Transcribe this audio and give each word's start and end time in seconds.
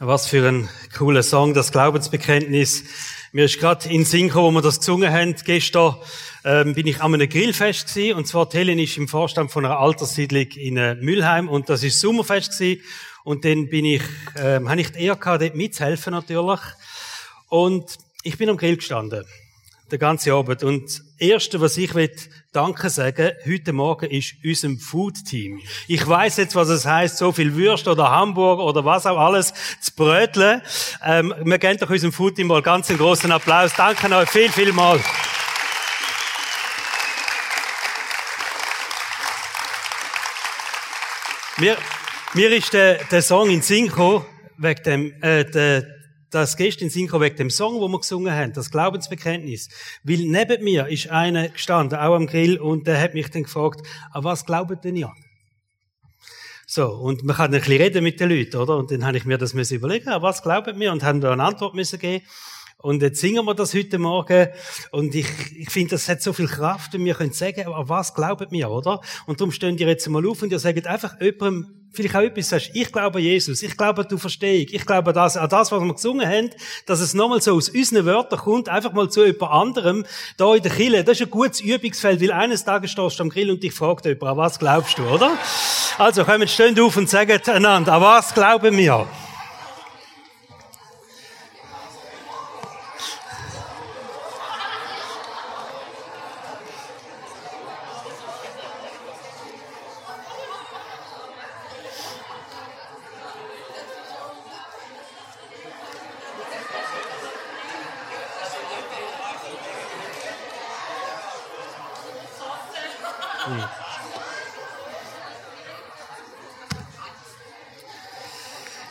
Was 0.00 0.28
für 0.28 0.46
ein 0.46 0.68
cooler 0.96 1.24
Song, 1.24 1.54
das 1.54 1.72
Glaubensbekenntnis. 1.72 2.84
Mir 3.32 3.46
ist 3.46 3.58
gerade 3.58 3.88
in 3.88 4.04
Synchro, 4.04 4.44
wo 4.44 4.52
wir 4.52 4.62
das 4.62 4.78
gesungen 4.78 5.12
haben, 5.12 5.34
gestern 5.44 5.96
ähm, 6.44 6.74
bin 6.74 6.86
ich 6.86 7.00
an 7.00 7.14
einem 7.14 7.28
Grillfest 7.28 7.88
gewesen, 7.88 8.16
und 8.16 8.28
zwar 8.28 8.48
Helen 8.52 8.78
ist 8.78 8.96
im 8.96 9.08
Vorstand 9.08 9.50
von 9.50 9.64
einer 9.64 9.80
Alterssiedlung 9.80 10.46
in 10.52 10.76
äh, 10.76 10.94
Mülheim 10.94 11.48
und 11.48 11.68
das 11.68 11.82
ist 11.82 11.98
Sommerfest 11.98 12.52
gewesen. 12.52 12.80
und 13.24 13.44
dann 13.44 13.68
bin 13.70 13.84
ich, 13.84 14.02
ähm, 14.36 14.68
habe 14.68 14.80
ich 14.80 14.92
die 14.92 15.02
Ehre 15.02 15.16
gehabt, 15.16 15.42
dort 15.42 15.56
mitzuhelfen 15.56 16.12
natürlich 16.12 16.60
und 17.48 17.98
ich 18.22 18.38
bin 18.38 18.50
am 18.50 18.56
Grill 18.56 18.76
gestanden 18.76 19.24
den 19.90 19.98
ganzen 19.98 20.32
Abend. 20.32 20.62
Und 20.62 20.84
das 20.84 21.02
Erste, 21.18 21.60
was 21.60 21.76
ich 21.76 21.94
will 21.94 22.10
Danke 22.52 22.88
sagen, 22.88 23.32
heute 23.46 23.74
Morgen 23.74 24.10
ist 24.10 24.36
unserem 24.42 24.78
Food-Team. 24.78 25.60
Ich 25.86 26.08
weiß 26.08 26.38
jetzt, 26.38 26.54
was 26.54 26.70
es 26.70 26.86
heißt, 26.86 27.18
so 27.18 27.30
viel 27.30 27.54
Würst 27.54 27.86
oder 27.86 28.10
Hamburg 28.10 28.60
oder 28.60 28.86
was 28.86 29.04
auch 29.04 29.18
alles 29.18 29.52
zu 29.82 29.94
bröteln. 29.94 30.62
Ähm, 31.04 31.34
wir 31.44 31.58
geben 31.58 31.76
doch 31.78 31.90
unserem 31.90 32.10
Food-Team 32.10 32.46
mal 32.46 32.62
ganz 32.62 32.88
einen 32.88 32.98
großen 32.98 33.30
Applaus. 33.30 33.72
Danke 33.76 34.16
euch 34.16 34.30
viel, 34.30 34.50
viel 34.50 34.72
mal. 34.72 34.98
Mir, 41.58 41.76
mir 42.32 42.50
ist 42.50 42.72
der, 42.72 43.04
der 43.04 43.20
Song 43.20 43.50
in 43.50 43.60
Synchro 43.60 44.24
wegen 44.56 44.82
dem, 44.84 45.22
äh, 45.22 45.44
der, 45.44 45.97
das 46.30 46.56
gestern 46.56 46.90
Synchro 46.90 47.20
wegen 47.20 47.36
dem 47.36 47.50
Song, 47.50 47.80
wo 47.80 47.88
wir 47.88 47.98
gesungen 47.98 48.32
haben, 48.32 48.52
das 48.52 48.70
Glaubensbekenntnis. 48.70 49.68
Weil 50.02 50.18
neben 50.18 50.64
mir 50.64 50.88
ist 50.88 51.08
einer 51.10 51.48
gestanden, 51.48 51.98
auch 51.98 52.14
am 52.14 52.26
Grill, 52.26 52.58
und 52.58 52.86
der 52.86 53.00
hat 53.00 53.14
mich 53.14 53.30
dann 53.30 53.44
gefragt, 53.44 53.80
an 54.12 54.24
was 54.24 54.44
glaubt 54.44 54.84
denn 54.84 54.96
ihr? 54.96 55.12
So, 56.66 56.86
und 56.86 57.24
man 57.24 57.34
kann 57.34 57.46
ein 57.46 57.60
bisschen 57.60 57.80
reden 57.80 58.04
mit 58.04 58.20
den 58.20 58.28
Leuten, 58.28 58.56
oder? 58.56 58.76
Und 58.76 58.90
dann 58.90 59.06
habe 59.06 59.16
ich 59.16 59.24
mir 59.24 59.38
das 59.38 59.54
müssen 59.54 59.76
überlegen, 59.76 60.10
an 60.10 60.20
was 60.20 60.42
glaubt 60.42 60.76
mir? 60.76 60.92
Und 60.92 61.02
haben 61.02 61.22
da 61.22 61.32
eine 61.32 61.42
Antwort 61.42 61.74
müssen 61.74 61.98
geben. 61.98 62.26
Und 62.80 63.02
jetzt 63.02 63.20
singen 63.20 63.44
wir 63.44 63.54
das 63.54 63.74
heute 63.74 63.98
Morgen. 63.98 64.48
Und 64.92 65.12
ich, 65.12 65.26
ich 65.56 65.68
finde, 65.68 65.90
das 65.90 66.08
hat 66.08 66.22
so 66.22 66.32
viel 66.32 66.46
Kraft, 66.46 66.92
wenn 66.92 67.04
wir 67.04 67.14
können 67.14 67.32
sagen, 67.32 67.66
an 67.66 67.88
was 67.88 68.14
glaubt 68.14 68.52
mir, 68.52 68.70
oder? 68.70 69.00
Und 69.26 69.40
darum 69.40 69.50
stehen 69.50 69.76
ihr 69.78 69.88
jetzt 69.88 70.08
mal 70.08 70.24
auf 70.24 70.42
und 70.42 70.52
ihr 70.52 70.60
sagt 70.60 70.86
einfach 70.86 71.20
jemandem, 71.20 71.66
vielleicht 71.90 72.14
auch 72.14 72.20
etwas 72.20 72.50
sagst, 72.50 72.70
ich 72.74 72.92
glaube 72.92 73.18
an 73.18 73.24
Jesus, 73.24 73.64
ich 73.64 73.76
glaube 73.76 74.02
an 74.02 74.08
die 74.08 74.16
Verstehung, 74.16 74.66
ich 74.70 74.86
glaube 74.86 75.10
an 75.10 75.14
das, 75.14 75.36
an 75.36 75.48
das, 75.48 75.72
was 75.72 75.82
wir 75.82 75.92
gesungen 75.92 76.24
haben, 76.24 76.50
dass 76.86 77.00
es 77.00 77.14
nochmal 77.14 77.42
so 77.42 77.56
aus 77.56 77.68
unseren 77.68 78.06
Wörtern 78.06 78.38
kommt, 78.38 78.68
einfach 78.68 78.92
mal 78.92 79.10
zu 79.10 79.26
jemand 79.26 79.50
anderem, 79.50 80.06
da 80.36 80.54
in 80.54 80.62
der 80.62 80.70
Kille. 80.70 81.02
Das 81.02 81.18
ist 81.18 81.26
ein 81.26 81.30
gutes 81.30 81.60
Übungsfeld, 81.60 82.20
weil 82.20 82.30
eines 82.30 82.64
Tages 82.64 82.92
stehst 82.92 83.18
du 83.18 83.24
am 83.24 83.30
Grill 83.30 83.50
und 83.50 83.60
dich 83.60 83.72
fragt 83.72 84.04
jemand, 84.04 84.22
an 84.22 84.36
was 84.36 84.56
glaubst 84.56 84.98
du, 84.98 85.02
oder? 85.02 85.36
Also, 85.98 86.24
kommen, 86.24 86.46
stehen 86.46 86.78
auf 86.78 86.96
und 86.96 87.10
sagen 87.10 87.40
einander, 87.44 87.94
an 87.94 88.02
was 88.02 88.32
glauben 88.32 88.76
wir? 88.76 89.08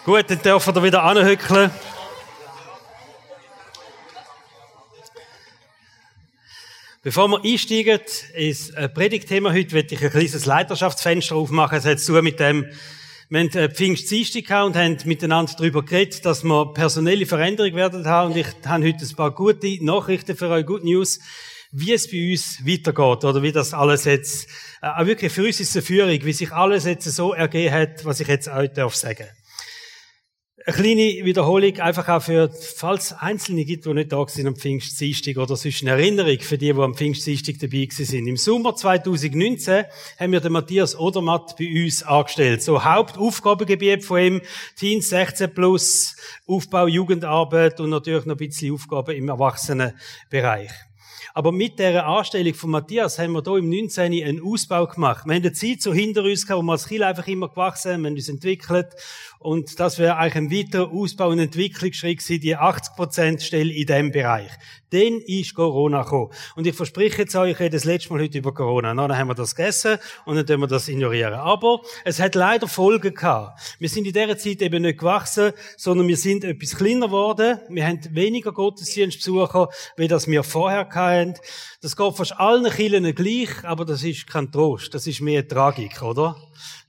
Gut, 0.06 0.26
dann 0.30 0.42
dürfen 0.42 0.74
wir 0.74 0.84
wieder 0.84 1.04
anhückeln. 1.04 1.70
Bevor 7.04 7.28
wir 7.28 7.44
einsteigen 7.44 8.00
ins 8.34 8.70
äh, 8.72 8.90
Predigtthema 8.90 9.52
heute, 9.52 9.76
möchte 9.76 9.96
ich 9.96 10.04
ein 10.04 10.10
kleines 10.10 10.46
Leiterschaftsfenster 10.46 11.36
aufmachen. 11.36 11.78
Es 11.78 11.86
hat 11.86 12.00
zu 12.00 12.14
mit 12.14 12.40
dem, 12.40 12.66
wir 13.30 13.40
haben 13.40 13.50
äh, 13.50 13.70
Pfingstdienstag 13.70 14.66
und 14.66 14.76
haben 14.76 14.98
miteinander 15.06 15.54
darüber 15.58 15.86
geredet, 15.86 16.26
dass 16.26 16.44
wir 16.44 16.74
personelle 16.74 17.26
Veränderung 17.26 17.76
werden 17.76 18.08
haben. 18.08 18.32
Und 18.32 18.38
ich 18.38 18.48
habe 18.66 18.86
heute 18.86 19.06
ein 19.06 19.16
paar 19.16 19.32
gute 19.32 19.86
Nachrichten 19.86 20.36
für 20.36 20.50
euch, 20.50 20.66
Good 20.66 20.84
News, 20.84 21.20
wie 21.80 21.94
es 21.94 22.10
bei 22.10 22.32
uns 22.32 22.66
weitergeht 22.66 23.24
oder 23.24 23.44
wie 23.44 23.52
das 23.52 23.74
alles 23.74 24.06
jetzt, 24.06 24.50
äh, 24.82 24.88
auch 24.88 25.06
wirklich 25.06 25.32
für 25.32 25.46
uns 25.46 25.60
ist 25.60 25.70
es 25.70 25.76
eine 25.76 25.84
Führung, 25.84 26.26
wie 26.26 26.34
sich 26.34 26.52
alles 26.52 26.86
jetzt 26.86 27.06
so 27.06 27.34
ergeben 27.34 27.74
hat, 27.74 28.06
was 28.06 28.20
ich 28.20 28.28
jetzt 28.28 28.48
euch 28.48 28.72
darf 28.74 28.96
sagen 28.96 29.28
eine 30.68 30.76
kleine 30.76 31.26
Wiederholung, 31.26 31.80
einfach 31.80 32.10
auch 32.10 32.22
für, 32.22 32.50
falls 32.50 33.14
Einzelne 33.14 33.64
gibt, 33.64 33.86
die 33.86 33.94
nicht 33.94 34.12
da 34.12 34.28
sind 34.28 34.48
am 34.48 34.56
Pfingstdienstag 34.58 35.38
oder 35.38 35.56
sonst 35.56 35.82
eine 35.82 35.92
Erinnerung 35.92 36.40
für 36.42 36.58
die, 36.58 36.74
die 36.74 36.82
am 36.82 36.94
Pfingstdienstag 36.94 37.56
dabei 37.60 37.88
sind. 37.90 38.28
Im 38.28 38.36
Sommer 38.36 38.76
2019 38.76 39.86
haben 40.20 40.32
wir 40.34 40.42
den 40.42 40.52
Matthias 40.52 41.00
Odermatt 41.00 41.56
bei 41.58 41.86
uns 41.86 42.04
angestellt. 42.04 42.64
So 42.64 42.84
Hauptaufgabengebiet 42.84 44.04
von 44.04 44.20
ihm, 44.20 44.42
Teens 44.76 45.08
16 45.08 45.54
plus, 45.54 46.18
Aufbau, 46.46 46.88
Jugendarbeit 46.88 47.80
und 47.80 47.92
natürlich 47.92 48.26
noch 48.26 48.36
ein 48.36 48.38
bisschen 48.38 48.74
Aufgaben 48.74 49.16
im 49.16 49.30
Erwachsenenbereich. 49.30 50.87
Aber 51.34 51.52
mit 51.52 51.80
der 51.80 52.06
Anstellung 52.06 52.54
von 52.54 52.72
Matthias 52.72 53.20
haben 53.20 53.34
wir 53.34 53.44
hier 53.44 53.58
im 53.58 53.70
19. 53.70 54.12
einen 54.24 54.42
Ausbau 54.42 54.88
gemacht. 54.88 55.26
Wir 55.26 55.36
haben 55.36 55.44
eine 55.44 55.54
Zeit 55.54 55.82
so 55.82 55.94
hinter 55.94 56.24
uns 56.24 56.46
gehabt, 56.46 56.62
wo 56.62 56.66
wir 56.66 56.72
als 56.74 56.88
Kind 56.88 57.02
einfach 57.02 57.28
immer 57.28 57.50
gewachsen 57.50 57.94
haben, 57.94 58.02
wir 58.02 58.10
haben 58.10 58.16
uns 58.16 58.30
entwickelt. 58.30 58.88
Und 59.48 59.80
das 59.80 59.98
wäre 59.98 60.18
eigentlich 60.18 60.36
ein 60.36 60.52
weiterer 60.52 60.92
Ausbau- 60.92 61.30
und 61.30 61.40
Entwicklungsschritt 61.40 62.20
gewesen, 62.20 62.42
die 62.42 62.58
80% 62.58 63.40
Stelle 63.40 63.72
in 63.72 63.86
diesem 63.86 64.12
Bereich. 64.12 64.52
Dann 64.90 65.22
ist 65.26 65.54
Corona 65.54 66.04
gekommen. 66.04 66.32
Und 66.58 66.68
ich 66.68 66.76
verspreche 66.76 67.22
jetzt 67.22 67.36
euch, 67.38 67.52
ich 67.52 67.60
rede 67.62 67.78
das 67.78 67.86
letzte 67.86 68.12
Mal 68.12 68.24
heute 68.24 68.40
über 68.40 68.54
Corona. 68.54 68.94
Na, 68.94 69.08
dann 69.08 69.18
haben 69.18 69.30
wir 69.30 69.36
das 69.36 69.56
gegessen 69.56 70.00
und 70.26 70.36
dann 70.36 70.46
tun 70.46 70.60
wir 70.60 70.68
das 70.68 70.90
ignorieren. 70.90 71.36
Aber 71.36 71.80
es 72.04 72.20
hat 72.20 72.36
leider 72.36 72.68
Folgen 72.68 73.14
gehabt. 73.14 73.78
Wir 73.80 73.88
sind 73.88 74.06
in 74.06 74.12
dieser 74.12 74.38
Zeit 74.38 74.62
eben 74.62 74.82
nicht 74.82 75.00
gewachsen, 75.00 75.54
sondern 75.78 76.10
wir 76.10 76.18
sind 76.18 76.44
etwas 76.44 76.76
kleiner 76.76 77.06
geworden. 77.06 77.60
Wir 77.70 77.88
haben 77.88 78.02
weniger 78.12 78.52
Gottesdienstbesucher, 78.52 79.70
wie 79.96 80.10
das 80.10 80.28
wir 80.28 80.44
vorher 80.44 80.90
hatten. 80.90 81.36
Das 81.82 81.96
geht 81.96 82.18
fast 82.18 82.38
allen 82.38 82.70
Kirchen 82.70 83.16
gleich, 83.16 83.64
aber 83.64 83.86
das 83.86 84.04
ist 84.04 84.28
kein 84.28 84.52
Trost. 84.52 84.94
Das 84.94 85.08
ist 85.08 85.22
mehr 85.22 85.48
Tragik, 85.48 86.02
oder? 86.02 86.36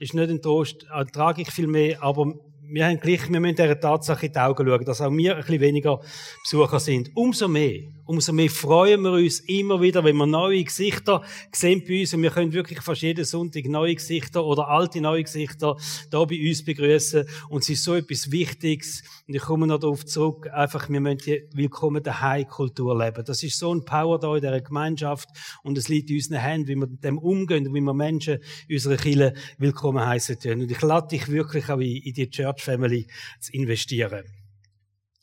Ist 0.00 0.14
nicht 0.14 0.28
ein 0.28 0.42
Trost, 0.42 0.90
eine 0.90 1.06
Tragik 1.06 1.52
viel 1.52 1.68
mehr, 1.68 2.02
aber 2.02 2.34
wir 2.70 2.86
haben 2.86 3.00
gleich, 3.00 3.30
wir 3.30 3.40
müssen 3.40 3.56
dieser 3.56 3.80
Tatsache 3.80 4.26
in 4.26 4.32
die 4.32 4.38
Augen 4.38 4.66
schauen, 4.66 4.84
dass 4.84 5.00
auch 5.00 5.10
wir 5.10 5.36
ein 5.36 5.40
bisschen 5.40 5.60
weniger 5.60 6.00
Besucher 6.42 6.78
sind. 6.78 7.10
Umso 7.14 7.48
mehr, 7.48 7.80
umso 8.04 8.32
mehr 8.32 8.50
freuen 8.50 9.00
wir 9.02 9.12
uns 9.12 9.40
immer 9.40 9.80
wieder, 9.80 10.04
wenn 10.04 10.16
wir 10.16 10.26
neue 10.26 10.64
Gesichter 10.64 11.22
sehen 11.52 11.82
bei 11.86 12.00
uns 12.00 12.12
und 12.12 12.22
wir 12.22 12.30
können 12.30 12.52
wirklich 12.52 12.80
fast 12.80 13.02
jeden 13.02 13.24
Sonntag 13.24 13.64
neue 13.66 13.94
Gesichter 13.94 14.44
oder 14.44 14.68
alte 14.68 15.00
neue 15.00 15.22
Gesichter 15.22 15.76
da 16.10 16.24
bei 16.24 16.38
uns 16.46 16.64
begrüßen 16.64 17.26
und 17.48 17.62
es 17.62 17.70
ist 17.70 17.84
so 17.84 17.94
etwas 17.94 18.30
Wichtiges 18.30 19.02
und 19.26 19.34
ich 19.34 19.42
komme 19.42 19.66
noch 19.66 19.78
darauf 19.78 20.04
zurück, 20.04 20.48
einfach, 20.52 20.88
wir 20.90 21.00
müssen 21.00 21.18
die 21.18 21.42
willkommen 21.52 22.02
daheim 22.02 22.46
Kultur 22.48 22.98
leben. 22.98 23.24
Das 23.24 23.42
ist 23.42 23.58
so 23.58 23.74
ein 23.74 23.84
Power 23.84 24.18
da 24.18 24.34
in 24.34 24.42
dieser 24.42 24.60
Gemeinschaft 24.60 25.28
und 25.62 25.76
es 25.78 25.88
liegt 25.88 26.10
in 26.10 26.16
unseren 26.16 26.38
Händen, 26.38 26.68
wie 26.68 26.76
wir 26.76 26.86
mit 26.86 27.04
dem 27.04 27.18
umgehen 27.18 27.66
und 27.66 27.74
wie 27.74 27.80
wir 27.80 27.94
Menschen 27.94 28.38
in 28.68 28.76
unserer 28.76 28.96
Kirche 28.96 29.34
willkommen 29.58 30.04
heißen 30.04 30.38
können. 30.38 30.62
Und 30.62 30.70
ich 30.70 30.80
lade 30.82 31.08
dich 31.08 31.28
wirklich 31.28 31.68
auch 31.68 31.78
in 31.78 32.12
die 32.12 32.30
Church 32.30 32.57
Family 32.60 33.06
zu 33.40 33.52
investieren. 33.52 34.24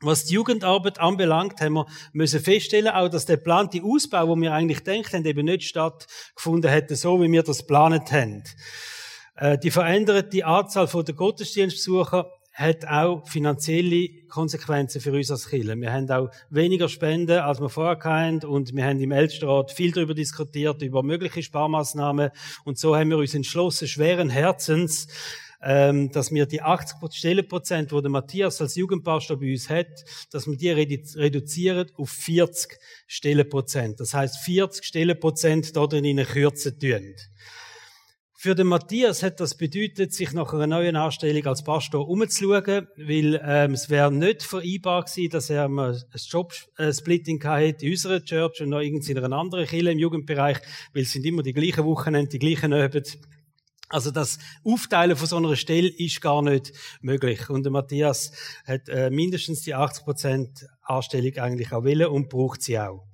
Was 0.01 0.25
die 0.25 0.34
Jugendarbeit 0.35 1.00
anbelangt, 1.00 1.62
haben 1.62 1.73
wir 1.73 1.88
müssen 2.12 2.40
feststellen, 2.40 2.90
auch 2.90 3.09
dass 3.09 3.25
der 3.25 3.38
geplante 3.38 3.81
Ausbau, 3.81 4.28
wo 4.28 4.35
wir 4.35 4.53
eigentlich 4.53 4.84
denkt 4.84 5.13
haben, 5.13 5.25
eben 5.25 5.46
nicht 5.46 5.63
stattgefunden 5.63 6.69
hätte, 6.69 6.96
so 6.96 7.22
wie 7.22 7.31
wir 7.31 7.44
das 7.44 7.59
geplant 7.59 8.12
haben. 8.12 8.44
Äh, 9.35 9.57
die 9.57 9.72
veränderte 9.72 10.46
Anzahl 10.46 10.88
der 11.03 11.16
Gottesdienstbesucher 11.16 12.29
hat 12.56 12.88
auch 12.88 13.28
finanzielle 13.28 14.08
Konsequenzen 14.29 15.02
für 15.02 15.11
uns 15.11 15.29
als 15.29 15.49
Kirche. 15.49 15.76
Wir 15.76 15.91
haben 15.91 16.09
auch 16.09 16.29
weniger 16.49 16.88
Spenden, 16.88 17.40
als 17.40 17.59
wir 17.59 17.70
vorher 17.70 17.99
hatten, 18.02 18.46
und 18.46 18.73
wir 18.73 18.85
haben 18.85 18.99
im 19.02 19.11
Ältestenrat 19.11 19.72
viel 19.72 19.91
darüber 19.91 20.14
diskutiert, 20.14 20.81
über 20.81 21.03
mögliche 21.03 21.43
Sparmaßnahmen, 21.43 22.31
und 22.64 22.79
so 22.79 22.96
haben 22.96 23.09
wir 23.09 23.17
uns 23.17 23.34
entschlossen, 23.34 23.90
schweren 23.90 24.29
Herzens, 24.29 25.08
ähm, 25.66 26.12
dass 26.12 26.32
wir 26.32 26.46
die 26.46 26.62
80 26.62 27.12
Stellenprozent, 27.12 27.91
wo 27.91 28.00
der 28.00 28.12
Matthias 28.12 28.62
als 28.62 28.76
Jugendpastor 28.76 29.40
bei 29.40 29.52
uns 29.52 29.67
hat, 29.70 30.06
dass 30.32 30.46
wir 30.46 30.56
die 30.56 30.70
reduzieren 30.70 31.91
auf 31.97 32.09
40 32.12 32.78
Stellenprozent. 33.08 34.00
Das 34.00 34.14
heißt 34.14 34.38
40 34.38 34.85
Stellenprozent 34.85 35.76
da 35.76 35.88
drin 35.88 36.23
kürzen 36.23 36.79
tun. 36.79 37.16
Für 38.46 38.53
den 38.53 38.67
Matthias 38.67 39.23
hat 39.23 39.40
das 39.40 39.58
bedeutet, 39.58 40.14
sich 40.14 40.32
nach 40.32 40.53
einer 40.53 40.67
neuen 40.67 40.96
Anstellung 40.96 41.44
als 41.47 41.64
Pastor 41.64 42.08
umzuschauen, 42.08 42.88
weil 42.96 43.41
ähm, 43.44 43.73
es 43.73 43.90
wäre 43.90 44.12
nicht 44.12 44.44
vereinbar 44.44 45.06
gewesen, 45.06 45.32
dass 45.32 45.50
er 45.50 45.66
ein 45.66 46.03
Jobsplitting 46.14 47.41
hätte 47.41 47.88
in 47.88 47.94
unserer 47.94 48.23
Church 48.23 48.62
und 48.62 48.70
noch 48.70 48.82
in 48.82 49.02
einer 49.17 49.35
anderen 49.35 49.66
Kirche 49.66 49.90
im 49.90 49.97
Jugendbereich, 49.97 50.59
weil 50.94 51.03
es 51.03 51.14
sind 51.14 51.26
immer 51.26 51.41
die 51.41 51.53
gleichen 51.53 51.85
Wochenende, 51.85 52.29
die 52.29 52.38
gleichen 52.38 52.72
Abend. 52.72 53.17
Also 53.90 54.11
das 54.11 54.40
Aufteilen 54.64 55.16
von 55.16 55.28
so 55.28 55.37
einer 55.37 55.55
Stelle 55.55 55.90
ist 55.90 56.22
gar 56.22 56.41
nicht 56.41 56.73
möglich. 57.02 57.49
Und 57.49 57.64
der 57.64 57.72
Matthias 57.72 58.32
hat 58.66 58.90
äh, 58.90 59.09
mindestens 59.09 59.61
die 59.61 59.76
80% 59.76 60.66
Anstellung 60.84 61.37
eigentlich 61.37 61.72
auch 61.72 61.84
willen 61.84 62.08
und 62.08 62.29
braucht 62.29 62.61
sie 62.61 62.79
auch. 62.79 63.05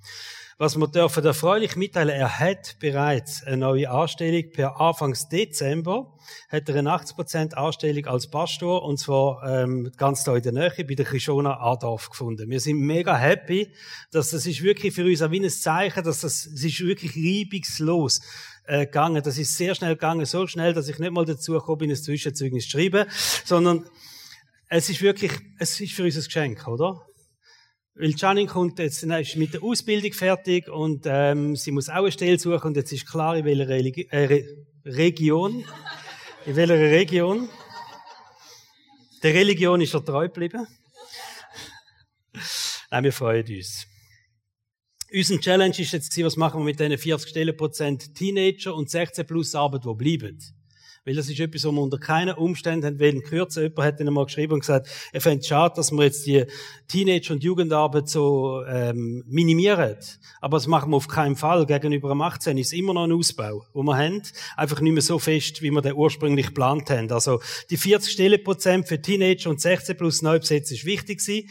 Was 0.62 0.78
wir 0.78 0.88
dürfen 0.88 1.26
erfreulich 1.26 1.76
mitteilen, 1.76 2.12
er 2.12 2.38
hat 2.38 2.78
bereits 2.80 3.44
eine 3.44 3.58
neue 3.58 3.90
Anstellung. 3.90 4.52
Per 4.52 4.80
Anfangs 4.80 5.28
Dezember 5.28 6.16
hat 6.50 6.70
er 6.70 6.76
eine 6.76 6.92
80% 6.92 7.56
Anstellung 7.56 8.06
als 8.06 8.30
Pastor 8.30 8.84
und 8.84 9.00
zwar 9.00 9.42
ähm, 9.44 9.92
ganz 9.98 10.24
da 10.24 10.36
in 10.36 10.44
der 10.44 10.52
Nähe 10.52 10.86
bei 10.88 10.94
der 10.94 11.06
Krishona 11.06 11.60
Adorf 11.60 12.12
gefunden. 12.12 12.48
Wir 12.48 12.60
sind 12.60 12.78
mega 12.78 13.18
happy, 13.18 13.74
dass 14.12 14.30
das 14.30 14.46
ist 14.46 14.62
wirklich 14.62 14.94
für 14.94 15.04
uns 15.04 15.24
auch 15.24 15.32
wie 15.32 15.44
ein 15.44 15.50
Zeichen, 15.50 16.04
dass 16.04 16.22
das, 16.22 16.46
es 16.46 16.64
ist 16.64 16.80
wirklich 16.82 17.16
reibungslos 17.16 18.22
äh, 18.72 18.86
gegangen. 18.86 19.22
Das 19.22 19.38
ist 19.38 19.58
sehr 19.58 19.76
schnell 19.76 19.96
gegangen, 19.96 20.26
so 20.26 20.48
schnell, 20.48 20.74
dass 20.74 20.88
ich 20.88 20.98
nicht 20.98 21.12
mal 21.12 21.26
dazu 21.26 21.52
gekommen 21.52 21.80
bin, 21.80 21.90
ein 21.90 21.96
Zwischenzeugnis 21.98 22.70
zu 22.70 22.72
schreiben, 22.72 23.06
sondern 23.44 23.86
es 24.70 24.90
ist 24.90 25.02
wirklich, 25.02 25.34
es 25.60 25.80
ist 25.82 25.92
für 25.92 26.06
uns 26.06 26.16
ein 26.16 26.24
Geschenk, 26.24 26.68
oder? 26.70 27.06
Weil 27.96 28.14
Janin 28.16 28.48
kommt 28.48 28.80
jetzt 28.80 29.04
ist 29.04 29.36
mit 29.36 29.54
der 29.54 29.62
Ausbildung 29.62 30.14
fertig 30.14 30.70
und 30.70 31.04
ähm, 31.06 31.58
sie 31.58 31.72
muss 31.72 31.90
auch 31.90 31.96
eine 31.96 32.12
Stelle 32.14 32.40
suchen 32.40 32.68
und 32.68 32.78
jetzt 32.78 32.94
ist 32.94 33.06
klar, 33.06 33.36
in 33.36 33.44
welcher 33.44 33.68
Religi 33.68 34.08
äh, 34.10 34.26
Re 34.26 34.44
Region. 34.86 35.66
In 36.46 36.56
welcher 36.56 36.80
Region? 36.80 37.50
Der 39.22 39.34
Religion 39.34 39.82
ist 39.82 39.94
er 39.94 40.04
treu 40.04 40.28
geblieben. 40.28 40.66
Nein, 42.90 43.04
wir 43.04 43.14
freuen 43.14 43.46
uns. 43.46 43.91
Unser 45.14 45.42
Challenge 45.42 45.78
ist 45.78 45.92
jetzt, 45.92 46.24
was 46.24 46.38
machen 46.38 46.62
wir 46.62 46.66
mit 46.66 46.80
diesen 46.80 46.98
40 46.98 47.30
Stellenprozent 47.30 48.16
Teenager 48.16 48.74
und 48.74 48.90
16 48.90 49.28
plus 49.28 49.54
Arbeit, 49.56 49.84
die 49.84 49.94
bleiben. 49.94 50.40
Weil 51.04 51.16
das 51.16 51.28
ist 51.28 51.38
etwas, 51.38 51.66
was 51.66 51.74
wir 51.74 51.82
unter 51.82 51.98
keinen 51.98 52.36
Umständen 52.36 52.86
haben 52.86 53.00
wollen 53.00 53.22
kürzen. 53.22 53.64
Jemand 53.64 53.80
hat 53.86 54.00
ihnen 54.00 54.14
mal 54.14 54.24
geschrieben 54.24 54.54
und 54.54 54.62
gesagt, 54.62 54.88
er 55.12 55.20
fände 55.20 55.40
es 55.40 55.48
schade, 55.48 55.74
dass 55.76 55.92
wir 55.92 56.04
jetzt 56.04 56.26
die 56.28 56.46
Teenager- 56.88 57.34
und 57.34 57.44
Jugendarbeit 57.44 58.08
so 58.08 58.64
ähm, 58.66 59.22
minimieren. 59.28 59.98
Aber 60.40 60.56
das 60.56 60.68
machen 60.68 60.92
wir 60.92 60.98
auf 60.98 61.10
keinen 61.10 61.36
Fall. 61.36 61.66
Gegenüber 61.66 62.08
dem 62.08 62.22
18 62.22 62.58
ist 62.58 62.72
immer 62.72 62.94
noch 62.94 63.04
ein 63.04 63.12
Ausbau, 63.12 63.66
wo 63.74 63.84
wir 63.84 63.98
haben. 63.98 64.22
Einfach 64.56 64.80
nicht 64.80 64.94
mehr 64.94 65.02
so 65.02 65.20
fest, 65.20 65.62
wie 65.62 65.72
wir 65.72 65.82
den 65.82 65.96
ursprünglich 65.96 66.48
geplant 66.48 66.90
haben. 66.90 67.12
Also 67.12 67.42
die 67.70 67.78
40 67.78 68.14
Stellenprozent 68.14 68.88
für 68.88 69.02
Teenager 69.02 69.50
und 69.50 69.60
16 69.60 69.98
plus 69.98 70.22
Neubesetzer 70.22 70.74
ist 70.74 70.86
wichtig 70.86 71.20
gewesen. 71.20 71.50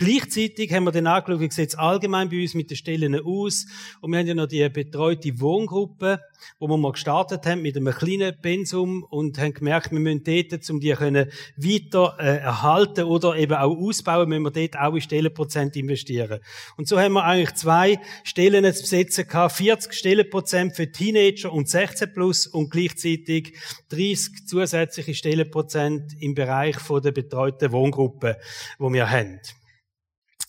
Gleichzeitig 0.00 0.72
haben 0.72 0.84
wir 0.84 0.92
dann 0.92 1.06
angeschaut, 1.06 1.40
wie 1.40 1.50
sieht 1.50 1.68
es 1.68 1.74
allgemein 1.74 2.30
bei 2.30 2.40
uns 2.40 2.54
mit 2.54 2.70
den 2.70 2.76
Stellen 2.78 3.14
aus. 3.22 3.66
Und 4.00 4.12
wir 4.12 4.20
haben 4.20 4.26
ja 4.26 4.32
noch 4.32 4.46
die 4.46 4.66
betreute 4.70 5.38
Wohngruppe, 5.38 6.20
wo 6.58 6.68
wir 6.68 6.78
mal 6.78 6.92
gestartet 6.92 7.44
haben 7.44 7.60
mit 7.60 7.76
einem 7.76 7.92
kleinen 7.92 8.34
Pensum 8.40 9.04
und 9.04 9.38
haben 9.38 9.52
gemerkt, 9.52 9.92
wir 9.92 10.00
müssen 10.00 10.24
dort, 10.24 10.70
um 10.70 10.80
die 10.80 10.92
können 10.92 11.30
weiter 11.58 12.16
äh, 12.18 12.38
erhalten 12.38 13.04
oder 13.04 13.36
eben 13.36 13.52
auch 13.52 13.76
ausbauen, 13.76 14.30
müssen 14.30 14.44
wir 14.44 14.50
dort 14.52 14.78
auch 14.78 14.94
in 14.94 15.02
Stellenprozent 15.02 15.76
investieren. 15.76 16.40
Und 16.78 16.88
so 16.88 16.98
haben 16.98 17.12
wir 17.12 17.24
eigentlich 17.24 17.54
zwei 17.56 18.00
Stellen 18.24 18.64
zu 18.72 18.80
besetzen 18.80 19.28
gehabt, 19.28 19.52
40 19.52 19.92
Stellenprozent 19.92 20.76
für 20.76 20.90
Teenager 20.90 21.52
und 21.52 21.68
16 21.68 22.14
plus 22.14 22.46
und 22.46 22.70
gleichzeitig 22.70 23.52
30 23.90 24.46
zusätzliche 24.46 25.12
Stellenprozent 25.12 26.14
im 26.20 26.34
Bereich 26.34 26.78
von 26.78 27.02
der 27.02 27.12
betreuten 27.12 27.70
Wohngruppe, 27.70 28.38
wo 28.78 28.90
wir 28.90 29.10
haben. 29.10 29.40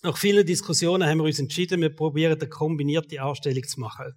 Nach 0.04 0.16
vielen 0.16 0.44
Diskussionen 0.44 1.08
haben 1.08 1.18
wir 1.18 1.24
uns 1.24 1.38
entschieden, 1.38 1.80
wir 1.80 1.94
probieren 1.94 2.36
eine 2.36 2.48
kombinierte 2.48 3.22
Anstellung 3.22 3.62
zu 3.62 3.78
machen. 3.78 4.12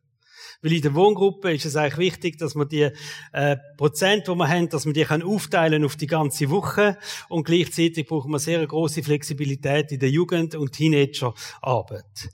Weil 0.63 0.73
in 0.73 0.81
der 0.81 0.95
Wohngruppe 0.95 1.53
ist 1.53 1.65
es 1.65 1.75
eigentlich 1.75 1.97
wichtig, 1.97 2.37
dass 2.39 2.55
man 2.55 2.67
die 2.67 2.89
äh, 3.33 3.57
Prozent, 3.77 4.27
die 4.27 4.31
wir 4.31 4.47
haben, 4.47 4.67
dass 4.69 4.85
man 4.85 4.95
die 4.95 5.03
kann 5.03 5.21
aufteilen 5.21 5.85
auf 5.85 5.95
die 5.95 6.07
ganze 6.07 6.49
Woche 6.49 6.97
und 7.29 7.43
gleichzeitig 7.43 8.07
braucht 8.07 8.27
man 8.27 8.39
sehr 8.39 8.65
große 8.65 9.03
Flexibilität 9.03 9.91
in 9.91 9.99
der 9.99 10.09
Jugend- 10.09 10.55
und 10.55 10.71
Teenagerarbeit. 10.71 12.29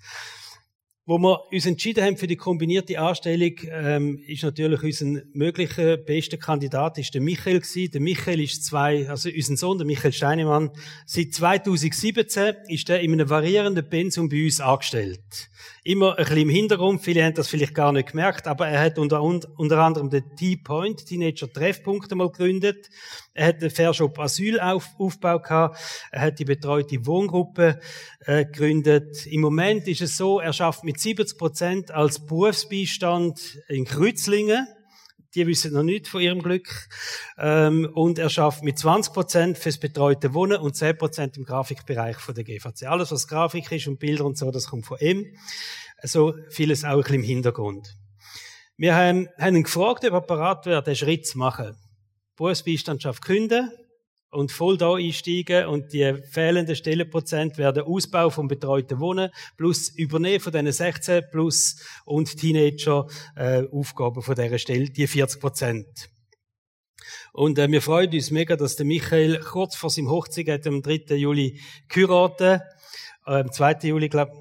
Wo 1.08 1.18
wir 1.18 1.52
uns 1.52 1.66
entschieden 1.66 2.04
haben 2.04 2.16
für 2.16 2.28
die 2.28 2.36
kombinierte 2.36 3.00
Anstellung, 3.00 3.54
ähm, 3.72 4.20
ist 4.28 4.44
natürlich 4.44 4.84
unser 4.84 5.24
möglicher 5.34 5.98
bester 5.98 6.38
Kandidat 6.38 7.00
ist 7.00 7.16
der 7.16 7.22
Michael 7.22 7.60
gewesen. 7.60 7.92
Der 7.92 8.02
Michael 8.02 8.40
ist 8.40 8.64
zwei, 8.64 9.10
also 9.10 9.28
unser 9.30 9.58
Sohn, 9.58 9.80
der 9.80 9.88
Michael 9.88 10.14
Steinemann, 10.14 10.70
seit 11.08 11.34
2017 11.34 12.56
ist 12.68 12.90
er 12.92 13.00
in 13.00 13.14
einem 13.14 13.30
variierenden 13.30 13.90
Pensum 13.90 14.30
bei 14.30 14.46
uns 14.46 14.62
angestellt 14.62 15.50
immer 15.84 16.12
ein 16.18 16.24
bisschen 16.24 16.38
im 16.38 16.50
Hintergrund. 16.50 17.02
Viele 17.02 17.24
haben 17.24 17.34
das 17.34 17.48
vielleicht 17.48 17.74
gar 17.74 17.92
nicht 17.92 18.12
gemerkt, 18.12 18.48
aber 18.48 18.68
er 18.68 18.82
hat 18.82 19.00
unter, 19.00 19.22
unter 19.22 19.80
anderem 19.80 20.10
den 20.10 20.36
T-Point, 20.36 21.06
Teenager 21.06 21.52
Treffpunkte 21.52 22.16
mal 22.16 22.30
gegründet. 22.30 22.90
Er 23.34 23.48
hat 23.48 23.62
den 23.62 23.70
Fairshop 23.70 24.20
Asylaufbau 24.20 25.40
gehabt. 25.40 25.80
Er 26.12 26.22
hat 26.22 26.40
die 26.40 26.46
betreute 26.46 27.06
Wohngruppe 27.06 27.80
äh, 28.26 28.46
gegründet. 28.46 29.26
Im 29.26 29.42
Moment 29.42 29.88
ist 29.88 30.02
es 30.02 30.18
so, 30.18 30.40
er 30.40 30.54
schafft 30.54 30.84
mit 30.84 31.00
70 31.00 31.38
Prozent 31.38 31.92
als 31.92 32.26
Berufsbeistand 32.26 33.60
in 33.68 33.86
Kreuzlingen 33.86 34.68
die 35.36 35.48
wissen 35.48 35.74
noch 35.74 35.84
nicht 35.84 36.08
von 36.08 36.22
ihrem 36.22 36.42
Glück. 36.42 36.90
Ähm, 37.38 37.90
und 37.94 38.20
er 38.20 38.30
schafft 38.30 38.64
mit 38.64 38.78
20 38.78 39.14
Prozent 39.14 39.58
fürs 39.58 39.78
betreute 39.78 40.34
Wohnen 40.34 40.58
und 40.58 40.76
10 40.76 40.98
Prozent 40.98 41.38
im 41.38 41.44
Grafikbereich 41.44 42.18
von 42.18 42.36
der 42.36 42.44
GVC. 42.44 42.84
Alles, 42.84 43.12
was 43.12 43.28
Grafik 43.28 43.72
ist 43.72 43.88
und 43.88 44.00
Bilder 44.00 44.26
und 44.26 44.38
so, 44.38 44.52
das 44.52 44.68
kommt 44.68 44.86
von 44.86 44.98
ihm. 45.00 45.26
So 46.04 46.34
vieles 46.50 46.84
auch 46.84 46.90
ein 46.90 46.98
bisschen 46.98 47.16
im 47.16 47.24
Hintergrund. 47.24 47.96
Wir 48.78 48.96
haben, 48.96 49.30
haben 49.38 49.56
ihn 49.56 49.64
gefragt, 49.64 50.04
ob 50.06 50.14
er 50.14 50.22
parat 50.22 50.66
wäre, 50.66 50.84
den 50.84 50.96
Schritt 50.96 51.28
zu 51.28 51.38
machen. 51.38 51.78
Berufsbeistandschaft 52.42 53.24
künden, 53.24 53.70
und 54.32 54.52
voll 54.52 54.78
da 54.78 54.96
einsteigen 54.96 55.66
und 55.66 55.92
die 55.92 56.16
fehlenden 56.32 56.76
Stellenprozent 56.76 57.58
werden 57.58 57.84
Ausbau 57.84 58.30
vom 58.30 58.48
betreuten 58.48 59.00
Wohnen 59.00 59.30
plus 59.58 59.90
Übernehmen 59.90 60.40
von 60.40 60.54
diesen 60.54 60.72
16 60.72 61.24
plus 61.30 61.76
und 62.06 62.38
Teenager 62.38 63.08
äh, 63.36 63.64
Aufgaben 63.72 64.22
von 64.22 64.36
dieser 64.36 64.58
Stelle, 64.58 64.90
die 64.90 65.06
40 65.06 65.42
Prozent. 65.42 66.10
Und 67.34 67.60
äh, 67.60 67.70
wir 67.70 67.82
freuen 67.82 68.12
uns 68.12 68.32
mega, 68.32 68.56
dass 68.56 68.78
der 68.78 68.86
Michael 68.86 69.42
kurz 69.42 69.76
vor 69.76 69.90
seinem 69.90 70.10
Hochzeit 70.10 70.66
am 70.66 70.82
3. 70.82 71.16
Juli 71.16 71.60
geheiratet, 71.90 72.62
äh, 73.26 73.42
am 73.42 73.52
2. 73.52 73.80
Juli, 73.84 74.08
glaube 74.08 74.41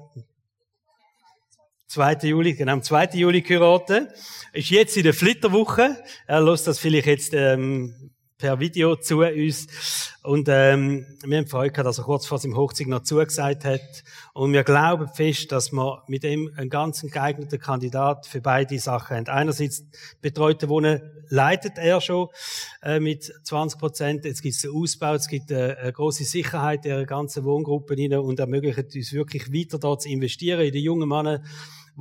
2. 1.91 2.19
Juli, 2.23 2.53
genau, 2.53 2.71
am 2.71 2.83
2. 2.83 3.09
Juli 3.15 3.41
geheiratet. 3.41 4.07
Ist 4.53 4.69
jetzt 4.69 4.95
in 4.95 5.03
der 5.03 5.13
Flitterwoche. 5.13 5.97
Er 6.25 6.39
lässt 6.39 6.65
das 6.65 6.79
vielleicht 6.79 7.07
jetzt 7.07 7.33
ähm, 7.33 8.11
per 8.37 8.61
Video 8.61 8.95
zu 8.95 9.19
uns. 9.19 10.13
Und 10.23 10.47
ähm, 10.49 11.05
wir 11.25 11.37
haben 11.37 11.47
Freude 11.47 11.71
gehabt, 11.71 11.87
dass 11.87 11.97
er 11.97 12.05
kurz 12.05 12.25
vor 12.25 12.37
seinem 12.37 12.55
Hochzeit 12.55 12.87
noch 12.87 13.03
zugesagt 13.03 13.65
hat. 13.65 14.03
Und 14.33 14.53
wir 14.53 14.63
glauben 14.63 15.09
fest, 15.09 15.51
dass 15.51 15.73
wir 15.73 16.03
mit 16.07 16.23
ihm 16.23 16.49
einen 16.55 16.69
ganz 16.69 17.01
geeigneten 17.01 17.59
Kandidat 17.59 18.25
für 18.25 18.39
beide 18.39 18.79
Sachen 18.79 19.17
haben. 19.17 19.27
Einerseits 19.27 19.83
betreute 20.21 20.69
Wohnen 20.69 21.01
leitet 21.27 21.77
er 21.77 21.99
schon 21.99 22.29
äh, 22.83 23.01
mit 23.01 23.33
20 23.43 23.79
Prozent. 23.79 24.23
Jetzt 24.23 24.41
gibt 24.41 24.55
es 24.55 24.63
einen 24.63 24.75
Ausbau, 24.75 25.15
es 25.15 25.27
gibt 25.27 25.51
eine, 25.51 25.77
eine 25.77 25.91
große 25.91 26.23
Sicherheit 26.23 26.85
in 26.85 26.91
der 26.91 27.05
ganzen 27.05 27.43
Wohngruppe 27.43 27.97
rein 27.97 28.13
und 28.13 28.39
ermöglicht 28.39 28.95
uns 28.95 29.11
wirklich 29.11 29.51
weiter 29.51 29.77
dort 29.77 30.03
zu 30.03 30.09
investieren 30.09 30.61
in 30.61 30.71
die 30.71 30.83
jungen 30.83 31.09
Männer 31.09 31.41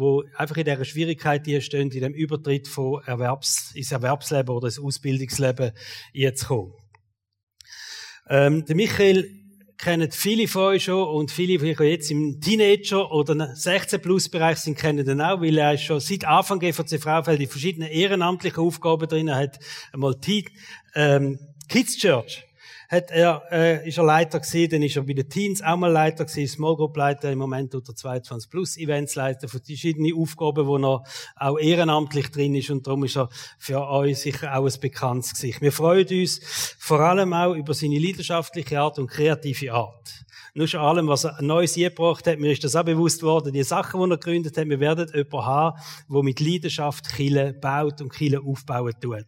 wo 0.01 0.25
einfach 0.37 0.57
in 0.57 0.65
dieser 0.65 0.85
Schwierigkeit 0.85 1.47
die 1.47 1.61
stehen, 1.61 1.91
in 1.91 2.01
dem 2.01 2.15
Übertritt 2.15 2.67
von 2.67 3.03
Erwerbs, 3.05 3.73
ins 3.75 3.93
Erwerbsleben 3.93 4.55
oder 4.55 4.67
ins 4.67 4.81
Ausbildungsleben 4.81 5.73
jetzt 6.13 6.47
kommen. 6.47 6.73
Ähm, 8.29 8.65
der 8.65 8.77
Michael 8.77 9.29
kennt 9.77 10.15
viele 10.15 10.47
von 10.47 10.63
euch 10.63 10.85
schon 10.85 11.09
und 11.09 11.31
viele, 11.31 11.59
die 11.59 11.85
jetzt 11.85 12.11
im 12.11 12.41
Teenager- 12.41 13.11
oder 13.13 13.35
16-Plus-Bereich 13.35 14.59
sind, 14.59 14.79
kennen 14.79 15.09
ihn 15.09 15.21
auch, 15.21 15.41
weil 15.41 15.57
er 15.57 15.79
schon 15.79 16.01
seit 16.01 16.25
Anfang 16.25 16.59
GVC 16.59 17.01
Fraufeld 17.01 17.41
die 17.41 17.47
verschiedenen 17.47 17.89
ehrenamtlichen 17.89 18.63
Aufgaben 18.63 19.09
drin 19.09 19.35
hat. 19.35 19.59
Einmal 19.93 20.19
Teen, 20.21 20.45
ähm, 20.95 21.39
Kids 21.69 21.97
Church 21.97 22.45
hat 22.91 23.13
er, 23.13 23.43
äh, 23.53 23.89
ist 23.89 23.99
er 23.99 24.05
Leiter 24.05 24.41
gewesen, 24.41 24.71
dann 24.71 24.83
ist 24.83 24.97
er 24.97 25.05
bei 25.05 25.13
den 25.13 25.29
Teens 25.29 25.63
auch 25.63 25.77
mal 25.77 25.93
Leiter 25.93 26.25
gewesen, 26.25 26.53
Small 26.53 26.75
Group 26.75 26.97
Leiter, 26.97 27.31
im 27.31 27.39
Moment 27.39 27.73
unter 27.73 27.95
22 27.95 28.51
Plus 28.51 28.77
Events 28.77 29.15
Leiter 29.15 29.49
für 29.49 29.61
verschiedene 29.61 30.13
Aufgaben, 30.13 30.67
wo 30.67 30.77
er 30.77 31.05
auch 31.37 31.59
ehrenamtlich 31.59 32.33
drin 32.33 32.57
ist 32.57 32.69
und 32.71 32.85
darum 32.85 33.05
ist 33.05 33.17
er 33.17 33.29
für 33.59 33.87
euch 33.89 34.19
sicher 34.19 34.57
auch 34.57 34.67
ein 34.67 34.81
bekanntes 34.81 35.35
Gesicht. 35.35 35.61
Wir 35.61 35.71
freuen 35.71 36.09
uns 36.09 36.41
vor 36.81 36.99
allem 36.99 37.33
auch 37.33 37.55
über 37.55 37.75
seine 37.75 38.01
leidenschaftliche 38.01 38.81
Art 38.81 38.99
und 38.99 39.07
kreative 39.07 39.73
Art. 39.73 40.25
Nur 40.55 40.67
schon 40.67 40.81
allem, 40.81 41.07
was 41.09 41.25
er 41.25 41.41
Neues 41.43 41.75
gebracht 41.75 42.27
hat, 42.27 42.39
mir 42.39 42.53
ist 42.53 42.65
das 42.65 42.75
auch 42.77 42.85
bewusst 42.85 43.23
worden, 43.23 43.53
die 43.53 43.63
Sachen, 43.63 44.01
die 44.01 44.11
er 44.11 44.19
gegründet 44.19 44.57
hat, 44.57 44.69
wir 44.69 44.81
werden 44.81 45.09
jemanden 45.15 45.47
haben, 45.47 45.81
der 46.09 46.23
mit 46.23 46.41
Leidenschaft 46.41 47.09
Kille 47.09 47.53
baut 47.53 48.01
und 48.01 48.13
Kille 48.13 48.41
aufbauen 48.41 48.95
tut. 49.01 49.27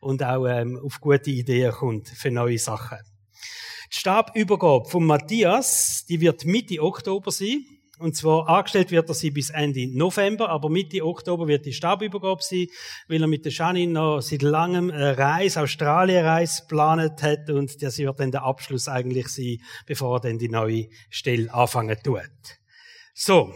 Und 0.00 0.22
auch 0.22 0.46
ähm, 0.46 0.78
auf 0.82 1.00
gute 1.00 1.30
Ideen 1.30 1.72
kommt 1.72 2.08
für 2.08 2.30
neue 2.30 2.58
Sachen. 2.58 2.98
Die 3.90 3.96
Stabübergabe 3.96 4.88
von 4.88 5.06
Matthias, 5.06 6.04
die 6.06 6.20
wird 6.20 6.44
Mitte 6.44 6.82
Oktober 6.82 7.30
sein. 7.30 7.64
Und 7.98 8.14
zwar 8.16 8.48
angestellt 8.48 8.90
wird 8.90 9.08
er 9.08 9.14
sie 9.14 9.30
bis 9.30 9.50
Ende 9.50 9.88
November, 9.88 10.48
aber 10.50 10.68
Mitte 10.68 11.04
Oktober 11.04 11.48
wird 11.48 11.66
die 11.66 11.72
Stabübergabe 11.72 12.42
sein, 12.42 12.66
weil 13.08 13.22
er 13.22 13.26
mit 13.26 13.44
der 13.44 13.52
Janine 13.52 13.92
noch 13.92 14.20
seit 14.20 14.42
langem 14.42 14.90
eine 14.90 15.18
Reise, 15.18 15.62
Australien-Reise 15.62 16.62
geplant 16.62 17.22
hat 17.22 17.50
und 17.50 17.82
das 17.82 17.98
wird 17.98 18.20
dann 18.20 18.30
der 18.30 18.44
Abschluss 18.44 18.88
eigentlich 18.88 19.28
sein, 19.28 19.58
bevor 19.86 20.16
er 20.16 20.20
dann 20.20 20.38
die 20.38 20.48
neue 20.48 20.88
Stelle 21.10 21.52
anfangen 21.52 21.96
tut. 22.02 22.20
So. 23.14 23.52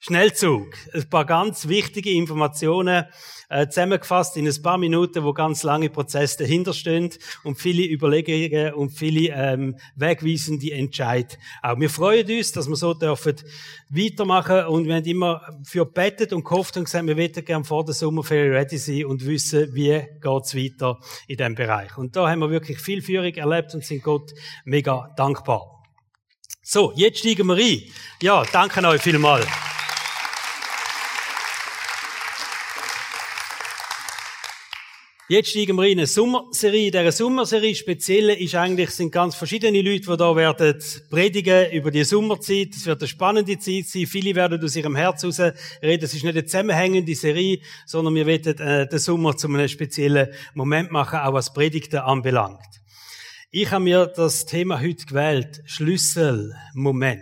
Schnellzug. 0.00 0.74
Ein 0.94 1.10
paar 1.10 1.24
ganz 1.24 1.66
wichtige 1.66 2.10
Informationen 2.10 3.06
äh, 3.48 3.66
zusammengefasst 3.66 4.36
in 4.36 4.46
ein 4.46 4.62
paar 4.62 4.78
Minuten, 4.78 5.24
wo 5.24 5.32
ganz 5.32 5.64
lange 5.64 5.90
Prozesse 5.90 6.38
dahinter 6.38 6.72
stehen 6.72 7.10
und 7.42 7.58
viele 7.58 7.84
Überlegungen 7.84 8.74
und 8.74 8.90
viele 8.90 9.30
ähm, 9.34 9.76
wegweisende 9.96 10.70
Entscheid. 10.72 11.36
Auch 11.62 11.80
wir 11.80 11.90
freuen 11.90 12.30
uns, 12.30 12.52
dass 12.52 12.68
wir 12.68 12.76
so 12.76 12.94
dürfen 12.94 13.34
weitermachen 13.88 14.66
und 14.66 14.86
wir 14.86 14.96
haben 14.96 15.04
immer 15.04 15.40
für 15.64 15.84
bettet 15.84 16.32
und 16.32 16.44
gehofft 16.44 16.76
und 16.76 16.84
gesagt, 16.84 17.06
wir 17.06 17.16
möchten 17.16 17.44
gerne 17.44 17.64
vor 17.64 17.84
der 17.84 17.94
Sommerferien 17.94 18.52
ready 18.52 18.78
sein 18.78 19.04
und 19.06 19.26
wissen, 19.26 19.74
wie 19.74 20.00
geht's 20.20 20.54
weiter 20.54 21.00
in 21.26 21.36
diesem 21.38 21.54
Bereich. 21.56 21.98
Und 21.98 22.14
da 22.14 22.28
haben 22.28 22.38
wir 22.38 22.50
wirklich 22.50 22.78
viel 22.78 23.02
Führung 23.02 23.34
erlebt 23.34 23.74
und 23.74 23.84
sind 23.84 24.04
Gott 24.04 24.32
mega 24.64 25.12
dankbar. 25.16 25.82
So, 26.62 26.92
jetzt 26.94 27.20
steigen 27.20 27.46
wir 27.46 27.56
ein. 27.56 27.82
Ja, 28.20 28.44
danke 28.52 28.86
euch 28.86 29.00
vielmals. 29.00 29.46
Jetzt 35.30 35.50
steigen 35.50 35.76
wir 35.76 35.84
in 35.84 35.98
eine 35.98 36.06
Sommerserie. 36.06 36.86
In 36.86 36.92
dieser 36.92 37.12
Sommerserie 37.12 37.74
speziell 37.74 38.30
ist 38.30 38.54
eigentlich, 38.54 38.88
sind 38.88 39.12
ganz 39.12 39.34
verschiedene 39.34 39.82
Leute, 39.82 40.10
die 40.10 40.16
da 40.16 40.34
werden 40.34 40.82
predigen 41.10 41.70
über 41.70 41.90
die 41.90 42.02
Sommerzeit. 42.04 42.68
Es 42.74 42.86
wird 42.86 43.02
eine 43.02 43.08
spannende 43.08 43.58
Zeit 43.58 43.84
sein. 43.88 44.06
Viele 44.06 44.34
werden 44.34 44.64
aus 44.64 44.74
ihrem 44.74 44.96
Herz 44.96 45.20
heraus 45.22 45.38
reden. 45.82 46.04
Es 46.04 46.14
ist 46.14 46.24
nicht 46.24 46.34
eine 46.34 46.46
zusammenhängende 46.46 47.14
Serie, 47.14 47.58
sondern 47.84 48.14
wir 48.14 48.24
werden 48.24 48.58
äh, 48.58 48.88
den 48.88 48.98
Sommer 48.98 49.36
zu 49.36 49.48
einem 49.48 49.68
speziellen 49.68 50.28
Moment 50.54 50.92
machen, 50.92 51.18
auch 51.18 51.34
was 51.34 51.52
Predigten 51.52 51.98
anbelangt. 51.98 52.64
Ich 53.50 53.70
habe 53.70 53.84
mir 53.84 54.06
das 54.06 54.46
Thema 54.46 54.80
heute 54.80 55.04
gewählt. 55.04 55.60
Schlüsselmoment. 55.66 57.20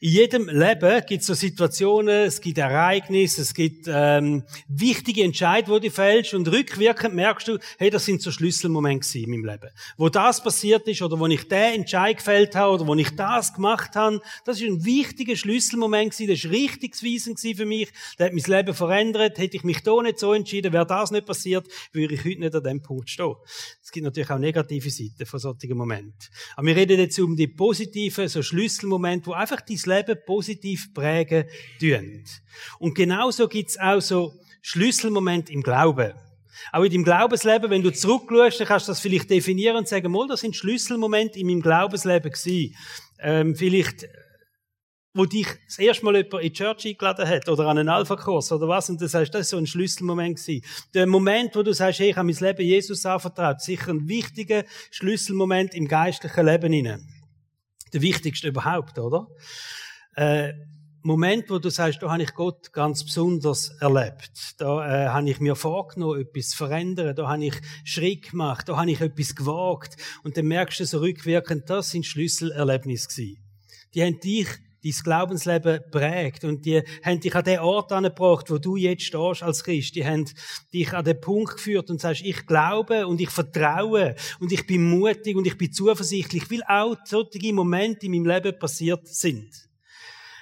In 0.00 0.10
jedem 0.10 0.48
Leben 0.48 1.02
gibt 1.06 1.20
es 1.20 1.26
so 1.26 1.34
Situationen, 1.34 2.26
es 2.26 2.40
gibt 2.40 2.58
Ereignisse, 2.58 3.42
es 3.42 3.54
gibt 3.54 3.86
ähm, 3.88 4.44
wichtige 4.68 5.22
Entscheidungen, 5.22 5.80
die 5.80 5.88
du 5.88 5.94
fällst 5.94 6.34
und 6.34 6.48
rückwirkend 6.48 7.14
merkst 7.14 7.48
du, 7.48 7.58
hey, 7.78 7.90
das 7.90 8.04
sind 8.04 8.22
so 8.22 8.30
Schlüsselmomente 8.30 9.18
in 9.18 9.30
meinem 9.30 9.44
Leben. 9.44 9.70
Wo 9.96 10.08
das 10.08 10.42
passiert 10.42 10.86
ist 10.88 11.02
oder 11.02 11.18
wo 11.18 11.26
ich 11.26 11.48
den 11.48 11.80
Entscheid 11.80 12.16
gefällt 12.16 12.54
habe 12.54 12.74
oder 12.74 12.86
wo 12.86 12.94
ich 12.94 13.10
das 13.16 13.54
gemacht 13.54 13.94
habe, 13.96 14.20
das 14.44 14.60
ist 14.60 14.66
ein 14.66 14.84
wichtiger 14.84 15.36
Schlüsselmoment 15.36 16.12
gewesen, 16.12 16.30
das 16.30 16.44
ist 16.44 16.50
richtungsweisend 16.50 17.40
für 17.56 17.66
mich, 17.66 17.88
der 18.18 18.26
hat 18.26 18.32
mein 18.32 18.44
Leben 18.44 18.74
verändert, 18.74 19.38
hätte 19.38 19.56
ich 19.56 19.64
mich 19.64 19.82
da 19.82 20.02
nicht 20.02 20.18
so 20.18 20.32
entschieden, 20.32 20.72
wäre 20.72 20.86
das 20.86 21.10
nicht 21.10 21.26
passiert, 21.26 21.66
würde 21.92 22.14
ich 22.14 22.24
heute 22.24 22.40
nicht 22.40 22.54
an 22.54 22.62
dem 22.62 22.82
Punkt 22.82 23.10
stehen. 23.10 23.34
Es 23.82 23.92
gibt 23.92 24.04
natürlich 24.04 24.30
auch 24.30 24.38
negative 24.38 24.90
Seiten 24.90 25.26
von 25.26 25.38
solchen 25.38 25.76
Momenten. 25.76 26.28
Aber 26.56 26.66
wir 26.66 26.76
reden 26.76 26.98
jetzt 26.98 27.18
um 27.18 27.36
die 27.36 27.46
positiven, 27.46 28.28
so 28.28 28.42
Schlüsselmomente, 28.42 29.26
wo 29.26 29.32
einfach 29.32 29.60
dein 29.76 29.96
Leben 29.96 30.18
positiv 30.24 30.92
prägen 30.94 31.44
tun. 31.80 32.24
Und 32.78 32.94
genauso 32.94 33.48
gibt's 33.48 33.78
auch 33.78 34.00
so 34.00 34.34
Schlüsselmomente 34.62 35.52
im 35.52 35.62
Glauben. 35.62 36.12
Auch 36.72 36.82
in 36.82 36.90
deinem 36.90 37.04
Glaubensleben, 37.04 37.70
wenn 37.70 37.82
du 37.82 37.92
zurückschaust, 37.92 38.60
dann 38.60 38.66
kannst 38.66 38.88
du 38.88 38.92
das 38.92 39.00
vielleicht 39.00 39.30
definieren 39.30 39.76
und 39.76 39.88
sagen, 39.88 40.10
mal, 40.10 40.26
das 40.26 40.40
sind 40.40 40.56
Schlüsselmomente 40.56 41.38
in 41.38 41.46
meinem 41.46 41.60
Glaubensleben 41.60 42.32
gewesen. 42.32 42.74
Ähm, 43.20 43.54
vielleicht, 43.54 44.08
wo 45.14 45.24
dich 45.24 45.46
das 45.66 45.78
erste 45.78 46.04
Mal 46.04 46.16
jemand 46.16 46.34
in 46.34 46.40
die 46.40 46.52
Church 46.52 46.86
eingeladen 46.86 47.28
hat 47.28 47.48
oder 47.48 47.66
an 47.68 47.78
einen 47.78 47.88
Alpha-Kurs 47.88 48.52
oder 48.52 48.68
was 48.68 48.90
und 48.90 49.00
du 49.00 49.08
sagst, 49.08 49.34
das 49.34 49.42
ist 49.42 49.50
so 49.50 49.56
ein 49.56 49.66
Schlüsselmoment 49.66 50.36
gewesen. 50.36 50.64
Der 50.94 51.06
Moment, 51.06 51.54
wo 51.54 51.62
du 51.62 51.72
sagst, 51.72 52.00
hey, 52.00 52.10
ich 52.10 52.16
habe 52.16 52.26
mein 52.26 52.36
Leben 52.36 52.62
Jesus 52.62 53.06
anvertraut, 53.06 53.60
sicher 53.60 53.92
ein 53.92 54.08
wichtiger 54.08 54.64
Schlüsselmoment 54.90 55.74
im 55.74 55.88
geistlichen 55.88 56.44
Leben 56.44 56.72
hinein. 56.72 57.15
Der 57.92 58.02
wichtigste 58.02 58.48
überhaupt, 58.48 58.98
oder? 58.98 59.28
Äh, 60.14 60.52
Moment, 61.06 61.50
wo 61.50 61.60
du 61.60 61.70
sagst, 61.70 62.02
da 62.02 62.10
habe 62.10 62.24
ich 62.24 62.34
Gott 62.34 62.72
ganz 62.72 63.04
besonders 63.04 63.68
erlebt. 63.80 64.54
Da 64.58 65.04
äh, 65.04 65.08
habe 65.10 65.30
ich 65.30 65.38
mir 65.38 65.54
vorgenommen, 65.54 66.20
etwas 66.20 66.48
zu 66.48 66.56
verändern. 66.56 67.14
Da 67.14 67.28
habe 67.28 67.44
ich 67.44 67.54
Schritt 67.84 68.30
gemacht. 68.30 68.68
Da 68.68 68.76
habe 68.76 68.90
ich 68.90 69.00
etwas 69.00 69.36
gewagt. 69.36 69.96
Und 70.24 70.36
dann 70.36 70.46
merkst 70.46 70.80
du 70.80 70.84
so 70.84 70.98
rückwirkend, 70.98 71.70
das 71.70 71.92
sind 71.92 72.06
Schlüsselerlebnisse 72.06 73.06
gewesen. 73.06 73.38
Die 73.94 74.02
haben 74.02 74.18
dich, 74.18 74.48
dein 74.82 74.92
Glaubensleben 74.92 75.80
prägt. 75.90 76.44
Und 76.44 76.64
die 76.64 76.82
haben 77.02 77.20
dich 77.20 77.34
an 77.34 77.44
den 77.44 77.60
Ort 77.60 77.92
angebracht, 77.92 78.50
wo 78.50 78.58
du 78.58 78.76
jetzt 78.76 79.04
stehst 79.04 79.42
als 79.42 79.64
Christ. 79.64 79.94
Die 79.94 80.06
haben 80.06 80.24
dich 80.72 80.92
an 80.92 81.04
den 81.04 81.20
Punkt 81.20 81.54
geführt 81.54 81.90
und 81.90 82.00
sagst, 82.00 82.22
ich 82.22 82.46
glaube 82.46 83.06
und 83.06 83.20
ich 83.20 83.30
vertraue 83.30 84.14
und 84.40 84.52
ich 84.52 84.66
bin 84.66 84.88
mutig 84.88 85.36
und 85.36 85.46
ich 85.46 85.58
bin 85.58 85.72
zuversichtlich, 85.72 86.50
weil 86.50 86.62
auch 86.64 86.96
solche 87.04 87.52
Momente 87.52 88.06
in 88.06 88.12
meinem 88.12 88.26
Leben 88.26 88.58
passiert 88.58 89.06
sind. 89.08 89.50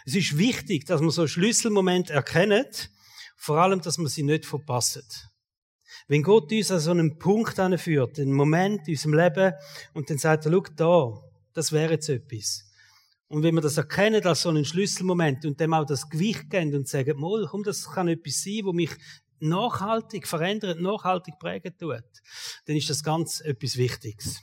Es 0.07 0.15
ist 0.15 0.37
wichtig, 0.37 0.85
dass 0.85 1.01
man 1.01 1.11
so 1.11 1.27
Schlüsselmomente 1.27 2.13
erkennt, 2.13 2.91
vor 3.37 3.59
allem, 3.59 3.81
dass 3.81 3.99
man 3.99 4.09
sie 4.09 4.23
nicht 4.23 4.45
verpasst. 4.45 5.29
Wenn 6.09 6.23
Gott 6.23 6.53
uns 6.53 6.71
an 6.71 6.81
so 6.81 6.91
einen 6.91 7.19
Punkt 7.19 7.59
anführt, 7.59 8.19
einen 8.19 8.33
Moment 8.33 8.87
in 8.87 8.95
unserem 8.95 9.15
Leben, 9.15 9.55
und 9.95 10.11
dann 10.11 10.19
sagt 10.19 10.45
er, 10.45 10.53
schau 10.53 10.65
da, 10.77 11.23
das 11.55 11.73
wäre 11.73 11.93
jetzt 11.93 12.11
etwas. 12.11 12.71
Und 13.29 13.43
wenn 13.43 13.55
wir 13.55 13.63
das 13.63 13.77
erkennen 13.77 14.25
als 14.25 14.43
so 14.43 14.51
einen 14.51 14.65
Schlüsselmoment 14.65 15.45
und 15.45 15.59
dem 15.59 15.73
auch 15.73 15.87
das 15.87 16.09
Gewicht 16.09 16.51
geben 16.51 16.75
und 16.75 16.89
sagen, 16.89 17.19
mal, 17.19 17.47
komm, 17.51 17.63
das 17.63 17.91
kann 17.91 18.09
etwas 18.09 18.43
sein, 18.43 18.61
wo 18.65 18.73
mich 18.73 18.91
nachhaltig 19.41 20.27
verändert, 20.27 20.81
nachhaltig 20.81 21.39
prägen 21.39 21.77
tut, 21.77 22.05
dann 22.67 22.77
ist 22.77 22.91
das 22.91 23.03
ganz 23.03 23.41
etwas 23.41 23.77
Wichtiges. 23.77 24.41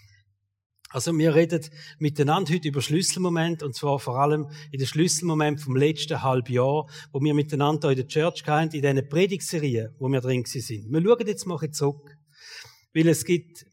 Also 0.94 1.18
wir 1.18 1.34
reden 1.34 1.66
miteinander 2.00 2.54
heute 2.54 2.68
über 2.68 2.82
Schlüsselmoment 2.82 3.64
und 3.64 3.74
zwar 3.76 3.98
vor 3.98 4.20
allem 4.20 4.50
in 4.72 4.80
den 4.80 4.88
Schlüsselmoment 4.88 5.62
vom 5.62 5.78
letzten 5.78 6.22
halben 6.22 6.52
Jahr, 6.52 6.86
wo 7.14 7.22
wir 7.22 7.34
miteinander 7.34 7.92
in 7.92 7.96
der 7.96 8.08
Church 8.08 8.46
hatten, 8.46 8.76
in 8.76 8.82
diesen 8.82 9.08
Predigtserien, 9.08 9.96
wo 10.00 10.10
wir 10.10 10.20
drin 10.20 10.44
sind. 10.46 10.92
Wir 10.92 11.02
schauen 11.02 11.28
jetzt 11.28 11.46
mal 11.46 11.72
zurück, 11.72 12.18
weil 12.94 13.08
es 13.08 13.24
gibt, 13.24 13.66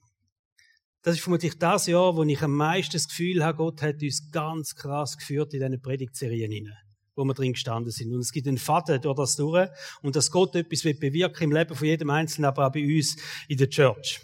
das 1.08 1.16
ist 1.16 1.22
vermutlich 1.22 1.58
das 1.58 1.86
Jahr, 1.86 2.16
wo 2.16 2.22
ich 2.22 2.42
am 2.42 2.54
meisten 2.54 2.92
das 2.92 3.08
Gefühl 3.08 3.42
habe, 3.42 3.56
Gott 3.56 3.80
hat 3.80 4.02
uns 4.02 4.30
ganz 4.30 4.74
krass 4.74 5.16
geführt 5.16 5.54
in 5.54 5.60
diesen 5.60 5.80
Predigtserien 5.80 6.50
hinein 6.50 6.76
wo 7.16 7.24
wir 7.24 7.34
drin 7.34 7.52
gestanden 7.52 7.90
sind. 7.90 8.12
Und 8.12 8.20
es 8.20 8.30
gibt 8.30 8.46
einen 8.46 8.58
Faden 8.58 9.00
durch 9.00 9.16
das 9.16 9.34
durch 9.34 9.68
und 10.02 10.14
dass 10.14 10.30
Gott 10.30 10.54
etwas 10.54 10.82
bewirken 10.82 11.44
im 11.44 11.52
Leben 11.52 11.74
von 11.74 11.84
jedem 11.84 12.10
Einzelnen, 12.10 12.44
aber 12.44 12.68
auch 12.68 12.72
bei 12.72 12.84
uns 12.84 13.16
in 13.48 13.56
der 13.56 13.68
Church. 13.68 14.20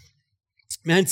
Wir 0.85 0.95
haben 0.95 1.09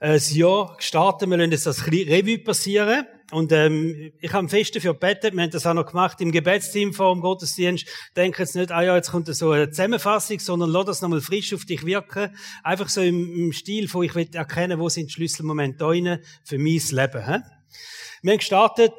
ein 0.00 0.20
Jahr 0.32 0.76
gestartet. 0.76 1.30
Wir 1.30 1.38
lassen 1.38 1.52
jetzt 1.52 1.64
das 1.64 1.86
Revue 1.86 2.38
passieren. 2.38 3.06
Und 3.32 3.50
ähm, 3.50 4.12
ich 4.20 4.30
habe 4.30 4.38
am 4.38 4.48
festen 4.48 4.80
für 4.80 4.92
gebetet. 4.92 5.34
Wir 5.34 5.42
haben 5.42 5.50
das 5.50 5.66
auch 5.66 5.74
noch 5.74 5.86
gemacht 5.86 6.20
im 6.20 6.30
Gebetsteam 6.30 6.92
vor 6.92 7.12
dem 7.12 7.20
Gottesdienst. 7.20 7.86
Denke 8.14 8.42
jetzt 8.42 8.54
nicht, 8.54 8.70
ah 8.70 8.82
ja, 8.82 8.94
jetzt 8.94 9.10
kommt 9.10 9.26
so 9.26 9.50
eine 9.50 9.68
Zusammenfassung, 9.70 10.38
sondern 10.38 10.70
lass 10.70 10.86
das 10.86 11.02
nochmal 11.02 11.20
frisch 11.20 11.52
auf 11.52 11.64
dich 11.64 11.84
wirken. 11.84 12.36
Einfach 12.62 12.88
so 12.88 13.00
im, 13.00 13.34
im 13.34 13.52
Stil 13.52 13.88
von, 13.88 14.04
ich 14.04 14.14
will 14.14 14.28
erkennen, 14.32 14.78
wo 14.78 14.88
sind 14.88 15.08
die 15.08 15.12
Schlüsselmomente 15.12 15.78
da 15.78 16.18
für 16.44 16.58
mein 16.58 16.80
Leben. 16.90 17.26
He? 17.26 17.38
Wir 18.22 18.32
haben 18.32 18.38
gestartet 18.38 18.94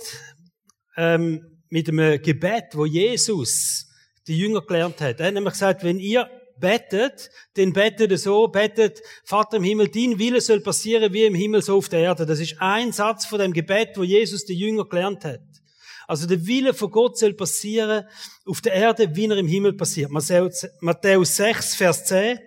ähm, 0.98 1.46
mit 1.70 1.88
einem 1.88 2.22
Gebet, 2.22 2.66
wo 2.74 2.86
Jesus 2.86 3.88
die 4.28 4.38
Jünger 4.38 4.62
gelernt 4.62 5.00
hat. 5.00 5.22
Er 5.22 5.28
hat 5.28 5.34
nämlich 5.34 5.54
gesagt, 5.54 5.84
wenn 5.84 6.00
ihr 6.00 6.30
betet, 6.60 7.30
den 7.56 7.74
betet 7.74 8.18
so, 8.20 8.48
betet, 8.48 9.02
Vater 9.24 9.58
im 9.58 9.64
Himmel, 9.64 9.90
dein 9.90 10.20
Wille 10.20 10.42
soll 10.42 10.62
passieren 10.62 11.14
wie 11.14 11.26
im 11.26 11.36
Himmel 11.36 11.62
so 11.62 11.78
auf 11.78 11.90
der 11.90 12.00
Erde. 12.00 12.26
Das 12.26 12.40
ist 12.40 12.56
ein 12.60 12.92
Satz 12.92 13.26
von 13.26 13.40
dem 13.40 13.54
Gebet, 13.54 13.92
wo 13.96 14.04
Jesus 14.04 14.46
die 14.46 14.56
Jünger 14.56 14.86
gelernt 14.86 15.26
hat. 15.26 15.42
Also 16.08 16.26
der 16.26 16.46
Wille 16.48 16.74
von 16.74 16.90
Gott 16.90 17.18
soll 17.18 17.34
passieren 17.34 18.06
auf 18.46 18.62
der 18.62 18.74
Erde, 18.74 19.16
wie 19.16 19.28
er 19.28 19.38
im 19.38 19.48
Himmel 19.48 19.74
passiert. 19.74 20.10
Matthäus 20.12 21.36
6, 21.36 21.76
Vers 21.76 22.06
10. 22.06 22.40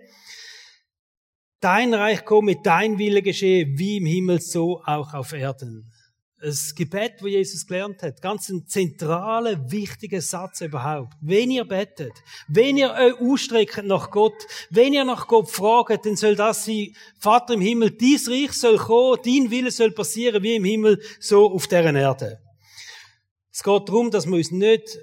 Dein 1.61 1.93
Reich 1.93 2.25
komme, 2.25 2.57
dein 2.62 2.99
Wille 2.99 3.21
geschehe, 3.21 3.67
wie 3.69 3.99
im 3.99 4.07
Himmel, 4.07 4.40
so 4.40 4.83
auch 4.85 5.12
auf 5.12 5.33
Erden 5.33 5.93
ein 6.42 6.56
Gebet, 6.75 7.14
wo 7.20 7.26
Jesus 7.26 7.66
gelernt 7.66 8.02
hat. 8.02 8.23
Ganz 8.23 8.49
ein 8.49 8.66
zentraler, 8.66 9.70
wichtiger 9.70 10.20
Satz 10.20 10.62
überhaupt. 10.62 11.14
Wenn 11.20 11.50
ihr 11.50 11.64
betet, 11.64 12.12
wenn 12.49 12.76
ihr 12.76 12.92
euch 12.92 13.20
ausstreckt 13.20 13.85
nach 13.85 14.11
Gott, 14.11 14.47
wenn 14.70 14.94
ihr 14.94 15.04
nach 15.04 15.26
Gott 15.26 15.50
fragt, 15.50 16.06
dann 16.06 16.16
soll 16.16 16.37
das 16.37 16.64
sein, 16.64 16.94
Vater 17.18 17.54
im 17.54 17.61
Himmel, 17.61 17.90
dies 17.90 18.28
Reich 18.30 18.52
soll 18.52 18.78
kommen, 18.78 19.18
dein 19.25 19.50
Wille 19.50 19.70
soll 19.70 19.92
passieren, 19.92 20.42
wie 20.42 20.56
im 20.56 20.64
Himmel, 20.64 21.02
so 21.18 21.50
auf 21.50 21.66
deren 21.66 21.97
Erde. 21.97 22.40
Es 23.52 23.62
geht 23.62 23.88
darum, 23.88 24.11
dass 24.11 24.26
wir 24.26 24.37
uns 24.37 24.50
nicht 24.50 24.99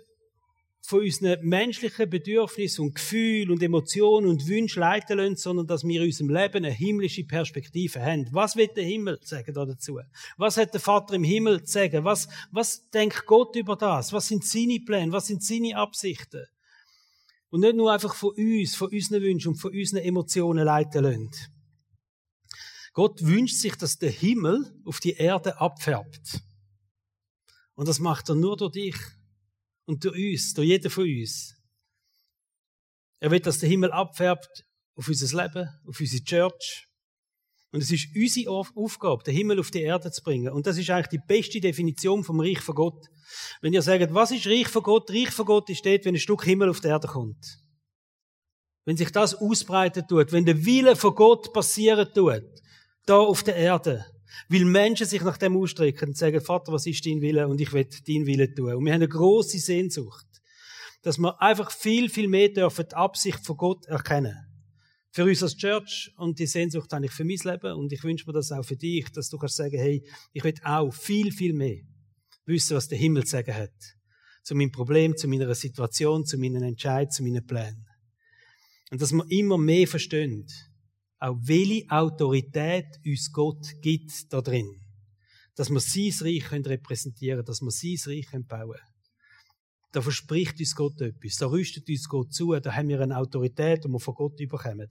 von 0.87 1.01
unseren 1.01 1.45
menschlichen 1.45 2.09
Bedürfnissen 2.09 2.85
und 2.85 2.95
Gefühlen 2.95 3.51
und 3.51 3.61
Emotionen 3.61 4.29
und 4.29 4.47
Wünschen 4.47 4.79
leiten 4.79 5.17
lassen, 5.17 5.35
sondern 5.35 5.67
dass 5.67 5.83
wir 5.83 5.99
in 5.99 6.07
unserem 6.07 6.29
Leben 6.29 6.63
eine 6.63 6.71
himmlische 6.71 7.25
Perspektive 7.25 8.01
haben. 8.01 8.29
Was 8.31 8.55
wird 8.55 8.77
der 8.77 8.85
Himmel 8.85 9.19
sagen 9.21 9.53
da 9.53 9.65
dazu? 9.65 9.99
Was 10.37 10.55
hat 10.55 10.73
der 10.73 10.79
Vater 10.79 11.15
im 11.15 11.25
Himmel 11.25 11.61
zu 11.65 11.73
sagen? 11.73 12.05
Was, 12.05 12.29
was 12.51 12.89
denkt 12.89 13.25
Gott 13.25 13.57
über 13.57 13.75
das? 13.75 14.13
Was 14.13 14.29
sind 14.29 14.45
seine 14.45 14.79
Pläne? 14.79 15.11
Was 15.11 15.27
sind 15.27 15.43
seine 15.43 15.75
Absichten? 15.75 16.45
Und 17.49 17.59
nicht 17.59 17.75
nur 17.75 17.91
einfach 17.91 18.15
von 18.15 18.33
uns, 18.37 18.77
von 18.77 18.89
unseren 18.89 19.21
Wünschen 19.23 19.49
und 19.49 19.55
von 19.57 19.73
unseren 19.73 20.03
Emotionen 20.03 20.63
leiten 20.63 21.03
lassen. 21.03 21.31
Gott 22.93 23.21
wünscht 23.25 23.57
sich, 23.57 23.75
dass 23.75 23.97
der 23.97 24.11
Himmel 24.11 24.73
auf 24.85 25.01
die 25.01 25.15
Erde 25.15 25.59
abfärbt. 25.59 26.43
Und 27.75 27.89
das 27.89 27.99
macht 27.99 28.29
er 28.29 28.35
nur 28.35 28.55
durch 28.55 28.71
dich 28.71 28.95
und 29.87 30.03
durch 30.03 30.33
uns, 30.33 30.53
durch 30.53 30.67
jeden 30.67 30.91
von 30.91 31.05
uns. 31.05 31.55
Er 33.19 33.31
will, 33.31 33.39
dass 33.39 33.59
der 33.59 33.69
Himmel 33.69 33.91
abfärbt 33.91 34.65
auf 34.95 35.07
unser 35.07 35.43
Leben, 35.43 35.67
auf 35.87 35.99
unsere 35.99 36.23
Church. 36.23 36.87
Und 37.71 37.81
es 37.81 37.91
ist 37.91 38.15
unsere 38.15 38.51
Aufgabe, 38.51 39.23
den 39.23 39.35
Himmel 39.35 39.59
auf 39.59 39.71
die 39.71 39.81
Erde 39.81 40.11
zu 40.11 40.21
bringen. 40.21 40.51
Und 40.53 40.67
das 40.67 40.77
ist 40.77 40.89
eigentlich 40.89 41.19
die 41.19 41.25
beste 41.27 41.59
Definition 41.59 42.23
vom 42.23 42.39
Reich 42.39 42.59
von 42.59 42.75
Gott. 42.75 43.05
Wenn 43.61 43.73
ihr 43.73 43.81
sagt, 43.81 44.13
was 44.13 44.31
ist 44.31 44.47
Reich 44.47 44.67
von 44.67 44.83
Gott? 44.83 45.09
Reich 45.09 45.31
von 45.31 45.45
Gott 45.45 45.69
ist 45.69 45.85
dort, 45.85 46.05
wenn 46.05 46.15
ein 46.15 46.19
Stück 46.19 46.43
Himmel 46.43 46.69
auf 46.69 46.79
die 46.79 46.87
Erde 46.87 47.07
kommt. 47.07 47.59
Wenn 48.85 48.97
sich 48.97 49.11
das 49.11 49.35
ausbreiten 49.35 50.07
tut, 50.07 50.31
wenn 50.31 50.45
der 50.45 50.65
Wille 50.65 50.95
von 50.95 51.13
Gott 51.13 51.51
passieren 51.53 52.07
tut, 52.13 52.43
da 53.05 53.17
auf 53.17 53.43
der 53.43 53.55
Erde. 53.55 54.05
Weil 54.49 54.65
Menschen 54.65 55.05
sich 55.05 55.21
nach 55.21 55.37
dem 55.37 55.57
ausstrecken 55.57 56.09
und 56.09 56.17
sagen, 56.17 56.41
Vater, 56.41 56.71
was 56.71 56.85
ist 56.85 57.05
dein 57.05 57.21
Wille? 57.21 57.47
Und 57.47 57.61
ich 57.61 57.71
will 57.73 57.87
dein 58.07 58.25
Wille 58.25 58.53
tun. 58.53 58.73
Und 58.73 58.85
wir 58.85 58.93
haben 58.93 59.01
eine 59.01 59.07
große 59.07 59.59
Sehnsucht, 59.59 60.25
dass 61.01 61.17
wir 61.17 61.41
einfach 61.41 61.71
viel, 61.71 62.09
viel 62.09 62.27
mehr 62.27 62.49
dürfen 62.49 62.85
die 62.89 62.95
Absicht 62.95 63.45
von 63.45 63.57
Gott 63.57 63.85
erkennen. 63.85 64.35
Für 65.11 65.23
uns 65.23 65.41
als 65.41 65.57
Church 65.57 66.11
und 66.17 66.37
die 66.37 66.45
Sehnsucht 66.45 66.91
habe 66.93 67.05
ich 67.05 67.11
für 67.11 67.23
mein 67.23 67.37
Leben 67.43 67.73
und 67.73 67.91
ich 67.91 68.03
wünsche 68.03 68.25
mir 68.27 68.33
das 68.33 68.51
auch 68.51 68.63
für 68.63 68.75
dich, 68.75 69.09
dass 69.11 69.29
du 69.29 69.37
kannst 69.37 69.55
sagen, 69.55 69.77
hey, 69.77 70.03
ich 70.33 70.43
will 70.43 70.53
auch 70.63 70.93
viel, 70.93 71.31
viel 71.31 71.53
mehr 71.53 71.81
wissen, 72.45 72.75
was 72.75 72.87
der 72.87 72.97
Himmel 72.97 73.23
zu 73.23 73.31
sagen 73.31 73.55
hat. 73.55 73.73
Zu 74.43 74.55
meinem 74.55 74.71
Problem, 74.71 75.17
zu 75.17 75.27
meiner 75.27 75.53
Situation, 75.55 76.25
zu 76.25 76.37
meinen 76.37 76.63
Entscheidungen, 76.63 77.11
zu 77.11 77.23
meinen 77.23 77.45
Plänen. 77.45 77.85
Und 78.91 79.01
dass 79.01 79.11
wir 79.11 79.25
immer 79.29 79.57
mehr 79.57 79.87
verstehen, 79.87 80.47
auch 81.19 81.37
welche 81.41 81.89
Autorität 81.89 82.85
uns 83.05 83.31
Gott 83.31 83.65
gibt 83.81 84.11
da 84.31 84.41
drin. 84.41 84.81
Dass 85.55 85.69
wir 85.69 85.79
sein 85.79 86.13
Reich 86.21 86.51
repräsentieren 86.51 87.37
können, 87.37 87.45
dass 87.45 87.61
wir 87.61 87.71
sein 87.71 88.13
Reich 88.13 88.27
bauen 88.47 88.71
können. 88.71 88.81
Da 89.91 90.01
verspricht 90.01 90.59
uns 90.59 90.75
Gott 90.75 91.01
etwas, 91.01 91.37
da 91.37 91.47
rüstet 91.47 91.89
uns 91.89 92.07
Gott 92.07 92.33
zu, 92.33 92.53
da 92.53 92.75
haben 92.75 92.89
wir 92.89 92.99
eine 92.99 93.17
Autorität, 93.17 93.83
die 93.83 93.89
wir 93.89 93.99
von 93.99 94.13
Gott 94.13 94.39
überkommen. 94.39 94.89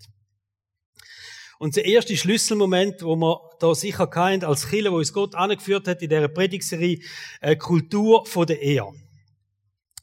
Und 1.59 1.77
der 1.77 1.87
erste 1.87 2.17
Schlüsselmoment, 2.17 3.03
wo 3.03 3.17
wir 3.17 3.41
da 3.61 3.75
sicher 3.75 4.07
keinen 4.09 4.45
als 4.45 4.69
Killer, 4.69 4.93
wo 4.93 4.97
uns 4.97 5.13
Gott 5.13 5.35
angeführt 5.35 5.89
hat 5.89 6.03
in 6.03 6.11
dieser 6.11 6.29
Predigserie, 6.29 7.01
äh, 7.41 7.57
Kultur 7.57 8.27
von 8.27 8.47
der 8.47 8.61
Ehe. 8.61 8.85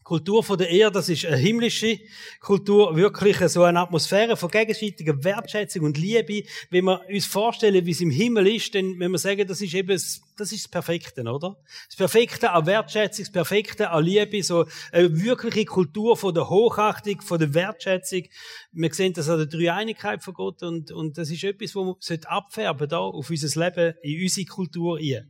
Kultur 0.04 0.44
von 0.44 0.58
der 0.58 0.70
Ehe, 0.70 0.92
das 0.92 1.08
ist 1.10 1.26
eine 1.26 1.38
himmlische 1.38 2.00
Kultur, 2.40 2.96
wirklich 2.96 3.38
so 3.50 3.64
eine 3.64 3.80
Atmosphäre 3.80 4.36
von 4.36 4.50
gegenseitiger 4.50 5.24
Wertschätzung 5.24 5.86
und 5.86 5.98
Liebe. 5.98 6.44
Wenn 6.70 6.86
wir 6.86 7.02
uns 7.10 7.26
vorstellen, 7.26 7.86
wie 7.86 7.92
es 7.92 8.02
im 8.02 8.12
Himmel 8.12 8.48
ist, 8.48 8.76
dann, 8.76 9.00
wenn 9.00 9.12
wir 9.12 9.18
sagen, 9.18 9.48
das 9.48 9.62
ist 9.62 9.74
eben, 9.74 9.90
das, 9.90 10.22
das 10.36 10.52
ist 10.52 10.66
das 10.66 10.72
Perfekte, 10.72 11.22
oder? 11.22 11.58
Das 11.88 11.96
Perfekte 11.96 12.52
an 12.52 12.66
Wertschätzung, 12.66 13.26
das 13.26 13.32
Perfekte 13.32 13.90
an 13.90 14.04
Liebe, 14.04 14.44
so 14.44 14.66
eine 14.92 15.22
wirkliche 15.22 15.66
Kultur 15.66 16.18
von 16.18 16.34
der 16.34 16.50
Hochachtung, 16.50 17.22
von 17.22 17.40
der 17.40 17.54
Wertschätzung. 17.54 18.24
Wir 18.72 18.94
sehen 18.94 19.14
das 19.14 19.30
an 19.30 19.38
der 19.38 19.48
Dreieinigkeit 19.48 20.24
von 20.24 20.34
Gott 20.34 20.64
und, 20.64 20.92
und 20.92 21.18
das 21.18 21.30
ist 21.30 21.44
etwas, 21.44 21.76
wo 21.76 21.86
wir 21.86 22.20
abfärben 22.26 22.90
da 22.90 23.00
auf 23.00 23.30
unser 23.30 23.60
Leben, 23.60 23.96
in 24.02 24.22
unsere 24.24 24.46
Kultur 24.48 24.98
ein. 24.98 25.30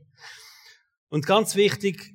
Und 1.10 1.28
ganz 1.28 1.56
wichtig, 1.56 2.13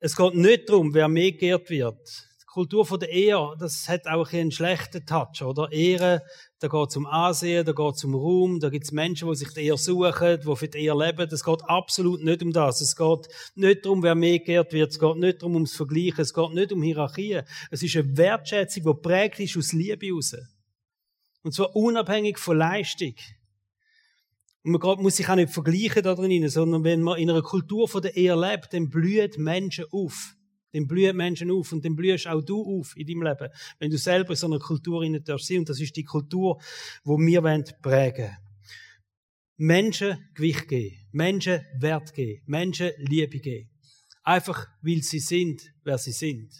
es 0.00 0.16
geht 0.16 0.34
nicht 0.34 0.68
darum, 0.68 0.94
wer 0.94 1.08
mehr 1.08 1.32
geehrt 1.32 1.68
wird. 1.68 1.98
Die 2.40 2.46
Kultur 2.46 2.84
von 2.86 2.98
der 2.98 3.10
Ehe, 3.10 3.38
das 3.58 3.86
hat 3.88 4.06
auch 4.06 4.32
einen 4.32 4.50
schlechten 4.50 5.04
Touch, 5.04 5.42
oder? 5.42 5.70
Ehre, 5.70 6.22
da 6.58 6.68
geht 6.68 6.88
es 6.88 6.96
um 6.96 7.06
Ansehen, 7.06 7.64
da 7.64 7.72
geht 7.72 7.94
es 7.94 8.04
um 8.04 8.14
Ruhm, 8.14 8.60
da 8.60 8.70
gibt 8.70 8.84
es 8.84 8.92
Menschen, 8.92 9.28
die 9.28 9.36
sich 9.36 9.52
die 9.52 9.60
Ehe 9.60 9.76
suchen, 9.76 10.40
die 10.40 10.56
für 10.56 10.68
die 10.68 10.78
Ehe 10.78 10.94
leben. 10.94 11.28
Es 11.30 11.44
geht 11.44 11.62
absolut 11.64 12.24
nicht 12.24 12.42
um 12.42 12.52
das. 12.52 12.80
Es 12.80 12.96
geht 12.96 13.28
nicht 13.54 13.84
darum, 13.84 14.02
wer 14.02 14.14
mehr 14.14 14.40
geehrt 14.40 14.72
wird. 14.72 14.90
Es 14.90 14.98
geht 14.98 15.16
nicht 15.16 15.42
darum, 15.42 15.54
ums 15.54 15.76
Vergleichen. 15.76 16.22
Es 16.22 16.34
geht 16.34 16.50
nicht 16.50 16.72
um 16.72 16.82
Hierarchien. 16.82 17.44
Es 17.70 17.82
ist 17.82 17.94
eine 17.94 18.16
Wertschätzung, 18.16 18.82
die 18.82 19.02
prägt 19.02 19.38
ist 19.38 19.56
aus 19.56 19.72
Liebe 19.72 20.06
heraus. 20.06 20.34
Und 21.42 21.54
zwar 21.54 21.76
unabhängig 21.76 22.38
von 22.38 22.56
Leistung. 22.56 23.14
Und 24.62 24.72
man 24.72 25.02
muss 25.02 25.16
sich 25.16 25.28
auch 25.28 25.36
nicht 25.36 25.52
vergleichen 25.52 26.02
da 26.02 26.14
drin, 26.14 26.48
sondern 26.48 26.84
wenn 26.84 27.00
man 27.02 27.18
in 27.18 27.30
einer 27.30 27.42
Kultur 27.42 27.88
von 27.88 28.02
der 28.02 28.16
Ehe 28.16 28.34
lebt, 28.34 28.74
dann 28.74 28.90
blühen 28.90 29.30
Menschen 29.38 29.86
auf. 29.90 30.34
Dann 30.72 30.86
blühen 30.86 31.16
Menschen 31.16 31.50
auf 31.50 31.72
und 31.72 31.84
dann 31.84 31.96
blühst 31.96 32.28
auch 32.28 32.42
du 32.42 32.62
auf 32.62 32.96
in 32.96 33.06
deinem 33.06 33.22
Leben, 33.22 33.48
wenn 33.78 33.90
du 33.90 33.98
selber 33.98 34.30
in 34.30 34.36
so 34.36 34.46
einer 34.46 34.58
Kultur 34.58 35.02
sein 35.02 35.22
darfst. 35.24 35.50
Und 35.50 35.68
das 35.68 35.80
ist 35.80 35.96
die 35.96 36.04
Kultur, 36.04 36.60
wo 37.04 37.18
wir 37.18 37.42
prägen 37.42 37.82
wollen. 37.82 38.36
Menschen 39.56 40.30
Gewicht 40.34 40.68
geben, 40.68 40.96
Menschen 41.12 41.60
Wert 41.78 42.14
geben, 42.14 42.42
Menschen 42.46 42.92
Liebe 42.98 43.40
geben. 43.40 43.68
Einfach, 44.22 44.66
weil 44.80 45.02
sie 45.02 45.18
sind, 45.18 45.62
wer 45.84 45.98
sie 45.98 46.12
sind. 46.12 46.50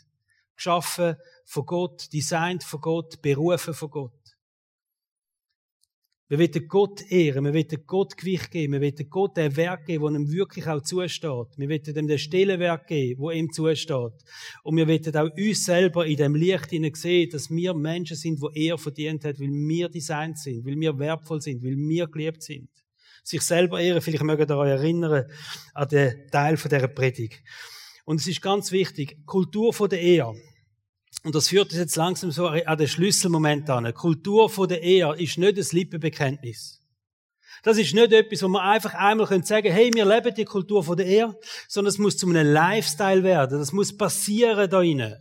Geschaffen 0.54 1.16
von 1.46 1.64
Gott, 1.64 2.12
designt 2.12 2.62
von 2.62 2.80
Gott, 2.80 3.22
berufen 3.22 3.72
von 3.72 3.90
Gott. 3.90 4.19
Wir 6.30 6.38
wollen 6.38 6.68
Gott 6.68 7.10
ehren, 7.10 7.44
wir 7.44 7.52
wollen 7.52 7.86
Gott 7.88 8.16
Gewicht 8.16 8.52
geben, 8.52 8.74
wir 8.74 8.80
wollen 8.80 9.10
Gott 9.10 9.36
den 9.36 9.56
Werk 9.56 9.84
geben, 9.86 10.04
der 10.04 10.20
ihm 10.20 10.30
wirklich 10.30 10.64
auch 10.68 10.80
zusteht. 10.80 11.48
Wir 11.56 11.68
wollen 11.68 11.96
ihm 11.96 12.06
den 12.06 12.18
Stellenwerk 12.20 12.86
geben, 12.86 13.20
wo 13.20 13.32
ihm 13.32 13.50
zusteht. 13.50 14.12
Und 14.62 14.76
wir 14.76 14.86
wollen 14.86 15.16
auch 15.16 15.36
uns 15.36 15.64
selber 15.64 16.06
in 16.06 16.16
dem 16.16 16.36
Licht 16.36 16.70
sehen, 16.96 17.30
dass 17.30 17.50
wir 17.50 17.74
Menschen 17.74 18.16
sind, 18.16 18.40
die 18.40 18.68
er 18.68 18.78
verdient 18.78 19.24
hat, 19.24 19.40
weil 19.40 19.48
wir 19.50 19.88
designt 19.88 20.38
sind, 20.38 20.64
weil 20.64 20.78
wir 20.78 20.96
wertvoll 21.00 21.40
sind, 21.40 21.64
weil 21.64 21.76
wir 21.76 22.06
geliebt 22.06 22.44
sind. 22.44 22.68
Sich 23.24 23.42
selber 23.42 23.80
ehren, 23.80 24.00
vielleicht 24.00 24.22
mögt 24.22 24.48
ihr 24.48 24.56
euch 24.56 24.70
erinnern 24.70 25.24
an 25.74 25.88
den 25.88 26.28
Teil 26.30 26.54
dieser 26.54 26.86
Predigt. 26.86 27.42
Und 28.04 28.20
es 28.20 28.28
ist 28.28 28.40
ganz 28.40 28.70
wichtig, 28.70 29.26
Kultur 29.26 29.72
der 29.88 30.00
Ehe. 30.00 30.32
Und 31.22 31.34
das 31.34 31.48
führt 31.48 31.70
uns 31.70 31.78
jetzt 31.78 31.96
langsam 31.96 32.30
so 32.30 32.46
an 32.46 32.78
den 32.78 32.88
Schlüsselmoment 32.88 33.68
an. 33.68 33.84
Die 33.84 33.92
Kultur 33.92 34.48
von 34.48 34.68
der 34.68 34.82
Ehe 34.82 35.14
ist 35.16 35.38
nicht 35.38 35.58
ein 35.58 35.76
Lippenbekenntnis. 35.76 36.80
Das 37.62 37.76
ist 37.76 37.94
nicht 37.94 38.12
etwas, 38.12 38.42
wo 38.42 38.48
man 38.48 38.62
einfach 38.62 38.94
einmal 38.94 39.26
sagen 39.26 39.44
können, 39.44 39.74
hey, 39.74 39.90
wir 39.92 40.06
leben 40.06 40.34
die 40.34 40.46
Kultur 40.46 40.82
von 40.82 40.96
der 40.96 41.06
Ehe, 41.06 41.38
sondern 41.68 41.90
es 41.90 41.98
muss 41.98 42.16
zu 42.16 42.26
einem 42.26 42.50
Lifestyle 42.50 43.22
werden. 43.22 43.58
Das 43.58 43.72
muss 43.72 43.96
passieren 43.96 44.56
da 44.56 44.78
drinnen. 44.78 45.16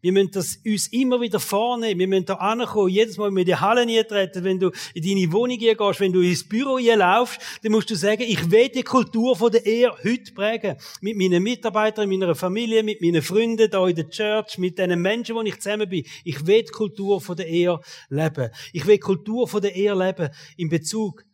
Wir 0.00 0.12
müssen 0.12 0.30
das 0.32 0.58
uns 0.64 0.88
immer 0.88 1.20
wieder 1.20 1.38
vornehmen. 1.38 2.00
Wir 2.00 2.08
müssen 2.08 2.26
da 2.26 2.34
ankommen. 2.34 2.88
Jedes 2.88 3.16
Mal, 3.16 3.28
wenn 3.28 3.36
wir 3.36 3.40
in 3.42 3.46
die 3.46 3.56
Halle 3.56 3.86
nie 3.86 4.02
treten, 4.04 4.44
wenn 4.44 4.58
du 4.58 4.70
in 4.94 5.02
deine 5.02 5.32
Wohnung 5.32 5.58
gehst, 5.58 6.00
wenn 6.00 6.12
du 6.12 6.20
ins 6.20 6.48
Büro 6.48 6.78
laufst, 6.78 7.40
dann 7.62 7.72
musst 7.72 7.90
du 7.90 7.94
sagen, 7.94 8.22
ich 8.22 8.50
will 8.50 8.68
die 8.68 8.82
Kultur 8.82 9.36
von 9.36 9.52
der 9.52 9.64
Ehe 9.66 9.92
heute 10.02 10.32
prägen. 10.32 10.76
Mit 11.00 11.16
meinen 11.16 11.42
Mitarbeitern, 11.42 12.08
mit 12.08 12.18
meiner 12.18 12.34
Familie, 12.34 12.82
mit 12.82 13.00
meinen 13.00 13.22
Freunden 13.22 13.70
da 13.70 13.86
in 13.86 13.96
der 13.96 14.08
Church, 14.08 14.58
mit 14.58 14.78
den 14.78 15.00
Menschen, 15.00 15.34
wo 15.34 15.42
ich 15.42 15.60
zusammen 15.60 15.88
bin. 15.88 16.04
Ich 16.24 16.46
will 16.46 16.62
die 16.62 16.72
Kultur 16.72 17.20
von 17.20 17.36
der 17.36 17.46
Ehe 17.46 17.78
leben. 18.08 18.50
Ich 18.72 18.86
will 18.86 18.96
die 18.96 19.00
Kultur 19.00 19.46
von 19.46 19.60
der 19.60 19.74
Ehe 19.74 19.94
leben 19.94 20.30
in 20.56 20.68
Bezug, 20.68 21.24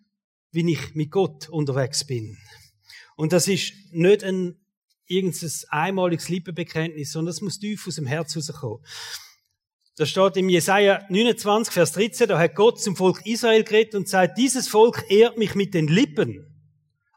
wie 0.52 0.72
ich 0.72 0.94
mit 0.94 1.10
Gott 1.10 1.48
unterwegs 1.48 2.04
bin. 2.06 2.36
Und 3.16 3.32
das 3.32 3.48
ist 3.48 3.72
nicht 3.92 4.24
ein 4.24 4.56
irgendein 5.08 5.50
einmaliges 5.70 6.28
Lippenbekenntnis, 6.28 7.12
sondern 7.12 7.34
das 7.34 7.40
muss 7.40 7.58
tief 7.58 7.86
aus 7.86 7.96
dem 7.96 8.06
Herz 8.06 8.36
rauskommen. 8.36 8.84
Da 9.96 10.06
steht 10.06 10.36
im 10.36 10.48
Jesaja 10.48 11.04
29, 11.08 11.74
Vers 11.74 11.92
13, 11.92 12.28
da 12.28 12.38
hat 12.38 12.54
Gott 12.54 12.80
zum 12.80 12.94
Volk 12.94 13.26
Israel 13.26 13.64
geredet 13.64 13.96
und 13.96 14.08
sagt, 14.08 14.38
dieses 14.38 14.68
Volk 14.68 15.04
ehrt 15.08 15.36
mich 15.38 15.56
mit 15.56 15.74
den 15.74 15.88
Lippen, 15.88 16.46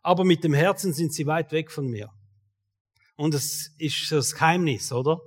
aber 0.01 0.23
mit 0.23 0.43
dem 0.43 0.55
Herzen 0.55 0.91
sind 0.91 1.13
sie 1.13 1.27
weit 1.27 1.51
weg 1.51 1.71
von 1.71 1.87
mir. 1.87 2.09
Und 3.17 3.35
das 3.35 3.69
ist 3.77 4.07
so 4.07 4.15
das 4.15 4.33
Geheimnis, 4.33 4.91
oder? 4.91 5.21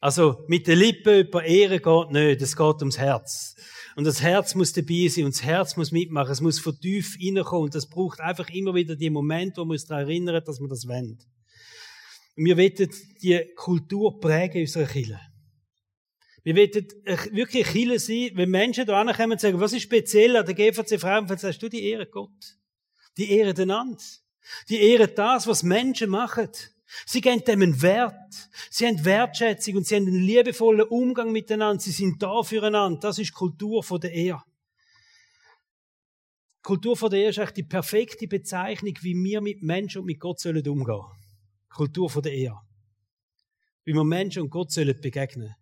Also, 0.00 0.44
mit 0.46 0.68
den 0.68 0.78
Lippen 0.78 1.26
über 1.26 1.42
Ehre 1.42 1.80
geht 1.80 2.10
nicht, 2.12 2.42
es 2.42 2.56
geht 2.56 2.76
ums 2.78 2.98
Herz. 2.98 3.56
Und 3.96 4.04
das 4.04 4.22
Herz 4.22 4.54
muss 4.54 4.72
dabei 4.72 5.08
sein 5.08 5.24
und 5.24 5.34
das 5.34 5.42
Herz 5.42 5.76
muss 5.76 5.90
mitmachen, 5.90 6.30
es 6.30 6.40
muss 6.40 6.60
von 6.60 6.78
tief 6.78 7.16
reinkommen 7.20 7.64
und 7.64 7.74
das 7.74 7.88
braucht 7.88 8.20
einfach 8.20 8.48
immer 8.50 8.76
wieder 8.76 8.94
die 8.94 9.10
Momente, 9.10 9.60
wo 9.60 9.64
man 9.64 9.72
uns 9.72 9.86
daran 9.86 10.04
erinnert, 10.04 10.46
dass 10.46 10.60
man 10.60 10.70
das 10.70 10.86
wendet. 10.86 11.26
Wir 12.40 12.56
wollen 12.56 12.90
die 13.20 13.52
Kultur 13.56 14.20
prägen 14.20 14.58
in 14.58 14.62
unserer 14.62 14.86
Kirche. 14.86 15.20
Wir 16.44 16.54
wollen 16.54 16.72
wirklich 17.32 17.66
eine 17.66 17.72
Kirche 17.72 17.98
sein, 17.98 18.30
wenn 18.34 18.50
Menschen 18.50 18.86
da 18.86 19.04
kommen 19.12 19.32
und 19.32 19.40
sagen, 19.40 19.58
was 19.58 19.72
ist 19.72 19.82
speziell 19.82 20.36
an 20.36 20.46
der 20.46 20.54
GVC 20.54 21.00
Frauenfeld, 21.00 21.40
sagst 21.40 21.62
du, 21.62 21.68
die 21.68 21.82
ehren 21.82 22.06
Gott. 22.12 22.56
Die 23.16 23.32
ehren 23.32 23.58
einander. 23.58 24.02
Die 24.68 24.80
ehren 24.80 25.10
das, 25.16 25.48
was 25.48 25.64
Menschen 25.64 26.10
machen. 26.10 26.48
Sie 27.06 27.20
geben 27.20 27.44
dem 27.44 27.60
einen 27.60 27.82
Wert. 27.82 28.48
Sie 28.70 28.86
haben 28.86 29.04
Wertschätzung 29.04 29.78
und 29.78 29.86
sie 29.88 29.96
haben 29.96 30.06
einen 30.06 30.22
liebevollen 30.22 30.86
Umgang 30.86 31.32
miteinander. 31.32 31.82
Sie 31.82 31.90
sind 31.90 32.22
da 32.22 32.44
füreinander. 32.44 33.00
Das 33.00 33.18
ist 33.18 33.34
Kultur 33.34 33.82
von 33.82 34.00
der 34.00 34.12
Ehe. 34.12 34.40
Kultur 36.62 36.96
von 36.96 37.10
der 37.10 37.18
Ehe 37.18 37.28
ist 37.30 37.38
eigentlich 37.40 37.54
die 37.54 37.62
perfekte 37.64 38.28
Bezeichnung, 38.28 38.94
wie 39.00 39.14
wir 39.16 39.40
mit 39.40 39.60
Menschen 39.64 40.02
und 40.02 40.06
mit 40.06 40.20
Gott 40.20 40.38
sollen 40.38 40.66
umgehen. 40.68 41.17
Kultur 41.78 42.22
der 42.22 42.32
Ehe. 42.32 42.54
Wie 43.84 43.92
wir 43.94 44.04
Menschen 44.04 44.42
und 44.42 44.50
Gott 44.50 44.72
sollen 44.72 45.00
begegnen. 45.00 45.54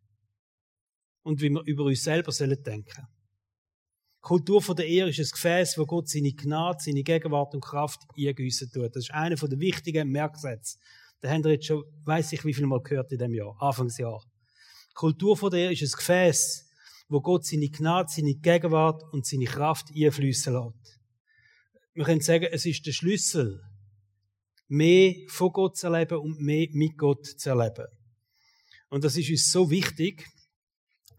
Und 1.23 1.43
wie 1.43 1.51
wir 1.51 1.63
über 1.67 1.85
uns 1.85 2.03
selber 2.03 2.33
sollen 2.33 2.63
denken. 2.63 3.07
Kultur 4.21 4.63
von 4.63 4.77
der 4.77 4.87
Ehe 4.87 5.09
ist 5.09 5.19
ein 5.19 5.31
Gefäß, 5.31 5.77
wo 5.77 5.85
Gott 5.85 6.09
seine 6.09 6.33
Gnade, 6.33 6.79
seine 6.81 7.03
Gegenwart 7.03 7.55
und 7.55 7.61
Kraft 7.61 8.01
eingüssen 8.17 8.71
tut. 8.73 8.97
Das 8.97 9.05
ist 9.05 9.11
einer 9.13 9.37
der 9.37 9.61
wichtigen 9.61 10.11
Merksätze 10.11 10.79
den 11.23 11.31
haben 11.31 11.45
wir 11.45 11.53
jetzt 11.53 11.67
schon, 11.67 11.85
weiß 12.05 12.33
ich 12.33 12.45
wie 12.45 12.55
viel 12.55 12.67
Mal 12.67 12.83
gehört 12.83 13.13
in 13.13 13.19
dem 13.19 13.35
Jahr, 13.35 13.57
Anfangsjahr. 13.61 14.23
Kultur 14.95 15.51
der 15.51 15.71
ist 15.73 15.83
ein 15.83 15.99
Gefäß, 15.99 16.71
wo 17.09 17.21
Gott 17.21 17.45
seine 17.45 17.69
Gnade, 17.69 18.09
seine 18.11 18.35
Gegenwart 18.35 19.03
und 19.13 19.27
seine 19.27 19.45
Kraft 19.45 19.89
einfließen 19.95 20.53
lässt. 20.53 21.01
Wir 21.95 22.05
können 22.05 22.21
sagen, 22.21 22.47
es 22.51 22.67
ist 22.67 22.87
der 22.87 22.93
Schlüssel, 22.93 23.63
mehr 24.69 25.15
von 25.29 25.53
Gott 25.53 25.77
zu 25.77 25.87
erleben 25.87 26.19
und 26.19 26.41
mehr 26.41 26.69
mit 26.73 26.97
Gott 26.99 27.27
zu 27.27 27.51
erleben. 27.51 27.87
Und 28.89 29.05
das 29.05 29.17
ist 29.17 29.31
uns 29.31 29.51
so 29.51 29.71
wichtig, 29.71 30.27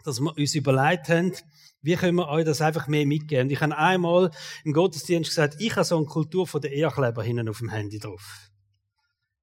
dass 0.04 0.20
wir 0.20 0.38
uns 0.38 0.56
überlegt 0.56 1.10
haben, 1.10 1.34
wie 1.82 1.96
können 1.96 2.16
wir 2.16 2.28
euch 2.30 2.46
das 2.46 2.62
einfach 2.62 2.88
mehr 2.88 3.06
mitgeben. 3.06 3.48
Und 3.48 3.52
ich 3.52 3.62
habe 3.62 3.78
einmal 3.78 4.32
im 4.64 4.74
Gottesdienst 4.74 5.30
gesagt, 5.30 5.56
ich 5.60 5.76
habe 5.76 5.84
so 5.84 5.98
eine 5.98 6.06
Kultur 6.06 6.48
von 6.48 6.62
der 6.62 6.72
Ehrkleber 6.72 7.24
hinten 7.24 7.50
auf 7.50 7.60
dem 7.60 7.70
Handy 7.70 8.00
drauf. 8.00 8.50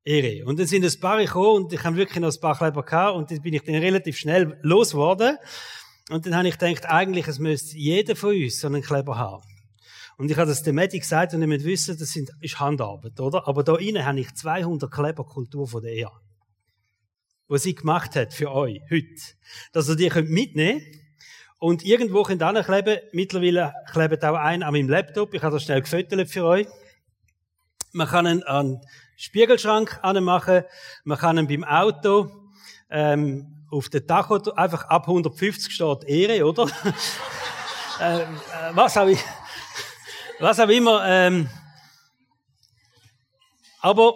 Ehre. 0.04 0.44
Und 0.44 0.58
dann 0.58 0.66
sind 0.66 0.84
ein 0.84 1.00
paar 1.00 1.18
gekommen 1.18 1.64
und 1.64 1.72
ich 1.72 1.82
habe 1.82 1.96
wirklich 1.96 2.20
noch 2.20 2.32
ein 2.32 2.40
paar 2.40 2.56
Kleber 2.56 2.82
gehabt 2.82 3.16
und 3.16 3.30
dann 3.30 3.40
bin 3.40 3.54
ich 3.54 3.62
dann 3.62 3.76
relativ 3.76 4.18
schnell 4.18 4.58
losgeworden. 4.62 5.38
Und 6.10 6.26
dann 6.26 6.36
habe 6.36 6.48
ich 6.48 6.58
gedacht, 6.58 6.84
eigentlich, 6.86 7.26
es 7.26 7.38
müsste 7.38 7.78
jeder 7.78 8.14
von 8.14 8.34
uns 8.34 8.60
so 8.60 8.66
einen 8.66 8.82
Kleber 8.82 9.16
haben. 9.16 9.42
Und 10.16 10.30
ich 10.30 10.36
habe 10.36 10.46
das 10.46 10.62
dem 10.62 10.76
Medi 10.76 10.98
gesagt 10.98 11.34
und 11.34 11.40
ihr 11.40 11.48
müsst 11.48 11.64
wissen, 11.64 11.98
das 11.98 12.10
sind, 12.10 12.30
ist 12.40 12.60
Handarbeit, 12.60 13.18
oder? 13.18 13.48
Aber 13.48 13.64
da 13.64 13.76
innen 13.76 14.04
habe 14.04 14.20
ich 14.20 14.32
200 14.34 14.90
Kleber 14.90 15.24
Kultur 15.24 15.66
von 15.66 15.82
der 15.82 15.92
EA. 15.92 16.12
Die 17.50 17.58
sie 17.58 17.74
gemacht 17.74 18.14
hat 18.16 18.32
für 18.32 18.52
euch, 18.52 18.80
heute. 18.90 19.22
Dass 19.72 19.88
ihr 19.88 19.96
die 19.96 20.08
könnt 20.08 20.30
mitnehmen 20.30 20.82
und 21.58 21.84
irgendwo 21.84 22.22
könnt 22.22 22.42
ihr 22.42 22.62
kleben. 22.62 22.98
Mittlerweile 23.12 23.74
klebt 23.92 24.24
auch 24.24 24.36
ein 24.36 24.62
an 24.62 24.72
meinem 24.72 24.88
Laptop. 24.88 25.34
Ich 25.34 25.42
habe 25.42 25.54
das 25.54 25.64
schnell 25.64 25.82
gefüttert 25.82 26.28
für 26.28 26.44
euch. 26.44 26.66
Man 27.92 28.08
kann 28.08 28.26
ihn 28.26 28.42
an 28.44 28.80
Spiegelschrank 29.16 29.98
anmachen. 30.02 30.64
Man 31.04 31.18
kann 31.18 31.38
ihn 31.38 31.46
beim 31.46 31.64
Auto 31.64 32.30
ähm, 32.90 33.66
auf 33.70 33.88
der 33.88 34.06
Tacho 34.06 34.36
einfach 34.52 34.84
ab 34.84 35.08
150 35.08 35.72
steht 35.72 36.04
Ehre, 36.04 36.46
oder? 36.46 36.64
ähm, 38.00 38.20
äh, 38.20 38.74
was 38.74 38.96
auch, 38.96 39.08
was 40.40 40.60
auch 40.60 40.68
immer. 40.68 41.04
Ähm, 41.06 41.48
aber 43.80 44.14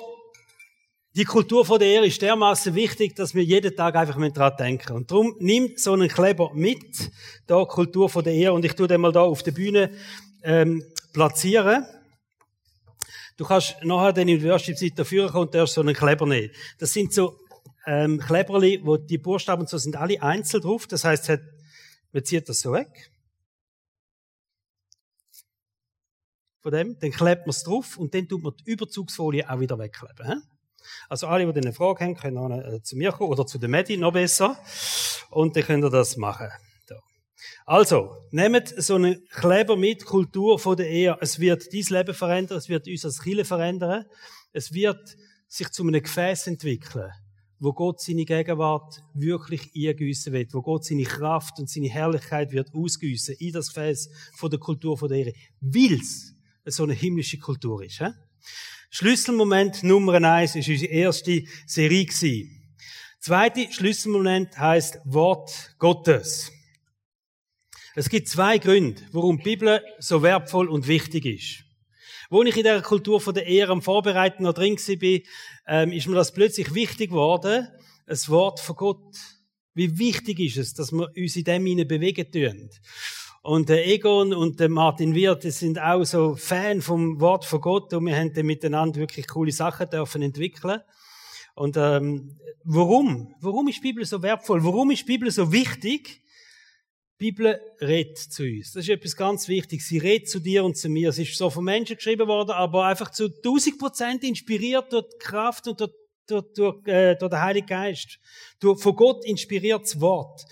die 1.14 1.24
Kultur 1.24 1.64
von 1.64 1.78
der 1.78 1.88
Ehre 1.88 2.06
ist 2.06 2.22
dermaßen 2.22 2.74
wichtig, 2.74 3.16
dass 3.16 3.34
wir 3.34 3.42
jeden 3.42 3.74
Tag 3.74 3.96
einfach 3.96 4.16
daran 4.32 4.56
denken. 4.56 4.92
Und 4.92 5.10
darum 5.10 5.34
nimmt 5.40 5.80
so 5.80 5.92
einen 5.92 6.08
Kleber 6.08 6.52
mit, 6.54 7.10
da 7.46 7.64
Kultur 7.64 8.08
von 8.08 8.22
der 8.22 8.34
Ehre, 8.34 8.54
und 8.54 8.64
ich 8.64 8.74
tue 8.74 8.86
den 8.86 9.00
mal 9.00 9.12
da 9.12 9.22
auf 9.22 9.42
der 9.42 9.52
Bühne 9.52 9.90
ähm, 10.42 10.84
platzieren. 11.12 11.84
Du 13.36 13.44
kannst 13.44 13.76
nachher 13.82 14.12
dann 14.12 14.28
in 14.28 14.40
der 14.40 14.52
Worship-Zeit 14.52 14.98
dafür 14.98 15.28
kommen 15.28 15.46
und 15.46 15.54
darfst 15.54 15.74
so 15.74 15.80
einen 15.80 15.94
Kleber 15.94 16.26
nehmen. 16.26 16.50
Das 16.78 16.92
sind 16.92 17.12
so 17.12 17.38
ähm, 17.86 18.18
Kleberli, 18.18 18.80
wo 18.84 18.96
die 18.96 19.18
Buchstaben 19.18 19.66
so 19.66 19.78
sind 19.78 19.96
alle 19.96 20.22
einzeln 20.22 20.62
drauf. 20.62 20.86
Das 20.86 21.04
heißt, 21.04 21.30
man 22.12 22.24
zieht 22.24 22.48
das 22.48 22.60
so 22.60 22.72
weg. 22.72 23.10
Von 26.60 26.72
dem, 26.72 26.98
dann 26.98 27.10
klebt 27.10 27.42
man 27.42 27.50
es 27.50 27.62
drauf 27.62 27.96
und 27.98 28.14
dann 28.14 28.28
tut 28.28 28.42
man 28.42 28.52
die 28.56 28.70
Überzugsfolie 28.70 29.48
auch 29.48 29.60
wieder 29.60 29.78
wegkleben. 29.78 30.42
Also 31.08 31.26
alle, 31.26 31.52
die 31.52 31.60
eine 31.60 31.72
Frage 31.72 32.04
haben, 32.04 32.16
können 32.16 32.38
auch 32.38 32.50
äh, 32.50 32.82
zu 32.82 32.96
mir 32.96 33.12
kommen 33.12 33.30
oder 33.30 33.46
zu 33.46 33.58
der 33.58 33.68
Medi, 33.68 33.96
noch 33.96 34.12
besser. 34.12 34.58
Und 35.30 35.54
dann 35.56 35.62
könnt 35.62 35.84
ihr 35.84 35.90
das 35.90 36.16
machen. 36.16 36.48
Also, 37.66 38.16
nehmt 38.30 38.68
so 38.82 38.94
einen 38.94 39.28
Kleber 39.28 39.76
mit, 39.76 40.04
Kultur 40.04 40.58
von 40.58 40.76
der 40.76 40.88
Ehe. 40.88 41.16
Es 41.20 41.38
wird 41.38 41.72
dein 41.72 41.82
Leben 41.98 42.14
verändern, 42.14 42.58
es 42.58 42.68
wird 42.68 42.88
uns 42.88 43.04
als 43.04 43.20
Kirche 43.20 43.44
verändern. 43.44 44.06
Es 44.52 44.72
wird 44.72 45.16
sich 45.46 45.68
zu 45.70 45.82
einem 45.82 46.02
Gefäß 46.02 46.46
entwickeln, 46.46 47.10
wo 47.58 47.74
Gott 47.74 48.00
seine 48.00 48.24
Gegenwart 48.24 49.02
wirklich 49.12 49.70
eingüssen 49.76 50.32
wird, 50.32 50.54
wo 50.54 50.62
Gott 50.62 50.86
seine 50.86 51.04
Kraft 51.04 51.58
und 51.58 51.68
seine 51.68 51.90
Herrlichkeit 51.90 52.52
wird 52.52 52.72
ausgüssen 52.74 53.36
in 53.38 53.52
das 53.52 53.68
Gefäß 53.68 54.10
von 54.36 54.50
der 54.50 54.58
Kultur 54.58 54.96
von 54.96 55.08
der 55.10 55.18
Ehe. 55.18 55.34
Weil's 55.60 56.34
so 56.70 56.84
eine 56.84 56.94
himmlische 56.94 57.38
Kultur 57.38 57.84
ist. 57.84 57.98
He? 57.98 58.08
Schlüsselmoment 58.90 59.82
Nummer 59.82 60.14
eins 60.14 60.56
ist 60.56 60.68
unsere 60.68 60.92
erste 60.92 61.44
Serie 61.66 62.06
gewesen. 62.06 62.74
Zweite 63.20 63.70
Schlüsselmoment 63.70 64.58
heißt 64.58 65.00
Wort 65.04 65.74
Gottes. 65.78 66.52
Es 67.94 68.08
gibt 68.08 68.28
zwei 68.28 68.58
Gründe, 68.58 69.02
warum 69.12 69.38
die 69.38 69.42
Bibel 69.42 69.82
so 69.98 70.22
wertvoll 70.22 70.68
und 70.68 70.86
wichtig 70.86 71.26
ist. 71.26 71.64
Wo 72.30 72.42
ich 72.42 72.56
in 72.56 72.62
der 72.62 72.80
Kultur 72.82 73.20
von 73.20 73.34
der 73.34 73.46
Ehre 73.46 73.72
am 73.72 73.82
Vorbereiten 73.82 74.44
noch 74.44 74.54
drin 74.54 74.76
war, 74.76 75.20
ähm, 75.66 75.92
ist 75.92 76.06
mir 76.06 76.14
das 76.14 76.32
plötzlich 76.32 76.74
wichtig 76.74 77.10
geworden, 77.10 77.66
ein 78.06 78.28
Wort 78.28 78.60
von 78.60 78.76
Gott. 78.76 79.16
Wie 79.74 79.98
wichtig 79.98 80.38
ist 80.40 80.56
es, 80.58 80.74
dass 80.74 80.92
wir 80.92 81.10
uns 81.16 81.36
in 81.36 81.44
dem 81.44 81.66
hinein 81.66 81.88
bewegen 81.88 82.30
tun. 82.30 82.70
Und 83.42 83.68
der 83.68 83.86
Egon 83.86 84.34
und 84.34 84.60
der 84.60 84.68
Martin 84.68 85.14
Wirth, 85.14 85.44
die 85.44 85.50
sind 85.50 85.80
auch 85.80 86.04
so 86.04 86.34
Fan 86.34 86.82
vom 86.82 87.20
Wort 87.20 87.44
von 87.44 87.60
Gott 87.60 87.92
und 87.94 88.06
wir 88.06 88.16
haben 88.16 88.32
dann 88.32 88.46
miteinander 88.46 89.00
wirklich 89.00 89.26
coole 89.28 89.52
Sachen 89.52 89.88
dürfen 89.88 90.22
entwickeln. 90.22 90.80
Und 91.54 91.76
ähm, 91.76 92.38
warum? 92.64 93.34
Warum 93.40 93.68
ist 93.68 93.78
die 93.78 93.88
Bibel 93.88 94.04
so 94.04 94.22
wertvoll? 94.22 94.62
Warum 94.62 94.90
ist 94.90 95.00
die 95.00 95.06
Bibel 95.06 95.30
so 95.30 95.52
wichtig? 95.52 96.22
Die 97.20 97.32
Bibel 97.32 97.60
redet 97.80 98.18
zu 98.18 98.44
uns. 98.44 98.72
Das 98.72 98.84
ist 98.84 98.90
etwas 98.90 99.16
ganz 99.16 99.48
Wichtiges. 99.48 99.88
Sie 99.88 99.98
redet 99.98 100.28
zu 100.28 100.38
dir 100.38 100.64
und 100.64 100.76
zu 100.76 100.88
mir. 100.88 101.08
Es 101.08 101.18
ist 101.18 101.36
so 101.36 101.50
von 101.50 101.64
Menschen 101.64 101.96
geschrieben 101.96 102.28
worden, 102.28 102.52
aber 102.52 102.86
einfach 102.86 103.10
zu 103.10 103.24
1000 103.24 103.76
Prozent 103.76 104.22
inspiriert 104.22 104.92
durch 104.92 105.08
die 105.08 105.18
Kraft 105.18 105.66
und 105.66 105.80
durch, 105.80 105.90
durch, 106.28 106.44
durch, 106.54 106.86
äh, 106.86 107.16
durch 107.16 107.30
den 107.30 107.40
Heiligen 107.40 107.66
Geist. 107.66 108.20
Durch, 108.60 108.80
von 108.80 108.94
Gott 108.94 109.24
inspiriertes 109.24 110.00
Wort. 110.00 110.44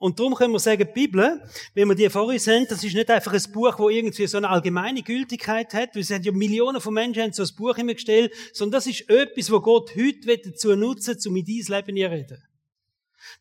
Und 0.00 0.18
darum 0.18 0.34
können 0.34 0.54
wir 0.54 0.58
sagen, 0.58 0.88
die 0.88 0.92
Bibel, 1.06 1.42
wenn 1.74 1.86
wir 1.86 1.94
die 1.94 2.08
vor 2.08 2.24
uns 2.24 2.46
haben, 2.46 2.66
das 2.66 2.82
ist 2.82 2.94
nicht 2.94 3.10
einfach 3.10 3.34
ein 3.34 3.52
Buch, 3.52 3.78
wo 3.78 3.90
irgendwie 3.90 4.26
so 4.26 4.38
eine 4.38 4.48
allgemeine 4.48 5.02
Gültigkeit 5.02 5.74
hat, 5.74 5.94
weil 5.94 6.00
es 6.00 6.10
hat 6.10 6.24
ja 6.24 6.32
Millionen 6.32 6.80
von 6.80 6.94
Menschen 6.94 7.22
haben 7.22 7.34
so 7.34 7.42
ein 7.42 7.54
Buch 7.54 7.76
immer 7.76 7.92
gestellt, 7.92 8.32
sondern 8.54 8.78
das 8.78 8.86
ist 8.86 9.10
etwas, 9.10 9.50
wo 9.50 9.60
Gott 9.60 9.94
heute 9.94 10.38
dazu 10.38 10.74
nutzen 10.74 11.16
will, 11.22 11.28
um 11.28 11.36
in 11.36 11.44
dein 11.44 11.84
Leben 11.84 11.96
zu 11.98 12.10
reden. 12.10 12.48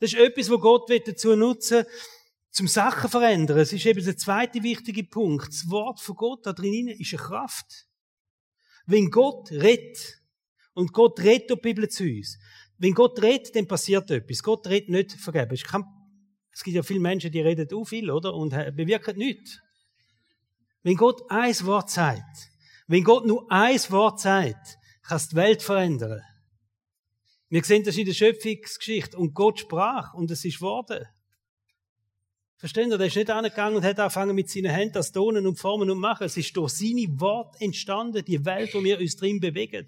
Das 0.01 0.11
ist 0.11 0.19
etwas, 0.19 0.49
wo 0.49 0.57
Gott 0.57 0.89
dazu 0.89 1.33
nutzen 1.37 1.77
will, 1.77 1.87
zum 2.51 2.67
Sachen 2.67 3.09
verändern. 3.09 3.59
Es 3.59 3.71
ist 3.71 3.85
eben 3.85 4.03
der 4.03 4.17
zweite 4.17 4.61
wichtige 4.61 5.05
Punkt. 5.05 5.47
Das 5.47 5.69
Wort 5.69 6.01
von 6.01 6.15
Gott 6.17 6.45
da 6.45 6.51
drin 6.51 6.89
ist 6.89 7.13
eine 7.13 7.23
Kraft. 7.23 7.87
Wenn 8.85 9.09
Gott 9.09 9.49
redet, 9.51 10.21
und 10.73 10.91
Gott 10.91 11.21
redet 11.21 11.51
die 11.51 11.55
Bibel 11.55 11.87
zu 11.87 12.03
uns, 12.03 12.37
wenn 12.77 12.93
Gott 12.93 13.21
redet, 13.21 13.55
dann 13.55 13.65
passiert 13.65 14.11
etwas. 14.11 14.43
Gott 14.43 14.67
redet 14.67 14.89
nicht 14.89 15.13
vergeben. 15.13 15.53
Es, 15.53 15.63
kann, 15.63 15.85
es 16.59 16.63
gibt 16.65 16.75
ja 16.75 16.83
viele 16.83 16.99
Menschen, 16.99 17.31
die 17.31 17.39
reden 17.39 17.69
auch 17.73 17.85
viel, 17.85 18.11
oder? 18.11 18.33
Und 18.33 18.49
bewirken 18.75 19.17
nichts. 19.17 19.61
Wenn 20.83 20.97
Gott 20.97 21.21
ein 21.29 21.55
Wort 21.65 21.89
sagt, 21.89 22.51
wenn 22.85 23.05
Gott 23.05 23.25
nur 23.25 23.49
ein 23.49 23.79
Wort 23.91 24.19
sagt, 24.19 24.77
kann 25.01 25.21
die 25.31 25.35
Welt 25.37 25.61
verändern. 25.61 26.21
Wir 27.47 27.63
sehen 27.63 27.85
das 27.85 27.95
in 27.95 28.05
der 28.05 28.13
Schöpfungsgeschichte. 28.13 29.17
Und 29.17 29.33
Gott 29.33 29.61
sprach 29.61 30.13
und 30.13 30.31
es 30.31 30.43
ist 30.43 30.59
worden. 30.59 31.05
Verstehen 32.57 32.91
ihr? 32.91 32.97
Der 32.97 33.07
ist 33.07 33.15
nicht 33.15 33.29
angegangen 33.29 33.77
und 33.77 33.85
hat 33.85 33.97
angefangen 33.97 34.35
mit 34.35 34.49
seinen 34.49 34.71
Händen 34.71 34.95
das 34.95 35.13
Tonen 35.13 35.47
und 35.47 35.57
Formen 35.57 35.89
und 35.89 35.99
Machen. 35.99 36.25
Es 36.25 36.35
ist 36.35 36.57
durch 36.57 36.73
seine 36.73 37.07
Wort 37.21 37.55
entstanden, 37.61 38.25
die 38.25 38.43
Welt, 38.43 38.73
wo 38.73 38.83
wir 38.83 38.99
uns 38.99 39.15
drin 39.15 39.39
bewegen. 39.39 39.87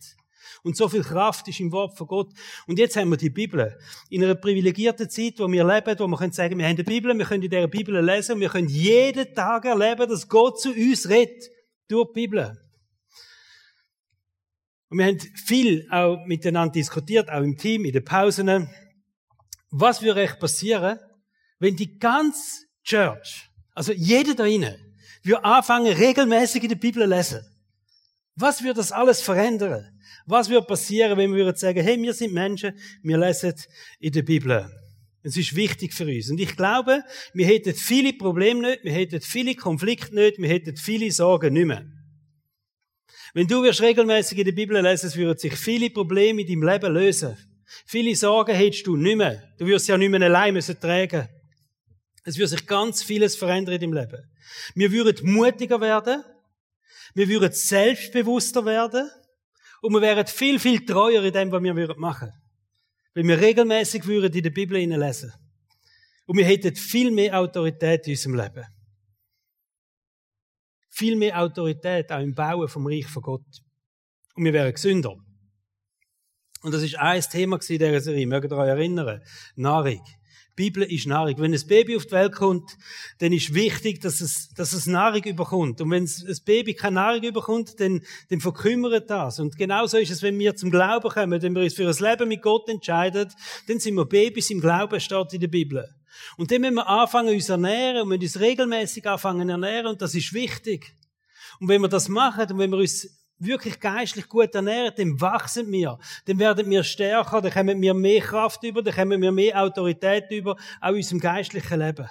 Und 0.63 0.77
so 0.77 0.87
viel 0.89 1.03
Kraft 1.03 1.47
ist 1.47 1.59
im 1.59 1.71
Wort 1.71 1.97
von 1.97 2.07
Gott. 2.07 2.33
Und 2.67 2.79
jetzt 2.79 2.95
haben 2.95 3.09
wir 3.09 3.17
die 3.17 3.29
Bibel. 3.29 3.77
In 4.09 4.23
einer 4.23 4.35
privilegierten 4.35 5.09
Zeit, 5.09 5.39
wo 5.39 5.51
wir 5.51 5.63
leben, 5.63 5.99
wo 5.99 6.07
wir 6.07 6.17
können 6.17 6.31
sagen, 6.31 6.57
wir 6.57 6.67
haben 6.67 6.75
die 6.75 6.83
Bibel, 6.83 7.17
wir 7.17 7.25
können 7.25 7.43
in 7.43 7.49
dieser 7.49 7.67
Bibel 7.67 8.03
lesen 8.03 8.39
wir 8.39 8.49
können 8.49 8.69
jeden 8.69 9.33
Tag 9.33 9.65
erleben, 9.65 10.09
dass 10.09 10.27
Gott 10.27 10.59
zu 10.59 10.71
uns 10.71 11.09
redet. 11.09 11.49
Durch 11.87 12.07
die 12.09 12.21
Bibel. 12.21 12.57
Und 14.89 14.97
wir 14.97 15.05
haben 15.05 15.19
viel 15.19 15.87
auch 15.89 16.25
miteinander 16.25 16.71
diskutiert, 16.71 17.29
auch 17.29 17.41
im 17.41 17.57
Team, 17.57 17.85
in 17.85 17.93
den 17.93 18.03
Pausen. 18.03 18.69
Was 19.71 20.01
würde 20.01 20.21
echt 20.21 20.39
passieren, 20.39 20.99
wenn 21.59 21.75
die 21.75 21.97
ganze 21.97 22.65
Church, 22.83 23.49
also 23.73 23.93
jeder 23.93 24.35
da 24.35 24.45
inne, 24.45 24.77
wir 25.23 25.45
anfangen 25.45 25.93
regelmäßig 25.93 26.63
in 26.63 26.69
der 26.69 26.75
Bibel 26.75 27.03
zu 27.03 27.09
lesen. 27.09 27.50
Was 28.35 28.63
würde 28.63 28.75
das 28.75 28.91
alles 28.91 29.21
verändern? 29.21 29.99
Was 30.25 30.49
würde 30.49 30.65
passieren, 30.65 31.17
wenn 31.17 31.33
wir 31.35 31.55
sagen, 31.55 31.83
hey, 31.83 32.01
wir 32.01 32.13
sind 32.13 32.33
Menschen, 32.33 32.77
wir 33.03 33.17
lesen 33.17 33.53
in 33.99 34.11
der 34.11 34.21
Bibel. 34.21 34.69
Es 35.23 35.37
ist 35.37 35.55
wichtig 35.55 35.93
für 35.93 36.05
uns. 36.05 36.29
Und 36.31 36.39
ich 36.39 36.55
glaube, 36.55 37.03
wir 37.33 37.45
hätten 37.45 37.75
viele 37.75 38.13
Probleme 38.13 38.61
nicht, 38.61 38.83
wir 38.83 38.91
hätten 38.91 39.21
viele 39.21 39.55
Konflikte 39.55 40.15
nicht, 40.15 40.39
wir 40.39 40.49
hätten 40.49 40.77
viele 40.77 41.11
Sorgen 41.11 41.53
nicht 41.53 41.65
mehr. 41.65 41.85
Wenn 43.33 43.47
du 43.47 43.63
wirst 43.63 43.81
regelmäßig 43.81 44.39
in 44.39 44.45
der 44.45 44.51
Bibel 44.51 44.81
lesen, 44.81 45.13
würden 45.15 45.37
sich 45.37 45.55
viele 45.55 45.89
Probleme 45.89 46.41
in 46.41 46.47
deinem 46.47 46.63
Leben 46.63 46.93
lösen. 46.93 47.37
Viele 47.85 48.15
Sorgen 48.15 48.55
hättest 48.55 48.87
du 48.87 48.97
nicht 48.97 49.15
mehr. 49.15 49.53
Du 49.57 49.65
wirst 49.65 49.87
ja 49.87 49.97
nicht 49.97 50.09
mehr 50.09 50.21
allein 50.21 50.53
müssen 50.53 50.79
tragen. 50.79 51.29
Es 52.23 52.37
würde 52.37 52.49
sich 52.49 52.67
ganz 52.67 53.03
vieles 53.03 53.35
verändern 53.35 53.75
in 53.75 53.81
deinem 53.81 53.93
Leben. 53.93 54.31
Wir 54.75 54.91
würden 54.91 55.31
mutiger 55.31 55.79
werden. 55.79 56.23
Wir 57.13 57.27
würden 57.27 57.51
selbstbewusster 57.51 58.65
werden. 58.65 59.09
Und 59.81 59.93
wir 59.93 60.01
wären 60.01 60.27
viel, 60.27 60.59
viel 60.59 60.85
treuer 60.85 61.23
in 61.23 61.33
dem, 61.33 61.51
was 61.51 61.63
wir 61.63 61.73
machen 61.97 62.27
würden. 62.27 62.41
Weil 63.13 63.27
wir 63.27 63.41
regelmäßig 63.41 64.05
würden 64.05 64.33
in 64.33 64.43
der 64.43 64.51
Bibel 64.51 64.77
lesen. 64.77 65.33
Und 66.27 66.37
wir 66.37 66.45
hätten 66.45 66.75
viel 66.75 67.11
mehr 67.11 67.39
Autorität 67.39 68.07
in 68.07 68.13
unserem 68.13 68.35
Leben. 68.35 68.65
Viel 70.89 71.15
mehr 71.15 71.41
Autorität 71.41 72.11
auch 72.11 72.19
im 72.19 72.35
Bauen 72.35 72.67
vom 72.67 72.85
Reich 72.85 73.07
von 73.07 73.23
Gott. 73.23 73.61
Und 74.35 74.45
wir 74.45 74.53
wären 74.53 74.71
gesünder. 74.71 75.15
Und 76.61 76.73
das 76.73 76.83
ist 76.83 76.95
ein 76.95 77.21
Thema 77.21 77.57
in 77.57 77.79
dieser 77.79 78.01
Serie. 78.01 78.27
Mögt 78.27 78.51
ihr 78.51 78.57
euch 78.57 78.67
erinnern? 78.67 79.21
Nahrung. 79.55 80.01
Bibel 80.61 80.83
ist 80.83 81.07
Nahrung. 81.07 81.33
Wenn 81.39 81.53
ein 81.53 81.67
Baby 81.67 81.95
auf 81.95 82.05
die 82.05 82.11
Welt 82.11 82.33
kommt, 82.33 82.77
dann 83.17 83.33
ist 83.33 83.55
wichtig, 83.55 83.99
dass 83.99 84.21
es, 84.21 84.53
dass 84.53 84.73
es 84.73 84.85
Nahrung 84.85 85.23
überkommt. 85.23 85.81
Und 85.81 85.89
wenn 85.89 86.03
ein 86.03 86.37
Baby 86.45 86.75
keine 86.75 86.95
Nahrung 86.95 87.23
überkommt, 87.23 87.79
dann, 87.79 88.01
dann 88.29 88.39
verkümmert 88.39 89.09
das. 89.09 89.39
Und 89.39 89.57
genauso 89.57 89.97
ist 89.97 90.11
es, 90.11 90.21
wenn 90.21 90.37
wir 90.37 90.55
zum 90.55 90.69
Glauben 90.69 91.09
kommen, 91.09 91.41
wenn 91.41 91.55
wir 91.55 91.63
uns 91.63 91.73
für 91.73 91.89
ein 91.89 92.09
Leben 92.09 92.29
mit 92.29 92.43
Gott 92.43 92.69
entscheiden, 92.69 93.29
dann 93.67 93.79
sind 93.79 93.95
wir 93.95 94.05
Babys 94.05 94.51
im 94.51 94.61
Glauben, 94.61 94.99
steht 94.99 95.33
in 95.33 95.39
der 95.39 95.47
Bibel. 95.47 95.89
Und 96.37 96.51
dann 96.51 96.61
müssen 96.61 96.75
wir 96.75 96.87
anfangen, 96.87 97.33
uns 97.33 97.49
ernähren 97.49 98.03
und 98.03 98.09
müssen 98.09 98.21
uns 98.21 98.39
regelmäßig 98.39 99.07
anfangen 99.07 99.49
ernähren 99.49 99.87
und 99.87 100.01
das 100.03 100.13
ist 100.13 100.31
wichtig. 100.31 100.93
Und 101.59 101.69
wenn 101.69 101.81
wir 101.81 101.89
das 101.89 102.07
machen 102.07 102.51
und 102.51 102.59
wenn 102.59 102.69
wir 102.69 102.77
uns 102.77 103.20
wirklich 103.45 103.79
geistlich 103.79 104.27
gut 104.27 104.53
ernähren, 104.53 104.93
dann 104.95 105.19
wachsen 105.19 105.71
wir, 105.71 105.97
dann 106.25 106.39
werden 106.39 106.69
wir 106.69 106.83
stärker, 106.83 107.41
dann 107.41 107.51
kommen 107.51 107.81
wir 107.81 107.93
mehr 107.93 108.21
Kraft 108.21 108.63
über, 108.63 108.81
dann 108.81 108.93
kommen 108.93 109.21
wir 109.21 109.31
mehr 109.31 109.61
Autorität 109.61 110.29
über, 110.31 110.55
auch 110.79 110.89
in 110.89 110.95
unserem 110.95 111.19
geistlichen 111.19 111.79
Leben. 111.79 112.07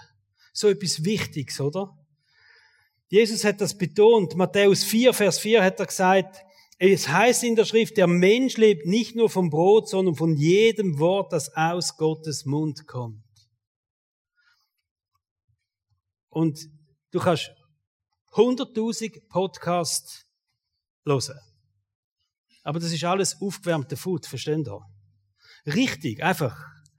So 0.53 0.69
etwas 0.69 1.05
Wichtiges, 1.05 1.61
oder? 1.61 1.97
Jesus 3.09 3.45
hat 3.45 3.61
das 3.61 3.77
betont. 3.77 4.37
Matthäus 4.37 4.85
4, 4.85 5.13
Vers 5.13 5.39
4 5.41 5.65
hat 5.65 5.81
er 5.81 5.87
gesagt, 5.87 6.45
es 6.79 7.09
heißt 7.09 7.45
in 7.45 7.57
der 7.57 7.65
Schrift, 7.65 7.97
der 7.97 8.07
Mensch 8.07 8.57
lebt 8.57 8.87
nicht 8.87 9.15
nur 9.15 9.29
vom 9.29 9.51
Brot, 9.51 9.89
sondern 9.89 10.15
von 10.15 10.35
jedem 10.35 10.99
Wort, 10.99 11.33
das 11.33 11.55
aus 11.55 11.97
Gottes 11.97 12.47
Mund 12.47 12.87
kommt. 12.87 13.23
Und 16.31 16.71
du 17.11 17.19
kannst 17.19 17.53
100.000 18.33 19.29
Podcasts 19.29 20.30
hören. 21.05 21.39
Aber 22.63 22.79
das 22.79 22.93
ist 22.93 23.05
alles 23.05 23.41
aufgewärmte 23.41 23.97
Food, 23.97 24.27
versteht 24.27 24.67
ihr? 24.67 24.81
Richtig, 25.67 26.23
einfach. 26.23 26.57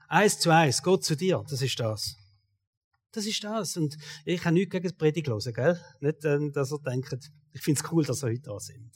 Eins 0.08 0.40
zu 0.40 0.50
eins, 0.50 0.82
Gott 0.82 1.04
zu 1.04 1.16
dir, 1.16 1.44
das 1.50 1.62
ist 1.62 1.80
das. 1.80 2.18
Das 3.12 3.26
ist 3.26 3.44
das. 3.44 3.78
Und 3.78 3.98
ich 4.26 4.44
habe 4.44 4.54
nichts 4.54 4.72
gegen 4.72 4.84
das 4.84 4.94
Predigt 4.94 5.28
hören, 5.28 5.54
gell? 5.54 5.80
Nicht, 6.00 6.26
ähm, 6.26 6.52
dass 6.52 6.72
ihr 6.72 6.80
denkt, 6.80 7.32
ich 7.52 7.62
finde 7.62 7.82
es 7.82 7.92
cool, 7.92 8.06
dass 8.06 8.24
ihr 8.24 8.30
heute 8.30 8.42
da 8.42 8.60
sind. 8.60 8.92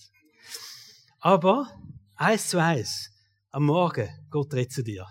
Aber, 1.19 1.67
eins 2.15 2.49
zu 2.49 2.61
eins, 2.61 3.09
am 3.49 3.65
Morgen, 3.65 4.09
Gott 4.29 4.53
redet 4.53 4.71
zu 4.71 4.83
dir. 4.83 5.05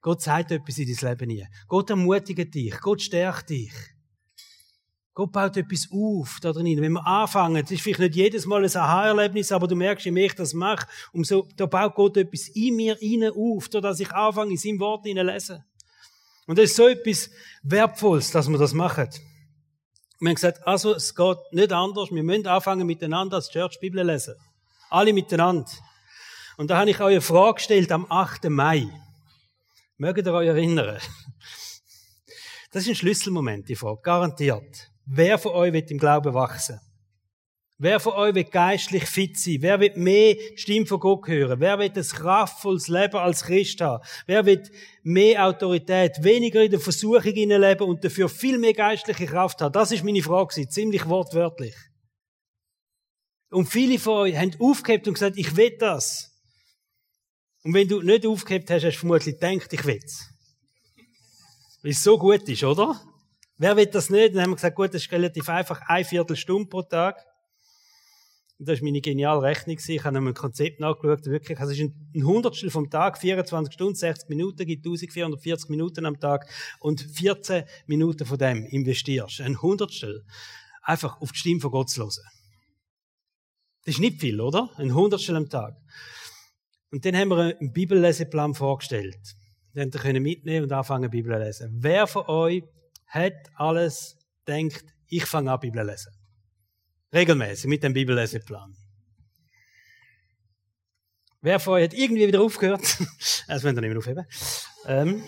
Gott 0.00 0.22
sagt 0.22 0.52
etwas 0.52 0.78
in 0.78 0.94
dein 0.94 1.10
Leben 1.10 1.30
hier. 1.30 1.48
Gott 1.66 1.90
ermutigt 1.90 2.54
dich. 2.54 2.78
Gott 2.80 3.02
stärkt 3.02 3.50
dich. 3.50 3.72
Gott 5.16 5.32
baut 5.32 5.56
etwas 5.56 5.88
auf 5.90 6.40
da 6.42 6.52
drin. 6.52 6.78
Wenn 6.82 6.92
wir 6.92 7.06
anfangen, 7.06 7.62
das 7.62 7.70
ist 7.70 7.80
vielleicht 7.80 8.00
nicht 8.00 8.16
jedes 8.16 8.44
Mal 8.44 8.62
ein 8.62 8.76
Aha-Erlebnis, 8.76 9.50
aber 9.50 9.66
du 9.66 9.74
merkst, 9.74 10.04
je 10.04 10.10
mehr 10.12 10.26
ich 10.26 10.34
das 10.34 10.52
mache, 10.52 10.86
umso, 11.10 11.48
da 11.56 11.64
baut 11.64 11.94
Gott 11.94 12.18
etwas 12.18 12.48
in 12.48 12.76
mir 12.76 12.98
rein 13.00 13.32
auf, 13.34 13.70
dass 13.70 13.98
ich 13.98 14.12
anfange, 14.12 14.50
in 14.50 14.58
seinem 14.58 14.78
Wort 14.78 15.06
lesen. 15.06 15.64
Und 16.46 16.58
das 16.58 16.66
ist 16.66 16.76
so 16.76 16.86
etwas 16.86 17.30
Wertvolles, 17.62 18.30
dass 18.30 18.46
wir 18.50 18.58
das 18.58 18.74
machen. 18.74 19.08
Wir 20.20 20.28
haben 20.28 20.34
gesagt, 20.34 20.66
also, 20.66 20.94
es 20.94 21.14
geht 21.14 21.38
nicht 21.50 21.72
anders. 21.72 22.10
Wir 22.10 22.22
müssen 22.22 22.46
anfangen, 22.46 22.86
miteinander 22.86 23.36
als 23.36 23.48
Church 23.48 23.80
Bibel 23.80 24.04
lesen. 24.04 24.34
Alle 24.90 25.14
miteinander. 25.14 25.72
Und 26.58 26.70
da 26.70 26.76
habe 26.76 26.90
ich 26.90 27.00
euch 27.00 27.06
eine 27.06 27.20
Frage 27.22 27.54
gestellt 27.54 27.90
am 27.90 28.04
8. 28.10 28.50
Mai. 28.50 28.86
Mögt 29.96 30.26
ihr 30.26 30.34
euch 30.34 30.48
erinnern? 30.48 30.98
Das 32.70 32.82
ist 32.82 32.88
ein 32.90 32.94
Schlüsselmoment, 32.96 33.66
die 33.66 33.76
Frage. 33.76 34.02
Garantiert. 34.02 34.90
Wer 35.06 35.38
von 35.38 35.52
euch 35.52 35.72
wird 35.72 35.90
im 35.92 35.98
Glauben 35.98 36.34
wachsen? 36.34 36.80
Wer 37.78 38.00
von 38.00 38.14
euch 38.14 38.34
wird 38.34 38.50
geistlich 38.50 39.04
fit 39.04 39.38
sein? 39.38 39.58
Wer 39.60 39.78
wird 39.78 39.96
mehr 39.96 40.34
Stimme 40.56 40.86
von 40.86 40.98
Gott 40.98 41.28
hören? 41.28 41.60
Wer 41.60 41.78
wird 41.78 41.96
ein 41.96 42.02
kraftvolles 42.02 42.88
Leben 42.88 43.16
als 43.16 43.44
Christ 43.44 43.80
haben? 43.82 44.02
Wer 44.26 44.46
wird 44.46 44.70
mehr 45.02 45.46
Autorität, 45.46 46.24
weniger 46.24 46.62
in 46.64 46.70
der 46.70 46.80
Versuchung 46.80 47.22
leben 47.22 47.84
und 47.84 48.02
dafür 48.02 48.28
viel 48.28 48.58
mehr 48.58 48.72
geistliche 48.72 49.26
Kraft 49.26 49.60
haben? 49.60 49.72
Das 49.72 49.92
ist 49.92 50.02
meine 50.02 50.22
Frage, 50.22 50.68
ziemlich 50.68 51.06
wortwörtlich. 51.06 51.74
Und 53.50 53.66
viele 53.66 53.98
von 53.98 54.14
euch 54.14 54.36
haben 54.36 54.56
aufgehebt 54.58 55.06
und 55.06 55.14
gesagt, 55.14 55.36
ich 55.36 55.54
will 55.54 55.76
das. 55.78 56.32
Und 57.62 57.74
wenn 57.74 57.86
du 57.86 58.00
nicht 58.00 58.26
aufgehebt 58.26 58.70
hast, 58.70 58.84
hast 58.84 58.94
du 58.94 59.00
vermutlich 59.00 59.38
gedacht, 59.38 59.72
ich 59.72 59.84
will 59.84 60.00
es. 60.02 60.28
Weil 61.82 61.92
es 61.92 62.02
so 62.02 62.18
gut 62.18 62.48
ist, 62.48 62.64
oder? 62.64 63.00
Wer 63.58 63.76
will 63.76 63.86
das 63.86 64.10
nicht? 64.10 64.34
Dann 64.34 64.42
haben 64.42 64.50
wir 64.50 64.56
gesagt, 64.56 64.76
gut, 64.76 64.92
das 64.92 65.02
ist 65.02 65.12
relativ 65.12 65.48
einfach, 65.48 65.80
eine 65.86 66.04
Viertelstunde 66.04 66.68
pro 66.68 66.82
Tag. 66.82 67.24
Und 68.58 68.68
das 68.68 68.76
ist 68.76 68.82
meine 68.82 69.00
geniale 69.00 69.42
Rechnung. 69.42 69.76
Ich 69.86 70.04
habe 70.04 70.18
noch 70.18 70.26
ein 70.26 70.34
Konzept 70.34 70.80
nachgeschaut, 70.80 71.26
wirklich. 71.26 71.58
Also 71.58 71.72
es 71.72 71.78
ist 71.78 71.92
ein 72.14 72.26
Hundertstel 72.26 72.70
vom 72.70 72.88
Tag, 72.88 73.18
24 73.18 73.72
Stunden, 73.72 73.94
60 73.94 74.28
Minuten, 74.30 74.66
gibt 74.66 74.84
1440 74.86 75.68
Minuten 75.68 76.06
am 76.06 76.18
Tag. 76.18 76.48
Und 76.80 77.00
14 77.00 77.64
Minuten 77.86 78.24
von 78.26 78.38
dem 78.38 78.64
investierst. 78.66 79.40
Ein 79.40 79.60
Hundertstel. 79.60 80.24
Einfach 80.82 81.20
auf 81.20 81.32
die 81.32 81.38
Stimme 81.38 81.60
von 81.60 81.70
Gott 81.70 81.90
zu 81.90 82.02
hören. 82.02 82.24
Das 83.84 83.94
ist 83.94 84.00
nicht 84.00 84.20
viel, 84.20 84.40
oder? 84.40 84.70
Ein 84.76 84.94
Hundertstel 84.94 85.36
am 85.36 85.48
Tag. 85.48 85.76
Und 86.90 87.04
dann 87.04 87.16
haben 87.16 87.28
wir 87.28 87.38
einen 87.38 87.72
Bibelleseplan 87.72 88.54
vorgestellt. 88.54 89.36
Den 89.74 89.90
könnt 89.90 90.14
ihr 90.14 90.20
mitnehmen 90.20 90.64
und 90.64 90.72
anfangen, 90.72 91.10
Bibel 91.10 91.32
zu 91.34 91.38
lesen. 91.38 91.76
Wer 91.80 92.06
von 92.06 92.26
euch 92.26 92.62
hat 93.06 93.34
alles 93.54 94.18
denkt, 94.46 94.84
ich 95.08 95.24
fange 95.24 95.52
an 95.52 95.60
Bibel 95.60 95.84
lesen. 95.84 96.12
Regelmäßig 97.12 97.68
mit 97.68 97.82
dem 97.82 97.92
Bibelleseplan. 97.92 98.76
Wer 101.40 101.60
von 101.60 101.74
euch 101.74 101.84
hat 101.84 101.94
irgendwie 101.94 102.26
wieder 102.26 102.40
aufgehört? 102.40 102.82
das 103.48 103.62
wollen 103.62 103.76
wir 103.76 103.82
nicht 103.82 103.90
mehr 103.90 103.98
aufheben. 103.98 104.26
Ähm, 104.86 105.22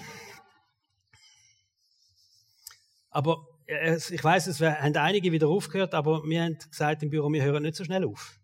aber 3.10 3.46
äh, 3.66 3.96
ich 3.96 4.22
weiß, 4.22 4.48
es 4.48 4.60
haben 4.60 4.96
einige 4.96 5.30
wieder 5.30 5.48
aufgehört, 5.48 5.94
aber 5.94 6.22
wir 6.24 6.42
haben 6.42 6.58
gesagt 6.58 7.02
im 7.02 7.10
Büro, 7.10 7.32
wir 7.32 7.44
hören 7.44 7.62
nicht 7.62 7.76
so 7.76 7.84
schnell 7.84 8.04
auf. 8.04 8.38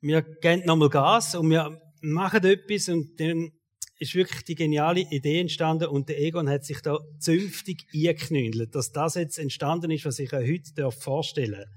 Wir 0.00 0.22
geben 0.22 0.64
nochmal 0.64 0.88
Gas 0.88 1.34
und 1.34 1.50
wir 1.50 1.80
machen 2.00 2.44
etwas 2.44 2.88
und 2.88 3.20
dann 3.20 3.52
ist 4.00 4.14
wirklich 4.14 4.44
die 4.44 4.54
geniale 4.54 5.00
Idee 5.00 5.40
entstanden 5.40 5.88
und 5.88 6.08
der 6.08 6.18
Egon 6.18 6.48
hat 6.48 6.64
sich 6.64 6.80
da 6.80 6.98
zünftig 7.18 7.86
eingeknündelt, 7.94 8.74
dass 8.74 8.92
das 8.92 9.14
jetzt 9.14 9.38
entstanden 9.38 9.90
ist, 9.90 10.06
was 10.06 10.18
ich 10.18 10.32
euch 10.32 10.50
heute 10.50 10.90
vorstellen 10.90 11.52
darf. 11.52 11.68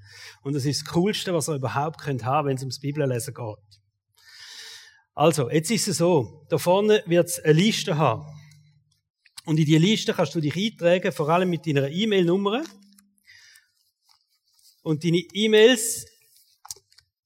Und 0.41 0.53
das 0.53 0.63
ist 0.63 0.81
das 0.81 0.93
Coolste, 0.93 1.33
was 1.33 1.49
ihr 1.49 1.55
überhaupt 1.55 1.99
könnt 1.99 2.23
haben, 2.23 2.47
wenn 2.47 2.55
es 2.55 2.61
ums 2.61 2.79
Bibellesen 2.79 3.33
geht. 3.33 3.81
Also, 5.13 5.51
jetzt 5.51 5.69
ist 5.69 5.89
es 5.89 5.97
so, 5.97 6.45
da 6.49 6.57
vorne 6.57 7.03
wird 7.05 7.27
es 7.27 7.39
eine 7.41 7.53
Liste 7.53 7.97
haben. 7.97 8.25
Und 9.45 9.59
in 9.59 9.65
die 9.65 9.77
Liste 9.77 10.13
kannst 10.13 10.33
du 10.33 10.39
dich 10.39 10.55
eintragen, 10.55 11.11
vor 11.11 11.27
allem 11.27 11.49
mit 11.49 11.67
deiner 11.67 11.89
E-Mail-Nummer. 11.89 12.63
Und 14.81 15.03
deine 15.03 15.21
E-Mails, 15.33 16.05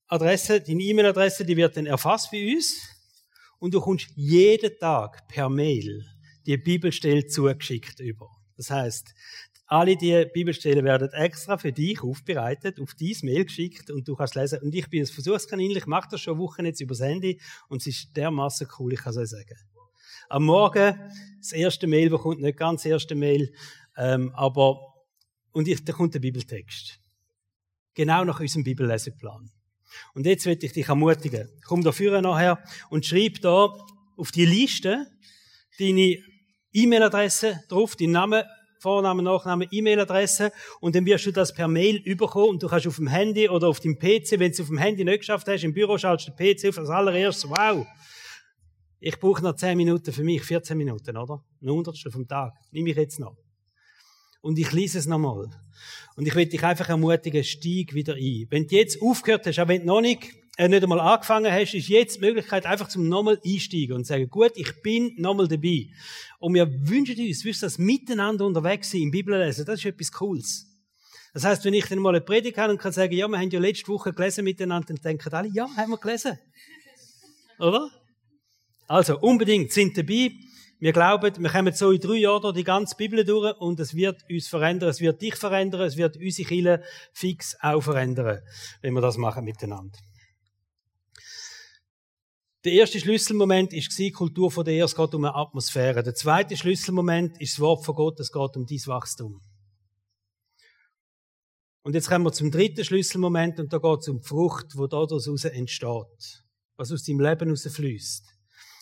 Adresse, 0.08 0.60
deine 0.60 0.82
E-Mail-Adresse, 0.82 1.46
die 1.46 1.56
wird 1.56 1.78
dann 1.78 1.86
erfasst 1.86 2.32
bei 2.32 2.56
uns 2.56 2.97
und 3.60 3.74
du 3.74 3.82
kommst 3.82 4.10
jeden 4.16 4.78
Tag 4.80 5.28
per 5.28 5.50
Mail 5.50 6.06
die 6.46 6.58
Bibelstelle 6.58 7.26
zugeschickt 7.28 8.00
über. 8.00 8.30
Das 8.56 8.72
heißt, 8.72 9.14
alle 9.68 9.98
die 9.98 10.26
Bibelstellen 10.34 10.86
werden 10.86 11.12
extra 11.12 11.58
für 11.58 11.74
dich 11.74 12.02
aufbereitet, 12.02 12.80
auf 12.80 12.96
dein 12.96 13.16
Mail 13.24 13.44
geschickt 13.44 13.92
und 13.92 14.08
du 14.08 14.16
kannst 14.16 14.36
lesen. 14.36 14.60
Und 14.62 14.74
ich 14.74 14.90
bin 14.90 15.04
ein 15.04 15.08
Versuchskaninchen, 15.08 15.78
ich 15.78 15.86
mache 15.88 16.08
das 16.12 16.22
schon 16.22 16.38
Wochen 16.38 16.66
jetzt 16.66 16.80
übers 16.80 17.02
Handy 17.02 17.40
und 17.68 17.82
es 17.82 17.88
ist 17.88 18.16
dermaßen 18.16 18.68
cool, 18.80 18.94
ich 18.94 19.00
kann 19.02 19.12
es 19.12 19.18
euch 19.18 19.30
sagen. 19.30 19.58
Am 20.30 20.46
Morgen, 20.46 20.98
das 21.40 21.52
erste 21.52 21.86
Mail 21.86 22.10
bekommt 22.10 22.42
nicht 22.42 22.58
ganz 22.58 22.84
das 22.84 22.92
erste 22.92 23.16
Mail, 23.16 23.54
ähm, 23.98 24.32
aber, 24.36 24.80
und 25.52 25.68
ich, 25.68 25.84
da 25.84 25.92
kommt 25.92 26.14
der 26.14 26.20
Bibeltext. 26.20 27.00
Genau 27.94 28.24
nach 28.24 28.40
unserem 28.40 28.64
Bibelleseplan. 28.64 29.52
Und 30.14 30.26
jetzt 30.26 30.46
will 30.46 30.58
ich 30.62 30.74
dich 30.74 30.88
ermutigen. 30.88 31.50
Komm 31.66 31.84
da 31.84 31.92
vorne 31.92 32.22
nachher 32.22 32.64
und 32.90 33.06
schreib 33.06 33.42
da 33.42 33.74
auf 34.18 34.32
die 34.32 34.46
Liste 34.46 35.08
deine 35.80 36.18
E-Mail-Adresse 36.74 37.62
drauf, 37.70 37.96
deinen 37.96 38.12
Namen, 38.12 38.44
Vorname, 38.80 39.24
Nachname, 39.24 39.68
E-Mail-Adresse 39.72 40.52
und 40.82 40.96
dann 40.96 41.06
wirst 41.06 41.26
du 41.26 41.32
das 41.32 41.54
per 41.54 41.68
Mail 41.68 41.98
überkommen 41.98 42.50
und 42.50 42.64
du 42.64 42.68
kannst 42.68 42.88
auf 42.88 42.98
dem 42.98 43.08
Handy 43.08 43.50
oder 43.50 43.68
auf 43.68 43.80
dem 43.80 43.98
PC, 43.98 44.32
wenn 44.34 44.40
du 44.40 44.52
es 44.52 44.62
auf 44.62 44.68
dem 44.68 44.78
Handy 44.78 45.04
nicht 45.04 45.20
geschafft 45.20 45.48
hast, 45.48 45.64
im 45.64 45.74
Büro 45.74 45.98
schaltest 45.98 46.30
du 46.30 46.32
den 46.34 46.56
PC 46.56 46.70
auf 46.70 46.78
als 46.78 46.90
allererstes, 46.90 47.50
wow, 47.50 47.86
ich 49.00 49.20
brauche 49.20 49.44
noch 49.44 49.56
10 49.56 49.78
Minuten 49.78 50.12
für 50.12 50.24
mich, 50.24 50.44
14 50.44 50.78
Minuten, 50.78 51.16
oder? 51.18 51.44
Ein 51.62 51.70
Hundertstel 51.70 52.12
vom 52.12 52.28
Tag. 52.28 52.54
Nehme 52.72 52.90
ich 52.90 52.96
jetzt 52.96 53.20
noch. 53.20 53.38
Und 54.48 54.58
ich 54.58 54.72
lese 54.72 54.98
es 54.98 55.08
nochmal. 55.08 55.50
Und 56.16 56.26
ich 56.26 56.34
will 56.34 56.46
dich 56.46 56.64
einfach 56.64 56.88
ermutigen, 56.88 57.44
steig 57.44 57.94
wieder 57.94 58.14
ein. 58.14 58.48
Wenn 58.50 58.66
du 58.66 58.78
jetzt 58.78 59.02
aufgehört 59.02 59.46
hast, 59.46 59.60
auch 59.60 59.68
wenn 59.68 59.82
du 59.82 59.88
noch 59.88 60.00
nicht, 60.00 60.24
äh, 60.56 60.70
nicht 60.70 60.84
einmal 60.84 61.02
angefangen 61.02 61.52
hast, 61.52 61.74
ist 61.74 61.90
jetzt 61.90 62.16
die 62.16 62.22
Möglichkeit, 62.22 62.66
einfach 62.66 62.88
zum 62.88 63.10
nochmal 63.10 63.42
einsteigen 63.46 63.98
und 63.98 64.08
sagen, 64.08 64.30
gut, 64.30 64.54
ich 64.56 64.82
bin 64.82 65.14
nochmal 65.18 65.50
dabei. 65.50 65.90
Und 66.40 66.54
wir 66.54 66.66
wünschen 66.88 67.20
uns, 67.20 67.44
wirst 67.44 67.62
das 67.62 67.78
miteinander 67.78 68.46
unterwegs 68.46 68.90
sein, 68.90 69.02
im 69.02 69.12
Bibellesen. 69.12 69.66
Das 69.66 69.80
ist 69.80 69.86
etwas 69.86 70.14
Cooles. 70.14 70.66
Das 71.34 71.44
heißt, 71.44 71.66
wenn 71.66 71.74
ich 71.74 71.86
dann 71.86 72.00
mal 72.00 72.16
eine 72.16 72.22
Predigt 72.22 72.58
habe 72.58 72.72
und 72.72 72.80
kann 72.80 72.94
sagen, 72.94 73.14
ja, 73.14 73.28
wir 73.28 73.38
haben 73.38 73.50
ja 73.50 73.60
letzte 73.60 73.90
Woche 73.90 74.14
gelesen 74.14 74.46
miteinander, 74.46 74.88
dann 74.88 75.04
denken 75.04 75.34
alle, 75.34 75.50
ja, 75.50 75.68
haben 75.76 75.92
wir 75.92 75.98
gelesen. 75.98 76.40
Oder? 77.60 77.92
Also, 78.88 79.20
unbedingt 79.20 79.74
sind 79.74 79.98
dabei. 79.98 80.32
Wir 80.80 80.94
glauben, 80.94 81.42
wir 81.42 81.50
kommen 81.50 81.74
so 81.74 81.92
in 81.92 82.00
drei 82.00 82.18
Jahren 82.18 82.54
die 82.54 82.64
ganze 82.64 82.96
Bibel 82.96 83.26
durch 83.26 83.58
und 83.60 83.80
es 83.80 83.96
wird 83.96 84.24
uns 84.30 84.48
verändern, 84.48 84.90
es 84.90 85.00
wird 85.00 85.20
dich 85.22 85.36
verändern, 85.36 85.82
es 85.82 85.98
wird 85.98 86.18
unsere 86.18 86.48
Kirche 86.48 86.84
fix 87.14 87.58
auch 87.62 87.82
verändern, 87.82 88.42
wenn 88.82 88.94
wir 88.94 89.02
das 89.02 89.18
machen 89.18 89.44
miteinander. 89.44 89.98
Der 92.64 92.74
erste 92.74 93.00
Schlüsselmoment 93.00 93.74
ist 93.74 93.98
die 93.98 94.12
Kultur 94.12 94.52
von 94.52 94.66
der 94.66 94.76
Ehe, 94.76 94.84
es 94.84 94.96
geht 94.96 95.16
um 95.16 95.26
eine 95.26 95.34
Atmosphäre. 95.34 96.04
Der 96.04 96.14
zweite 96.14 96.56
Schlüsselmoment 96.56 97.42
ist 97.42 97.54
das 97.54 97.60
Wort 97.60 97.84
von 97.84 97.96
Gott, 97.96 98.20
es 98.20 98.32
geht 98.32 98.56
um 98.56 98.66
dein 98.68 98.86
Wachstum. 98.86 99.42
Und 101.82 101.94
jetzt 101.96 102.10
kommen 102.10 102.26
wir 102.26 102.34
zum 102.34 102.52
dritten 102.52 102.84
Schlüsselmoment 102.84 103.60
und 103.60 103.74
da 103.74 103.80
geht 103.80 104.00
es 104.02 104.10
um 104.10 104.20
die 104.20 104.28
Frucht, 104.28 104.74
die 104.74 104.90
daraus 104.90 105.26
entsteht, 105.46 106.44
was 106.76 106.92
aus 106.92 107.04
deinem 107.04 107.22
Leben 107.22 107.48
herausfließt. 107.48 108.37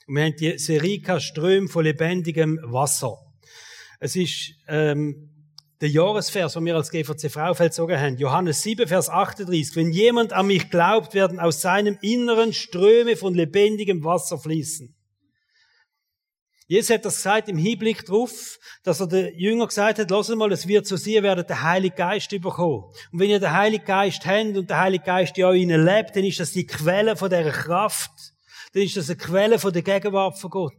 Und 0.07 0.15
wir 0.15 0.23
haben 0.25 0.35
die 0.35 0.57
Serie 0.57 1.19
Ström 1.19 1.67
von 1.67 1.83
lebendigem 1.83 2.59
Wasser. 2.63 3.17
Es 3.99 4.15
ist 4.15 4.53
ähm, 4.67 5.31
der 5.81 5.89
Jahresvers, 5.89 6.53
den 6.53 6.65
wir 6.65 6.75
als 6.75 6.91
GVC 6.91 7.31
Fraufeld 7.31 7.71
gezogen 7.71 7.99
haben. 7.99 8.17
Johannes 8.17 8.61
7, 8.61 8.87
Vers 8.87 9.09
38. 9.09 9.75
Wenn 9.75 9.91
jemand 9.91 10.33
an 10.33 10.47
mich 10.47 10.69
glaubt, 10.69 11.13
werden 11.13 11.39
aus 11.39 11.61
seinem 11.61 11.97
Inneren 12.01 12.53
Ströme 12.53 13.15
von 13.15 13.33
lebendigem 13.33 14.03
Wasser 14.03 14.37
fließen. 14.37 14.95
Jesus 16.67 16.89
hat 16.89 17.05
das 17.05 17.17
gesagt 17.17 17.47
im 17.47 17.57
Hinblick 17.57 18.05
darauf, 18.05 18.57
dass 18.83 18.99
er 18.99 19.07
den 19.07 19.37
Jünger 19.37 19.67
gesagt 19.67 19.99
hat, 19.99 20.09
lass 20.09 20.29
mal, 20.29 20.51
es 20.51 20.67
wird 20.67 20.87
so 20.87 20.95
sein, 20.95 21.13
ihr 21.13 21.23
werdet 21.23 21.49
den 21.49 21.61
Heiligen 21.61 21.95
Geist 21.95 22.29
bekommen. 22.29 22.85
Und 23.11 23.19
wenn 23.19 23.29
ihr 23.29 23.39
den 23.39 23.51
Heiligen 23.51 23.85
Geist 23.85 24.25
habt 24.25 24.57
und 24.57 24.69
der 24.69 24.79
Heilige 24.79 25.03
Geist 25.03 25.37
ja 25.37 25.51
in 25.51 25.61
ihnen 25.69 25.85
lebt, 25.85 26.15
dann 26.15 26.23
ist 26.23 26.39
das 26.39 26.53
die 26.53 26.65
Quelle 26.65 27.15
von 27.15 27.29
dieser 27.29 27.51
Kraft, 27.51 28.34
dann 28.75 28.83
ist 28.83 28.97
das 28.97 29.09
eine 29.09 29.17
Quelle 29.17 29.57
von 29.57 29.71
der 29.71 29.83
Gegenwart 29.83 30.37
von 30.37 30.49
Gott. 30.49 30.73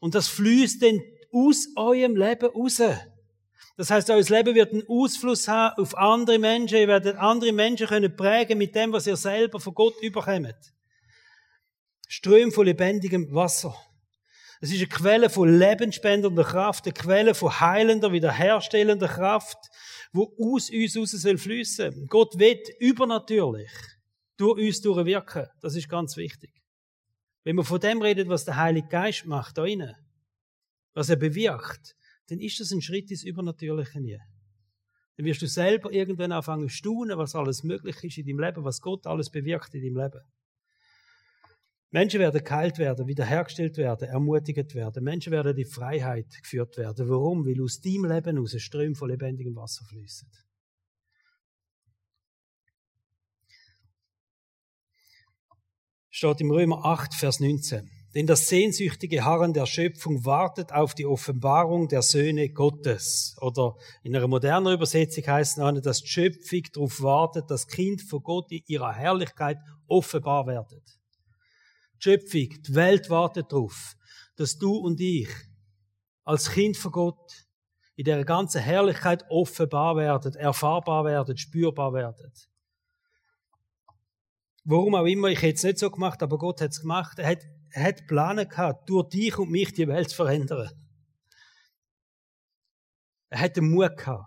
Und 0.00 0.14
das 0.14 0.28
fließt 0.28 0.82
dann 0.82 1.00
aus 1.32 1.66
eurem 1.74 2.14
Leben 2.14 2.50
raus. 2.50 2.82
Das 3.78 3.90
heißt, 3.90 4.10
euer 4.10 4.22
Leben 4.22 4.54
wird 4.54 4.74
einen 4.74 4.86
Ausfluss 4.86 5.48
haben 5.48 5.82
auf 5.82 5.96
andere 5.96 6.38
Menschen. 6.38 6.76
Ihr 6.76 6.88
werdet 6.88 7.16
andere 7.16 7.52
Menschen 7.52 7.86
können 7.86 8.14
prägen 8.14 8.58
mit 8.58 8.74
dem, 8.74 8.92
was 8.92 9.06
ihr 9.06 9.16
selber 9.16 9.60
von 9.60 9.72
Gott 9.72 9.94
überkommt. 10.02 10.54
Ström 12.06 12.52
von 12.52 12.66
lebendigem 12.66 13.34
Wasser. 13.34 13.74
Es 14.60 14.70
ist 14.70 14.80
eine 14.80 14.88
Quelle 14.88 15.30
von 15.30 15.58
lebensspendender 15.58 16.44
Kraft, 16.44 16.84
eine 16.84 16.92
Quelle 16.92 17.34
von 17.34 17.60
heilender, 17.60 18.12
wiederherstellender 18.12 19.08
Kraft, 19.08 19.56
wo 20.12 20.34
aus 20.38 20.68
uns 20.68 20.98
raus 20.98 21.12
soll 21.12 21.38
fließen. 21.38 22.08
Gott 22.08 22.38
wird 22.38 22.68
übernatürlich 22.78 23.70
durch 24.36 24.66
uns 24.66 24.82
durchwirken. 24.82 25.46
Das 25.62 25.74
ist 25.74 25.88
ganz 25.88 26.18
wichtig. 26.18 26.59
Wenn 27.44 27.56
man 27.56 27.64
von 27.64 27.80
dem 27.80 28.02
redet, 28.02 28.28
was 28.28 28.44
der 28.44 28.56
Heilige 28.56 28.88
Geist 28.88 29.26
macht, 29.26 29.56
da 29.56 29.64
innen, 29.64 29.94
was 30.92 31.08
er 31.08 31.16
bewirkt, 31.16 31.96
dann 32.28 32.38
ist 32.38 32.60
das 32.60 32.70
ein 32.70 32.82
Schritt 32.82 33.10
ins 33.10 33.24
Übernatürliche 33.24 34.00
nie. 34.00 34.18
Dann 35.16 35.26
wirst 35.26 35.42
du 35.42 35.46
selber 35.46 35.92
irgendwann 35.92 36.32
anfangen 36.32 36.68
zu 36.68 36.74
staunen, 36.74 37.18
was 37.18 37.34
alles 37.34 37.62
möglich 37.62 38.02
ist 38.04 38.18
in 38.18 38.26
deinem 38.26 38.40
Leben, 38.40 38.64
was 38.64 38.80
Gott 38.80 39.06
alles 39.06 39.30
bewirkt 39.30 39.74
in 39.74 39.82
deinem 39.82 39.96
Leben. 39.96 40.20
Menschen 41.92 42.20
werden 42.20 42.44
geheilt 42.44 42.78
werden, 42.78 43.08
wiederhergestellt 43.08 43.76
werden, 43.76 44.08
ermutigt 44.08 44.74
werden. 44.74 45.02
Menschen 45.02 45.32
werden 45.32 45.50
in 45.50 45.56
die 45.56 45.64
Freiheit 45.64 46.30
geführt 46.40 46.76
werden. 46.76 47.08
Warum? 47.08 47.44
Weil 47.44 47.60
aus 47.62 47.80
deinem 47.80 48.04
Leben 48.04 48.38
aus 48.38 48.54
ein 48.54 48.60
Ström 48.60 48.94
von 48.94 49.10
lebendigem 49.10 49.56
Wasser 49.56 49.84
fließt. 49.86 50.26
Steht 56.20 56.42
im 56.42 56.50
Römer 56.50 56.84
8, 56.84 57.14
Vers 57.14 57.40
19. 57.40 57.90
Denn 58.14 58.26
das 58.26 58.46
sehnsüchtige 58.46 59.24
Harren 59.24 59.54
der 59.54 59.64
Schöpfung 59.64 60.26
wartet 60.26 60.70
auf 60.70 60.94
die 60.94 61.06
Offenbarung 61.06 61.88
der 61.88 62.02
Söhne 62.02 62.50
Gottes. 62.50 63.34
Oder 63.40 63.74
in 64.02 64.14
einer 64.14 64.28
modernen 64.28 64.74
Übersetzung 64.74 65.26
heißt 65.26 65.56
es, 65.56 65.80
dass 65.80 66.02
die 66.02 66.08
Schöpfung 66.08 66.62
darauf 66.74 67.00
wartet, 67.00 67.50
dass 67.50 67.66
Kind 67.66 68.02
von 68.02 68.22
Gott 68.22 68.52
in 68.52 68.60
ihrer 68.66 68.92
Herrlichkeit 68.92 69.56
offenbar 69.86 70.46
werdet. 70.46 70.82
Die 71.94 72.02
Schöpfung, 72.02 72.48
die 72.68 72.74
Welt 72.74 73.08
wartet 73.08 73.50
darauf, 73.50 73.96
dass 74.36 74.58
du 74.58 74.76
und 74.76 75.00
ich 75.00 75.30
als 76.24 76.50
Kind 76.50 76.76
von 76.76 76.92
Gott 76.92 77.46
in 77.96 78.04
der 78.04 78.26
ganzen 78.26 78.60
Herrlichkeit 78.60 79.24
offenbar 79.30 79.96
werden, 79.96 80.34
erfahrbar 80.34 81.06
werden, 81.06 81.38
spürbar 81.38 81.94
werden. 81.94 82.30
Warum 84.64 84.94
auch 84.94 85.06
immer, 85.06 85.28
ich 85.28 85.42
hätte 85.42 85.56
es 85.56 85.62
nicht 85.62 85.78
so 85.78 85.90
gemacht, 85.90 86.22
aber 86.22 86.38
Gott 86.38 86.60
hat 86.60 86.70
es 86.70 86.80
gemacht. 86.80 87.18
Er 87.18 87.28
hat, 87.28 87.44
er 87.70 87.84
hat 87.84 88.06
Pläne 88.06 88.46
gehabt, 88.46 88.88
durch 88.88 89.08
dich 89.08 89.38
und 89.38 89.50
mich 89.50 89.72
die 89.72 89.88
Welt 89.88 90.10
zu 90.10 90.16
verändern. 90.16 90.70
Er 93.30 93.40
hat 93.40 93.56
den 93.56 93.70
Mut 93.70 93.96
gehabt, 93.96 94.26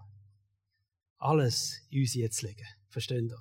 alles 1.17 1.81
in 1.89 2.01
uns 2.01 2.13
jetzt 2.13 2.37
zu 2.37 2.47
legen. 2.47 2.65
Versteht 2.89 3.23
ihr? 3.23 3.37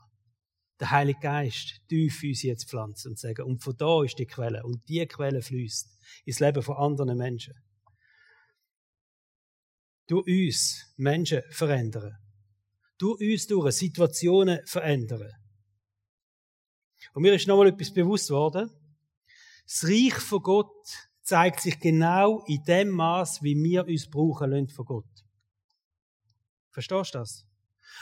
Der 0.81 0.91
Heilige 0.91 1.21
Geist 1.21 1.81
tief 1.89 2.23
in 2.23 2.31
uns 2.31 2.43
jetzt 2.43 2.69
pflanzen 2.69 3.11
und 3.11 3.19
sagen, 3.19 3.47
und 3.47 3.63
von 3.63 3.77
da 3.77 4.03
ist 4.03 4.19
die 4.19 4.27
Quelle. 4.27 4.65
Und 4.65 4.89
die 4.89 5.07
Quelle 5.07 5.41
fließt 5.41 5.89
ins 6.25 6.41
Leben 6.41 6.63
von 6.63 6.77
anderen 6.77 7.17
Menschen. 7.17 7.55
Durch 10.09 10.27
uns 10.27 10.93
Menschen 10.97 11.43
verändern. 11.51 12.17
Durch 12.99 13.21
uns 13.21 13.47
durch 13.47 13.73
Situationen 13.77 14.61
verändern. 14.67 15.31
Und 17.15 17.23
mir 17.23 17.35
ist 17.35 17.47
nochmal 17.47 17.69
etwas 17.69 17.93
bewusst 17.93 18.31
worden. 18.31 18.71
Das 19.65 19.85
Reich 19.85 20.15
von 20.15 20.43
Gott 20.43 20.73
zeigt 21.23 21.61
sich 21.61 21.79
genau 21.79 22.45
in 22.47 22.63
dem 22.65 22.91
Maß, 22.91 23.43
wie 23.43 23.55
wir 23.57 23.87
uns 23.87 24.11
brauchen 24.11 24.51
lassen 24.51 24.69
von 24.69 24.85
Gott. 24.85 25.05
Verstehst 26.71 27.15
du 27.15 27.19
das? 27.19 27.47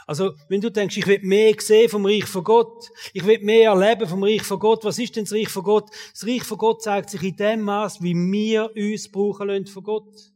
Also, 0.06 0.34
wenn 0.48 0.60
du 0.60 0.70
denkst, 0.70 0.96
ich 0.96 1.06
will 1.06 1.20
mehr 1.22 1.54
sehen 1.58 1.88
vom 1.88 2.06
Reich 2.06 2.24
von 2.24 2.44
Gott, 2.44 2.90
ich 3.12 3.24
will 3.24 3.40
mehr 3.40 3.70
erleben 3.70 4.08
vom 4.08 4.22
Reich 4.22 4.42
von 4.42 4.58
Gott, 4.58 4.84
was 4.84 4.98
ist 4.98 5.16
denn 5.16 5.24
das 5.24 5.32
Reich 5.32 5.48
von 5.48 5.62
Gott? 5.62 5.90
Das 6.12 6.26
Reich 6.26 6.44
von 6.44 6.58
Gott 6.58 6.82
zeigt 6.82 7.10
sich 7.10 7.22
in 7.22 7.36
dem 7.36 7.62
Maß, 7.62 8.02
wie 8.02 8.14
wir 8.14 8.70
uns 8.74 9.10
brauchen 9.10 9.48
lassen 9.48 9.66
von 9.66 9.82
Gott. 9.82 10.32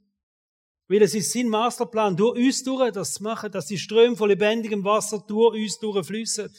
Weil 0.88 1.03
es 1.03 1.14
ist 1.14 1.33
sein 1.33 1.48
Masterplan, 1.48 2.16
durch 2.16 2.37
uns 2.37 2.62
durch 2.62 2.92
das 2.92 3.20
machen, 3.20 3.50
dass 3.50 3.66
die 3.66 3.79
Ströme 3.79 4.16
von 4.16 4.29
lebendigem 4.29 4.85
Wasser 4.85 5.24
durch 5.27 5.55
uns 5.55 5.79
durchfließen. 5.79 6.53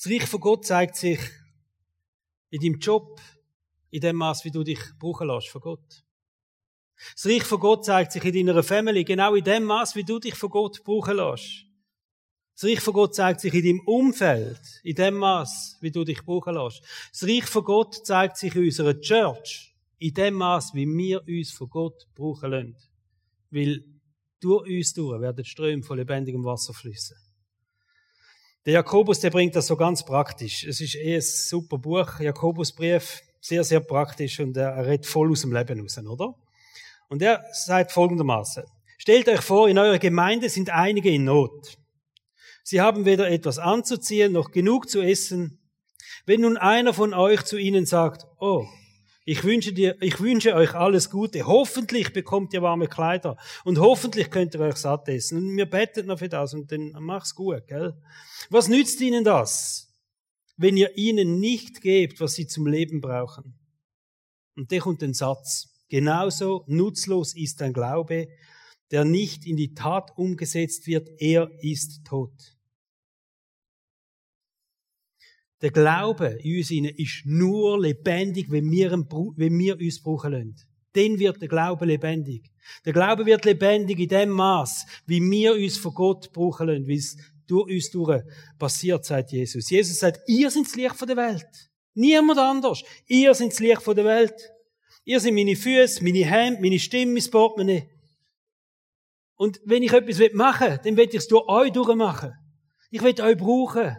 Das 0.00 0.12
Reich 0.12 0.26
von 0.28 0.38
Gott 0.38 0.64
zeigt 0.64 0.94
sich 0.94 1.18
in 2.50 2.60
deinem 2.60 2.78
Job, 2.78 3.20
in 3.90 4.00
dem 4.00 4.14
Maß, 4.14 4.44
wie 4.44 4.52
du 4.52 4.62
dich 4.62 4.78
brauchen 4.96 5.26
lässt 5.26 5.48
von 5.48 5.60
Gott. 5.60 6.04
Das 7.14 7.26
Reich 7.26 7.42
von 7.42 7.58
Gott 7.58 7.84
zeigt 7.84 8.12
sich 8.12 8.24
in 8.24 8.46
deiner 8.46 8.62
Family, 8.62 9.02
genau 9.02 9.34
in 9.34 9.42
dem 9.42 9.64
Maß, 9.64 9.96
wie 9.96 10.04
du 10.04 10.20
dich 10.20 10.36
von 10.36 10.50
Gott 10.50 10.84
brauchen 10.84 11.16
lässt. 11.16 11.64
Das 12.54 12.70
Reich 12.70 12.80
von 12.80 12.94
Gott 12.94 13.16
zeigt 13.16 13.40
sich 13.40 13.52
in 13.52 13.64
deinem 13.64 13.80
Umfeld, 13.88 14.60
in 14.84 14.94
dem 14.94 15.16
Maß, 15.16 15.78
wie 15.80 15.90
du 15.90 16.04
dich 16.04 16.24
brauchen 16.24 16.54
lässt. 16.54 16.80
Das 17.10 17.24
Reich 17.24 17.46
von 17.46 17.64
Gott 17.64 18.06
zeigt 18.06 18.36
sich 18.36 18.54
in 18.54 18.66
unserer 18.66 19.00
Church, 19.00 19.74
in 19.98 20.14
dem 20.14 20.34
Maß, 20.34 20.74
wie 20.74 20.86
wir 20.86 21.26
uns 21.26 21.50
von 21.50 21.70
Gott 21.70 22.06
brauchen 22.14 22.52
lassen. 22.52 22.76
Weil 23.50 23.84
durch 24.38 24.64
uns 24.68 24.94
durch 24.94 25.20
werden 25.20 25.44
Ströme 25.44 25.82
von 25.82 25.98
lebendigem 25.98 26.44
Wasser 26.44 26.72
fließen. 26.72 27.16
Der 28.66 28.74
Jakobus, 28.74 29.20
der 29.20 29.30
bringt 29.30 29.56
das 29.56 29.66
so 29.66 29.76
ganz 29.76 30.04
praktisch. 30.04 30.64
Es 30.64 30.80
ist 30.80 30.94
eh 30.96 31.16
ein 31.16 31.22
super 31.22 31.78
Buch, 31.78 32.20
Jakobusbrief, 32.20 33.22
sehr, 33.40 33.64
sehr 33.64 33.80
praktisch 33.80 34.40
und 34.40 34.56
er 34.56 34.86
redet 34.86 35.06
voll 35.06 35.30
aus 35.30 35.42
dem 35.42 35.52
Leben 35.52 35.80
raus, 35.80 35.98
oder? 35.98 36.34
Und 37.08 37.22
er 37.22 37.44
sagt 37.52 37.92
folgendermaßen. 37.92 38.64
Stellt 38.98 39.28
euch 39.28 39.40
vor, 39.40 39.68
in 39.68 39.78
eurer 39.78 39.98
Gemeinde 39.98 40.48
sind 40.48 40.70
einige 40.70 41.10
in 41.10 41.24
Not. 41.24 41.78
Sie 42.62 42.80
haben 42.80 43.04
weder 43.04 43.30
etwas 43.30 43.58
anzuziehen 43.58 44.32
noch 44.32 44.50
genug 44.50 44.90
zu 44.90 45.00
essen. 45.00 45.58
Wenn 46.26 46.42
nun 46.42 46.58
einer 46.58 46.92
von 46.92 47.14
euch 47.14 47.44
zu 47.44 47.56
ihnen 47.56 47.86
sagt, 47.86 48.26
oh, 48.38 48.66
ich 49.30 49.44
wünsche 49.44 49.74
dir, 49.74 49.94
ich 50.00 50.20
wünsche 50.20 50.54
euch 50.54 50.72
alles 50.72 51.10
Gute. 51.10 51.46
Hoffentlich 51.46 52.14
bekommt 52.14 52.54
ihr 52.54 52.62
warme 52.62 52.86
Kleider 52.86 53.36
und 53.62 53.78
hoffentlich 53.78 54.30
könnt 54.30 54.54
ihr 54.54 54.60
euch 54.60 54.76
satt 54.76 55.06
essen. 55.10 55.36
Und 55.36 55.54
wir 55.58 55.66
beten 55.66 56.06
noch 56.06 56.20
für 56.20 56.30
das 56.30 56.54
und 56.54 56.72
dann 56.72 56.92
mach's 56.98 57.34
gut, 57.34 57.66
gell? 57.66 57.94
Was 58.48 58.68
nützt 58.68 59.02
ihnen 59.02 59.24
das, 59.24 59.92
wenn 60.56 60.78
ihr 60.78 60.96
ihnen 60.96 61.40
nicht 61.40 61.82
gebt, 61.82 62.22
was 62.22 62.36
sie 62.36 62.46
zum 62.46 62.66
Leben 62.66 63.02
brauchen? 63.02 63.58
Und 64.56 64.70
der 64.70 64.80
kommt 64.80 65.02
den 65.02 65.12
Satz. 65.12 65.84
Genauso 65.90 66.64
nutzlos 66.66 67.36
ist 67.36 67.60
ein 67.60 67.74
Glaube, 67.74 68.28
der 68.90 69.04
nicht 69.04 69.44
in 69.44 69.58
die 69.58 69.74
Tat 69.74 70.16
umgesetzt 70.16 70.86
wird, 70.86 71.06
er 71.18 71.50
ist 71.60 72.06
tot. 72.06 72.57
Der 75.60 75.70
Glaube 75.70 76.38
in 76.42 76.58
uns 76.58 76.70
ist 76.70 77.22
nur 77.24 77.80
lebendig, 77.80 78.50
wenn 78.50 78.70
wir, 78.70 78.90
wenn 78.92 79.58
wir 79.58 79.78
uns 79.78 80.00
brauchen 80.00 80.32
lassen. 80.32 80.56
Dann 80.92 81.18
wird 81.18 81.40
der 81.40 81.48
Glaube 81.48 81.84
lebendig. 81.84 82.50
Der 82.84 82.92
Glaube 82.92 83.26
wird 83.26 83.44
lebendig 83.44 83.98
in 83.98 84.08
dem 84.08 84.30
Maß, 84.30 84.86
wie 85.06 85.20
wir 85.20 85.54
uns 85.54 85.76
von 85.76 85.94
Gott 85.94 86.32
brauchen 86.32 86.68
lassen, 86.68 86.86
wie 86.86 86.96
es 86.96 87.16
durch 87.46 87.70
uns 87.70 87.90
durch 87.90 88.22
passiert, 88.58 89.04
sagt 89.04 89.32
Jesus. 89.32 89.70
Jesus 89.70 89.98
sagt, 89.98 90.20
ihr 90.28 90.50
seid 90.50 90.66
das 90.66 90.76
Licht 90.76 90.96
von 90.96 91.08
der 91.08 91.16
Welt. 91.16 91.70
Niemand 91.94 92.38
anders. 92.38 92.82
Ihr 93.06 93.34
seid 93.34 93.50
das 93.50 93.58
Licht 93.58 93.82
von 93.82 93.96
der 93.96 94.04
Welt. 94.04 94.34
Ihr 95.04 95.18
seid 95.18 95.32
meine 95.32 95.56
Füße, 95.56 96.04
meine 96.04 96.24
Hände, 96.24 96.60
meine 96.60 96.78
Stimme, 96.78 97.14
mein 97.14 97.30
Portemonnaie. 97.30 97.88
Und 99.34 99.60
wenn 99.64 99.82
ich 99.82 99.92
etwas 99.92 100.32
machen 100.34 100.68
will, 100.68 100.80
dann 100.84 100.96
will 100.96 101.08
ich 101.08 101.14
es 101.14 101.28
durch 101.28 101.48
euch 101.48 101.72
durchmachen. 101.72 102.34
Ich 102.90 103.02
will 103.02 103.20
euch 103.20 103.36
brauchen. 103.36 103.96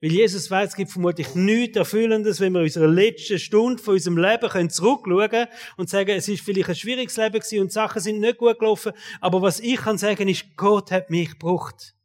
Weil 0.00 0.12
Jesus 0.12 0.48
weiß, 0.48 0.70
es 0.70 0.76
gibt 0.76 0.92
vermutlich 0.92 1.34
nichts 1.34 1.76
Erfüllendes, 1.76 2.38
wenn 2.38 2.52
wir 2.52 2.60
in 2.60 2.66
unserer 2.66 2.86
letzten 2.86 3.38
Stunde 3.38 3.82
von 3.82 3.94
unserem 3.94 4.16
Leben 4.16 4.48
können 4.48 4.70
zurückschauen 4.70 5.48
und 5.76 5.90
sagen, 5.90 6.10
es 6.10 6.28
ist 6.28 6.44
vielleicht 6.44 6.68
ein 6.68 6.76
schwieriges 6.76 7.16
Leben 7.16 7.40
gewesen 7.40 7.60
und 7.60 7.72
Sachen 7.72 8.00
sind 8.00 8.20
nicht 8.20 8.38
gut 8.38 8.60
gelaufen. 8.60 8.92
Aber 9.20 9.42
was 9.42 9.58
ich 9.58 9.76
kann 9.76 9.98
sagen 9.98 10.28
ist, 10.28 10.56
Gott 10.56 10.92
hat 10.92 11.10
mich 11.10 11.30
gebraucht. 11.30 11.96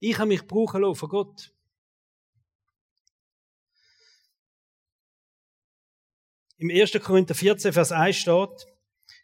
Ich 0.00 0.18
habe 0.18 0.28
mich 0.28 0.46
brauchen 0.46 0.82
lassen 0.82 0.96
von 0.96 1.08
Gott. 1.08 1.52
Im 6.58 6.70
1. 6.70 6.92
Korinther 7.02 7.34
14, 7.34 7.72
Vers 7.72 7.92
1 7.92 8.16
steht, 8.16 8.66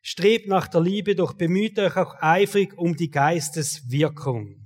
strebt 0.01 0.49
nach 0.49 0.69
der 0.69 0.81
Liebe, 0.81 1.15
doch 1.15 1.35
bemüht 1.35 1.79
euch 1.79 1.97
auch 1.97 2.15
eifrig 2.21 2.77
um 2.79 2.97
die 2.97 3.11
Geisteswirkung. 3.11 4.62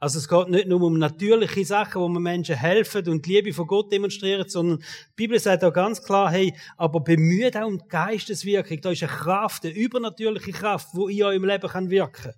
Also 0.00 0.18
es 0.18 0.28
geht 0.28 0.48
nicht 0.48 0.68
nur 0.68 0.80
um 0.82 0.98
natürliche 0.98 1.64
Sachen, 1.64 2.00
wo 2.00 2.08
man 2.08 2.22
Menschen 2.22 2.54
helfen 2.54 3.08
und 3.08 3.26
die 3.26 3.32
Liebe 3.32 3.52
von 3.52 3.66
Gott 3.66 3.90
demonstrieren, 3.90 4.48
sondern 4.48 4.78
die 4.78 5.14
Bibel 5.16 5.40
sagt 5.40 5.64
auch 5.64 5.72
ganz 5.72 6.00
klar, 6.02 6.30
hey, 6.30 6.54
aber 6.76 7.00
bemüht 7.00 7.56
auch 7.56 7.66
um 7.66 7.78
die 7.78 7.88
Geisteswirkung. 7.88 8.80
Da 8.80 8.92
ist 8.92 9.02
eine 9.02 9.10
Kraft, 9.10 9.64
eine 9.64 9.74
übernatürliche 9.74 10.52
Kraft, 10.52 10.90
wo 10.92 11.08
in 11.08 11.24
eurem 11.24 11.44
Leben 11.44 11.68
kann 11.68 11.90
wirken. 11.90 12.32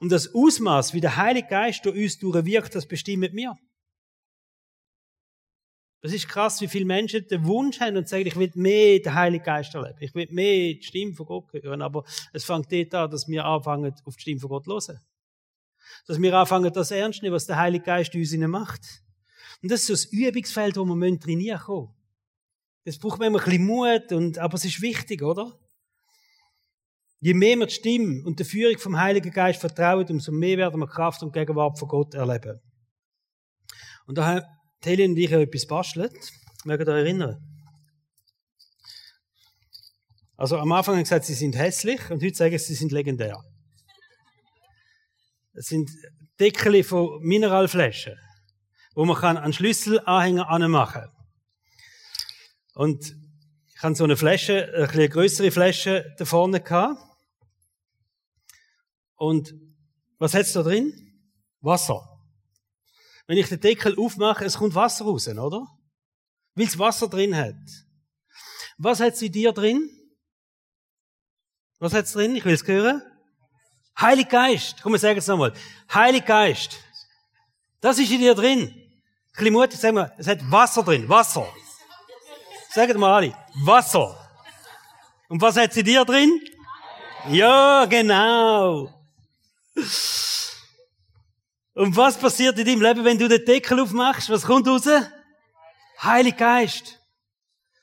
Und 0.00 0.10
das 0.10 0.34
Ausmaß, 0.34 0.94
wie 0.94 1.02
der 1.02 1.16
Heilige 1.16 1.48
Geist 1.48 1.84
durch 1.84 1.96
uns 1.96 2.18
durchwirkt, 2.18 2.74
das 2.74 2.86
bestimmt 2.86 3.34
mir. 3.34 3.54
Das 6.00 6.12
ist 6.12 6.26
krass, 6.26 6.60
wie 6.62 6.68
viele 6.68 6.86
Menschen 6.86 7.28
den 7.28 7.44
Wunsch 7.44 7.80
haben 7.80 7.98
und 7.98 8.08
sagen, 8.08 8.26
ich 8.26 8.34
will 8.34 8.50
mehr 8.54 8.98
den 8.98 9.14
Heiligen 9.14 9.44
Geist 9.44 9.74
erleben. 9.74 9.98
Ich 10.00 10.14
will 10.14 10.26
mehr 10.30 10.74
die 10.74 10.82
Stimme 10.82 11.12
von 11.12 11.26
Gott 11.26 11.52
hören. 11.52 11.82
Aber 11.82 12.02
es 12.32 12.44
fängt 12.44 12.72
dort 12.72 12.94
an, 12.94 13.10
dass 13.10 13.28
wir 13.28 13.44
anfangen, 13.44 13.94
auf 14.04 14.16
die 14.16 14.22
Stimme 14.22 14.40
von 14.40 14.48
Gott 14.48 14.64
zu 14.64 14.70
hören 14.70 15.00
dass 16.06 16.20
wir 16.20 16.34
anfangen, 16.34 16.72
das 16.72 16.90
ernst 16.90 17.18
zu 17.18 17.24
nehmen, 17.24 17.34
was 17.34 17.46
der 17.46 17.56
Heilige 17.56 17.84
Geist 17.84 18.14
uns 18.14 18.36
macht. 18.36 19.02
Und 19.62 19.70
das 19.70 19.80
ist 19.80 19.86
so 19.86 19.92
das 19.92 20.04
Übungsfeld, 20.06 20.76
wo 20.76 20.84
wir 20.84 21.20
trainieren 21.20 21.60
können. 21.60 21.88
Das 22.84 22.98
braucht 22.98 23.18
man 23.18 23.28
immer 23.28 23.38
ein 23.38 23.44
bisschen 23.44 23.66
Mut, 23.66 24.12
und, 24.12 24.38
aber 24.38 24.54
es 24.54 24.64
ist 24.64 24.82
wichtig, 24.82 25.22
oder? 25.22 25.58
Je 27.20 27.34
mehr 27.34 27.56
wir 27.56 27.66
die 27.66 27.74
Stimme 27.74 28.24
und 28.24 28.40
die 28.40 28.44
Führung 28.44 28.78
vom 28.78 28.98
Heiligen 28.98 29.30
Geist 29.30 29.60
vertrauen, 29.60 30.06
umso 30.08 30.32
mehr 30.32 30.58
werden 30.58 30.80
wir 30.80 30.88
Kraft 30.88 31.22
und 31.22 31.32
Gegenwart 31.32 31.78
von 31.78 31.88
Gott 31.88 32.14
erleben. 32.14 32.60
Und 34.06 34.18
da 34.18 34.26
haben 34.26 34.42
Helen 34.84 35.12
und 35.12 35.16
ich 35.16 35.30
etwas 35.30 35.66
bastelt. 35.66 36.32
Mögt 36.64 36.88
ihr 36.88 36.92
euch 36.92 37.04
erinnern? 37.04 37.38
Also 40.36 40.58
am 40.58 40.72
Anfang 40.72 40.96
haben 40.96 41.04
sie 41.04 41.10
gesagt, 41.10 41.26
sie 41.26 41.34
sind 41.34 41.56
hässlich 41.56 42.10
und 42.10 42.22
heute 42.22 42.34
sagen 42.34 42.58
sie, 42.58 42.64
sie 42.64 42.74
sind 42.74 42.90
legendär. 42.90 43.44
Es 45.54 45.66
sind 45.66 45.90
Deckel 46.40 46.82
von 46.82 47.20
Mineralflaschen, 47.20 48.18
wo 48.94 49.04
man 49.04 49.16
kann 49.16 49.36
einen 49.36 49.52
Schlüsselanhänger 49.52 50.48
anmachen 50.48 51.10
Und 52.74 53.14
ich 53.74 53.82
habe 53.82 53.94
so 53.94 54.04
eine 54.04 54.16
Flasche, 54.16 54.72
eine 54.74 54.84
etwas 54.84 55.10
größere 55.10 55.50
Flasche 55.50 56.14
da 56.16 56.24
vorne 56.24 56.60
gehabt. 56.60 56.98
Und 59.16 59.54
was 60.18 60.34
hat's 60.34 60.52
da 60.52 60.62
drin? 60.62 60.92
Wasser. 61.60 62.08
Wenn 63.26 63.38
ich 63.38 63.48
den 63.48 63.60
Deckel 63.60 63.98
aufmache, 63.98 64.44
es 64.44 64.56
kommt 64.56 64.74
Wasser 64.74 65.04
raus, 65.04 65.28
oder? 65.28 65.66
Weil 66.54 66.66
es 66.66 66.78
Wasser 66.78 67.08
drin 67.08 67.36
hat. 67.36 67.54
Was 68.78 69.00
hat 69.00 69.16
sie 69.16 69.30
dir 69.30 69.52
drin? 69.52 69.90
Was 71.78 71.92
hat's 71.92 72.12
drin? 72.12 72.36
Ich 72.36 72.44
will 72.44 72.54
es 72.54 72.66
hören. 72.66 73.02
Heilig 74.00 74.28
Geist. 74.28 74.82
Komm, 74.82 74.92
wir 74.92 74.98
sagen 74.98 75.18
es 75.18 75.26
nochmal. 75.26 75.52
Heilig 75.92 76.24
Geist. 76.24 76.78
Das 77.80 77.98
ist 77.98 78.10
in 78.10 78.20
dir 78.20 78.34
drin. 78.34 78.74
Ein 79.36 79.52
mutig, 79.52 79.80
sagen 79.80 79.96
wir, 79.96 80.12
es 80.18 80.26
hat 80.26 80.38
Wasser 80.50 80.82
drin. 80.82 81.08
Wasser. 81.08 81.46
Sagt 82.70 82.96
mal 82.96 83.14
alle. 83.14 83.36
Wasser. 83.64 84.16
Und 85.28 85.40
was 85.40 85.56
hat 85.56 85.72
sie 85.72 85.82
dir 85.82 86.04
drin? 86.04 86.40
Ja, 87.28 87.84
genau. 87.86 88.92
Und 91.74 91.96
was 91.96 92.18
passiert 92.18 92.58
in 92.58 92.66
deinem 92.66 92.82
Leben, 92.82 93.04
wenn 93.04 93.18
du 93.18 93.28
den 93.28 93.44
Deckel 93.44 93.80
aufmachst? 93.80 94.28
Was 94.30 94.42
kommt 94.42 94.68
raus? 94.68 94.88
Heilig 96.02 96.36
Geist. 96.36 96.98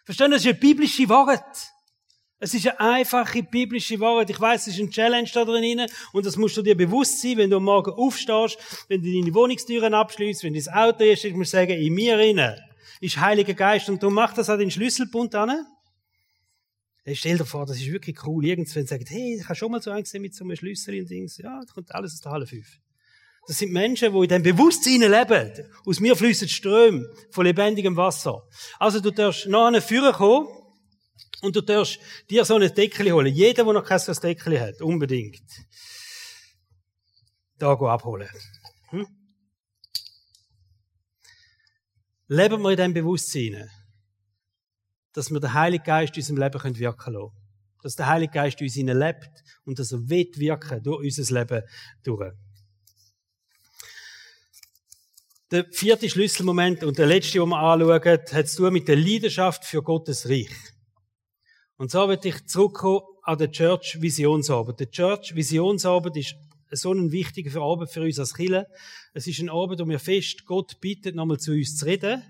Verstehen, 0.06 0.32
das 0.32 0.42
ist 0.42 0.48
ein 0.48 0.60
biblische 0.60 1.08
Wort. 1.10 1.72
Es 2.40 2.54
ist 2.54 2.66
eine 2.68 2.80
einfache 2.80 3.44
biblische 3.44 4.00
Wahrheit. 4.00 4.30
Ich 4.30 4.40
weiß, 4.40 4.68
es 4.68 4.76
ist 4.76 4.80
ein 4.80 4.90
Challenge 4.90 5.30
da 5.34 5.44
drin 5.44 5.86
und 6.14 6.26
das 6.26 6.38
musst 6.38 6.56
du 6.56 6.62
dir 6.62 6.76
bewusst 6.76 7.22
sein, 7.22 7.38
wenn 7.38 7.50
du 7.50 7.58
am 7.58 7.66
Morgen 7.66 7.92
aufstehst, 7.92 8.58
wenn 8.88 9.02
du 9.04 9.12
deine 9.12 9.34
Wohnungstüren 9.34 9.94
abschließt, 9.94 10.44
wenn 10.44 10.54
du 10.54 10.60
das 10.60 10.70
Auto 10.70 11.04
ist, 11.04 11.26
ich 11.26 11.34
muss 11.34 11.52
sagen, 11.52 11.72
in 11.72 11.94
mir 11.94 12.18
innen 12.20 12.56
ist 13.02 13.20
Heiliger 13.20 13.54
Geist 13.54 13.90
und 13.90 14.02
du 14.02 14.10
machst 14.10 14.38
das 14.38 14.50
an 14.50 14.60
den 14.60 14.72
Schlüsselbund 14.72 15.36
an. 15.36 15.66
Stell 17.14 17.38
dir 17.38 17.46
vor, 17.46 17.66
das 17.66 17.78
ist 17.78 17.92
wirklich 17.92 18.18
cool. 18.26 18.46
Irgendwann 18.46 18.86
sagt, 18.86 19.10
hey, 19.10 19.38
ich 19.40 19.46
habe 19.46 19.56
schon 19.56 19.72
mal 19.72 19.82
so 19.82 19.90
eingesehen 19.90 20.22
mit 20.22 20.36
so 20.36 20.44
einem 20.44 20.56
Schlüssel 20.56 21.00
und 21.00 21.10
Dings. 21.10 21.38
Ja, 21.38 21.60
da 21.66 21.74
kommt 21.74 21.94
alles 21.94 22.14
aus 22.14 22.22
der 22.22 22.32
Halle 22.32 22.46
5. 22.46 22.68
Das 23.48 23.58
sind 23.58 23.72
Menschen, 23.72 24.14
die 24.14 24.20
in 24.20 24.28
dem 24.28 24.44
Bewusstsein 24.44 25.02
leben. 25.02 25.52
Aus 25.86 26.00
mir 26.00 26.16
fließen 26.16 26.48
Ströme 26.48 27.10
von 27.32 27.46
lebendigem 27.46 27.96
Wasser. 27.96 28.44
Also 28.78 29.00
du 29.00 29.12
darfst 29.12 29.48
nach 29.48 29.68
einem 29.68 29.82
Führer 29.82 30.14
kommen, 30.14 30.48
und 31.42 31.56
du 31.56 31.62
darfst 31.62 32.00
dir 32.30 32.44
so 32.46 32.56
ein 32.56 32.74
Deckel 32.74 33.12
holen. 33.12 33.34
Jeder, 33.34 33.64
der 33.64 33.74
noch 33.74 33.86
kein 33.86 34.00
so 34.00 34.14
Deckel 34.14 34.60
hat, 34.60 34.82
unbedingt. 34.82 35.44
Da 37.58 37.74
go 37.74 37.88
abholen. 37.90 38.30
Hm? 38.90 39.08
Leben 42.28 42.62
wir 42.62 42.72
in 42.72 42.78
dem 42.78 42.94
Bewusstsein, 42.94 43.70
dass 45.14 45.30
wir 45.32 45.40
den 45.40 45.54
Heiligen 45.54 45.84
Geist 45.84 46.16
in 46.16 46.22
unserem 46.22 46.38
Leben 46.38 46.80
wirken 46.80 47.14
lassen 47.14 47.32
Dass 47.82 47.96
der 47.96 48.08
Heilige 48.08 48.34
Geist 48.34 48.62
in 48.62 48.68
uns 48.68 48.76
lebt 48.76 49.44
und 49.66 49.80
dass 49.80 49.92
er 49.92 50.10
wird 50.10 50.38
wirken 50.38 50.84
durch 50.84 51.18
unser 51.18 51.34
Leben 51.34 51.64
durch. 52.04 52.34
Der 55.52 55.66
vierte 55.72 56.08
Schlüsselmoment 56.08 56.84
und 56.84 57.00
der 57.00 57.08
letzte, 57.08 57.40
den 57.40 57.50
wir 57.50 57.58
anschauen, 57.58 58.20
hat 58.32 58.48
zu 58.48 58.58
tun 58.58 58.74
mit 58.74 58.88
der 58.88 58.98
Leidenschaft 58.98 59.66
für 59.66 59.82
Gottes 59.82 60.30
Reich. 60.30 60.56
Und 61.80 61.92
so 61.92 62.10
wird 62.10 62.26
ich 62.26 62.46
zurückkommen 62.46 63.04
an 63.24 63.38
den 63.38 63.54
Church 63.54 64.02
Visionsabend. 64.02 64.82
Der 64.82 64.92
Church 64.92 65.34
Visionsabend 65.34 66.18
ist 66.18 66.36
so 66.72 66.92
ein 66.92 67.14
wichtiger 67.14 67.62
Abend 67.62 67.90
für 67.90 68.02
uns 68.02 68.20
als 68.20 68.34
Kirche. 68.34 68.68
Es 69.14 69.28
ist 69.28 69.40
ein 69.40 69.50
Abend, 69.50 69.80
wo 69.80 69.88
wir 69.88 69.98
fest 69.98 70.44
Gott 70.46 70.82
bittet, 70.82 71.16
nochmal 71.16 71.40
zu 71.40 71.54
uns 71.54 71.78
zu 71.78 71.86
reden. 71.86 72.22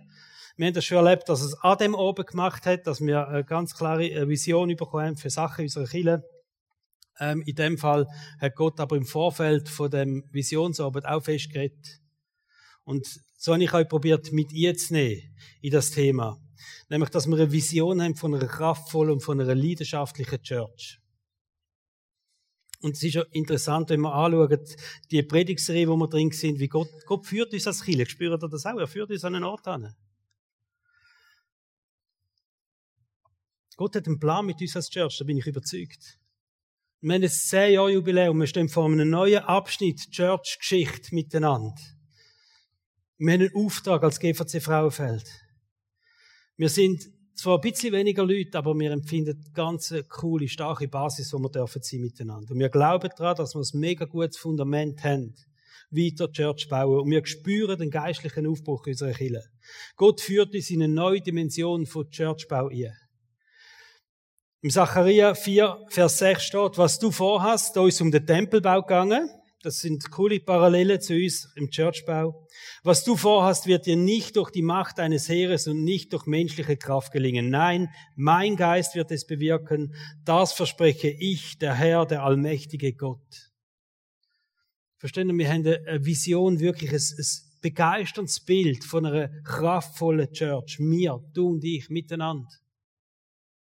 Wir 0.55 0.67
haben 0.67 0.75
das 0.75 0.85
schon 0.85 1.03
erlebt, 1.03 1.29
dass 1.29 1.41
es 1.41 1.55
an 1.61 1.79
dem 1.79 1.95
Abend 1.95 2.27
gemacht 2.27 2.67
hat, 2.67 2.85
dass 2.85 3.01
wir 3.01 3.27
eine 3.27 3.43
ganz 3.43 3.73
klare 3.73 4.07
äh, 4.11 4.27
Vision 4.27 4.75
bekommen 4.75 5.07
haben 5.07 5.17
für 5.17 5.31
Sachen 5.31 5.63
unserer 5.63 5.87
Kirche. 5.87 6.21
Ähm, 7.19 7.41
in 7.47 7.55
dem 7.55 7.79
Fall 7.79 8.05
hat 8.39 8.55
Gott 8.55 8.79
aber 8.79 8.97
im 8.97 9.07
Vorfeld 9.07 9.67
von 9.67 9.89
dem 9.89 10.25
Visionsabend 10.31 11.07
auch 11.07 11.23
festgeredet. 11.23 11.99
Und 12.83 13.07
so 13.35 13.53
habe 13.53 13.63
ich 13.63 13.73
euch 13.73 13.89
probiert, 13.89 14.31
mit 14.31 14.53
ihr 14.53 14.75
zu 14.75 14.93
nehmen 14.93 15.35
in 15.59 15.71
das 15.71 15.89
Thema. 15.89 16.39
Nämlich, 16.89 17.09
dass 17.09 17.27
wir 17.27 17.35
eine 17.35 17.51
Vision 17.51 18.01
haben 18.01 18.15
von 18.15 18.33
einer 18.35 18.47
kraftvollen 18.47 19.13
und 19.13 19.21
von 19.21 19.39
einer 19.39 19.55
leidenschaftlichen 19.55 20.41
Church. 20.41 20.99
Und 22.81 22.95
es 22.95 23.03
ist 23.03 23.15
ja 23.15 23.23
interessant, 23.31 23.89
wenn 23.89 24.01
wir 24.01 24.13
anschauen, 24.13 24.57
die 25.11 25.21
Predigserie, 25.23 25.87
wo 25.87 25.97
wir 25.97 26.07
drin 26.07 26.31
sind, 26.31 26.59
wie 26.59 26.69
Gott, 26.69 26.89
Gott 27.05 27.25
führt 27.25 27.53
uns 27.53 27.67
als 27.67 27.83
Kirche. 27.83 28.09
Spürt 28.09 28.41
ihr 28.41 28.47
das 28.47 28.65
auch? 28.65 28.77
Er 28.77 28.87
führt 28.87 29.11
uns 29.11 29.25
an 29.25 29.35
einen 29.35 29.43
Ort 29.43 29.67
an. 29.67 29.93
Gott 33.75 33.95
hat 33.95 34.07
einen 34.07 34.19
Plan 34.19 34.45
mit 34.45 34.59
uns 34.61 34.75
als 34.75 34.89
Church, 34.89 35.17
da 35.19 35.25
bin 35.25 35.37
ich 35.37 35.47
überzeugt. 35.47 36.19
Wir 37.01 37.15
haben 37.15 37.23
ein 37.23 37.29
10 37.29 37.73
Jahre 37.73 37.91
Jubiläum, 37.91 38.37
wir 38.37 38.47
stehen 38.47 38.67
vor 38.67 38.85
einem 38.85 39.09
neuen 39.09 39.41
Abschnitt 39.43 40.11
Church-Geschichte 40.11 41.15
miteinander. 41.15 41.73
Wir 43.17 43.33
haben 43.33 43.41
einen 43.41 43.55
Auftrag 43.55 44.03
als 44.03 44.19
GVC 44.19 44.61
Frauenfeld. 44.61 45.23
Wir 46.59 46.67
sind 46.67 47.09
zwar 47.35 47.57
ein 47.57 47.61
bisschen 47.61 47.93
weniger 47.93 48.25
Leute, 48.25 48.57
aber 48.57 48.77
wir 48.77 48.91
empfinden 48.91 49.49
ganz 49.53 49.93
eine 49.93 50.03
coole, 50.03 50.49
starke 50.49 50.89
Basis, 50.89 51.31
wo 51.31 51.37
wir 51.37 51.49
dürfen 51.49 51.81
sein 51.81 52.01
miteinander. 52.01 52.51
Und 52.51 52.59
wir 52.59 52.67
glauben 52.67 53.09
daran, 53.15 53.37
dass 53.37 53.55
wir 53.55 53.61
ein 53.61 53.79
mega 53.79 54.03
gutes 54.03 54.35
Fundament 54.35 55.01
haben, 55.01 55.33
weiter 55.89 56.29
Church 56.29 56.67
bauen. 56.67 56.99
Und 56.99 57.11
wir 57.11 57.25
spüren 57.25 57.79
den 57.79 57.89
geistlichen 57.89 58.45
Aufbruch 58.45 58.85
unserer 58.87 59.13
Kirche. 59.13 59.45
Gott 59.95 60.19
führt 60.19 60.53
uns 60.53 60.69
in 60.69 60.83
eine 60.83 60.93
neue 60.93 61.21
Dimension 61.21 61.85
von 61.85 62.09
Churchbau 62.09 62.67
ein. 62.67 62.91
Im 64.59 64.69
Zachariah 64.69 65.35
4, 65.35 65.85
Vers 65.87 66.17
6 66.17 66.43
steht, 66.43 66.77
was 66.77 66.99
du 66.99 67.09
vorhast, 67.09 67.73
da 67.77 67.87
ist 67.87 68.01
um 68.01 68.11
den 68.11 68.25
Tempelbau 68.25 68.81
gegangen. 68.81 69.29
Das 69.63 69.79
sind 69.79 70.11
coole 70.11 70.41
Parallele 70.41 70.99
zu 70.99 71.13
uns 71.13 71.47
im 71.55 71.69
Churchbau. 71.69 72.48
Was 72.83 73.03
du 73.03 73.15
vorhast, 73.15 73.67
wird 73.67 73.85
dir 73.85 73.95
nicht 73.95 74.35
durch 74.35 74.51
die 74.51 74.61
Macht 74.61 74.99
eines 74.99 75.27
Heeres 75.29 75.67
und 75.67 75.83
nicht 75.83 76.13
durch 76.13 76.25
menschliche 76.25 76.77
Kraft 76.77 77.11
gelingen. 77.11 77.49
Nein, 77.49 77.89
mein 78.15 78.55
Geist 78.55 78.95
wird 78.95 79.11
es 79.11 79.25
bewirken. 79.25 79.93
Das 80.23 80.53
verspreche 80.53 81.09
ich, 81.09 81.57
der 81.57 81.73
Herr, 81.73 82.05
der 82.05 82.23
allmächtige 82.23 82.93
Gott. 82.93 83.51
Verstehen 84.97 85.37
wir, 85.37 85.49
haben 85.49 85.65
eine 85.65 86.05
Vision, 86.05 86.59
wirklich 86.59 86.91
ein, 86.91 86.97
ein 86.97 87.25
begeisterndes 87.61 88.41
Bild 88.41 88.83
von 88.83 89.05
einer 89.05 89.29
kraftvollen 89.43 90.31
Church. 90.31 90.77
Wir, 90.79 91.19
du 91.33 91.49
und 91.49 91.63
ich, 91.63 91.89
miteinander. 91.89 92.49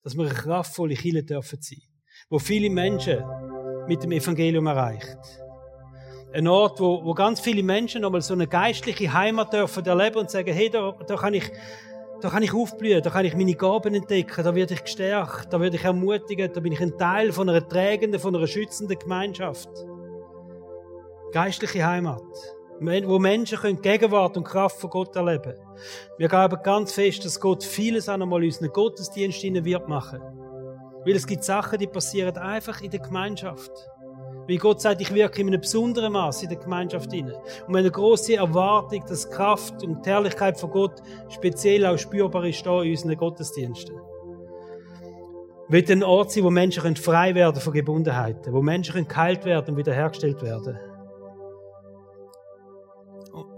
Dass 0.01 0.15
wir 0.15 0.25
eine 0.25 0.33
kraftvolle 0.33 0.95
Kirche 0.95 1.23
dürfen 1.23 1.61
sein. 1.61 1.81
Wo 2.29 2.39
viele 2.39 2.69
Menschen 2.69 3.23
mit 3.87 4.03
dem 4.03 4.11
Evangelium 4.11 4.67
erreicht 4.67 5.42
ein 6.33 6.47
Ort, 6.47 6.79
wo, 6.79 7.03
wo 7.03 7.13
ganz 7.13 7.39
viele 7.39 7.63
Menschen 7.63 8.01
nochmal 8.01 8.21
so 8.21 8.33
eine 8.33 8.47
geistliche 8.47 9.13
Heimat 9.13 9.53
dürfen 9.53 9.85
erleben 9.85 10.17
und 10.17 10.31
sagen, 10.31 10.51
hey, 10.51 10.69
da, 10.69 10.95
da 11.05 11.15
kann 11.15 11.33
ich, 11.35 11.51
da 12.21 12.29
kann 12.29 12.41
ich 12.41 12.53
aufblühen, 12.53 13.03
da 13.03 13.09
kann 13.11 13.25
ich 13.25 13.35
meine 13.35 13.53
Gaben 13.53 13.93
entdecken, 13.93 14.43
da 14.43 14.55
werde 14.55 14.73
ich 14.73 14.83
gestärkt, 14.83 15.53
da 15.53 15.61
werde 15.61 15.75
ich 15.75 15.83
ermutigt, 15.83 16.55
da 16.55 16.59
bin 16.59 16.73
ich 16.73 16.81
ein 16.81 16.97
Teil 16.97 17.31
von 17.31 17.49
einer 17.49 17.67
trägenden, 17.67 18.19
von 18.19 18.35
einer 18.35 18.47
schützenden 18.47 18.97
Gemeinschaft. 18.97 19.69
Geistliche 21.31 21.85
Heimat, 21.85 22.23
wo 22.79 23.19
Menschen 23.19 23.59
können 23.59 23.81
Gegenwart 23.81 24.35
und 24.35 24.43
Kraft 24.43 24.79
von 24.79 24.89
Gott 24.89 25.15
erleben. 25.15 25.53
Wir 26.17 26.27
glauben 26.27 26.57
ganz 26.63 26.93
fest, 26.93 27.23
dass 27.25 27.39
Gott 27.39 27.63
vieles 27.63 28.09
an 28.09 28.23
einmal 28.23 28.43
unseren 28.43 28.69
Gottesdienst 28.69 29.43
wird 29.43 29.87
machen. 29.87 30.21
Weil 31.05 31.15
es 31.15 31.27
gibt 31.27 31.43
Sachen, 31.43 31.79
die 31.79 31.87
passieren 31.87 32.37
einfach 32.37 32.81
in 32.81 32.89
der 32.89 33.01
Gemeinschaft. 33.01 33.71
Wie 34.45 34.57
Gott 34.57 34.81
sagt, 34.81 34.99
ich 35.01 35.13
wirke 35.13 35.41
in 35.41 35.47
einem 35.47 35.61
besonderen 35.61 36.13
Maß 36.13 36.43
in 36.43 36.49
der 36.49 36.57
Gemeinschaft 36.57 37.11
hinein. 37.11 37.35
Und 37.67 37.75
eine 37.75 37.89
große 37.89 38.35
Erwartung, 38.35 39.03
dass 39.07 39.29
Kraft 39.29 39.83
und 39.83 40.05
die 40.05 40.09
Herrlichkeit 40.09 40.59
von 40.59 40.69
Gott 40.69 41.01
speziell 41.29 41.85
auch 41.85 41.97
spürbar 41.97 42.45
ist 42.45 42.65
in 42.65 42.71
unseren 42.71 43.15
Gottesdiensten. 43.15 43.95
Wird 45.69 45.89
ein 45.89 46.03
Ort 46.03 46.31
sein, 46.31 46.43
wo 46.43 46.49
Menschen 46.49 46.95
frei 46.97 47.33
werden 47.33 47.61
von 47.61 47.73
Gebundenheiten, 47.73 48.53
wo 48.53 48.61
Menschen 48.61 49.07
geheilt 49.07 49.45
werden 49.45 49.71
und 49.71 49.77
wiederhergestellt 49.77 50.41
werden. 50.41 50.77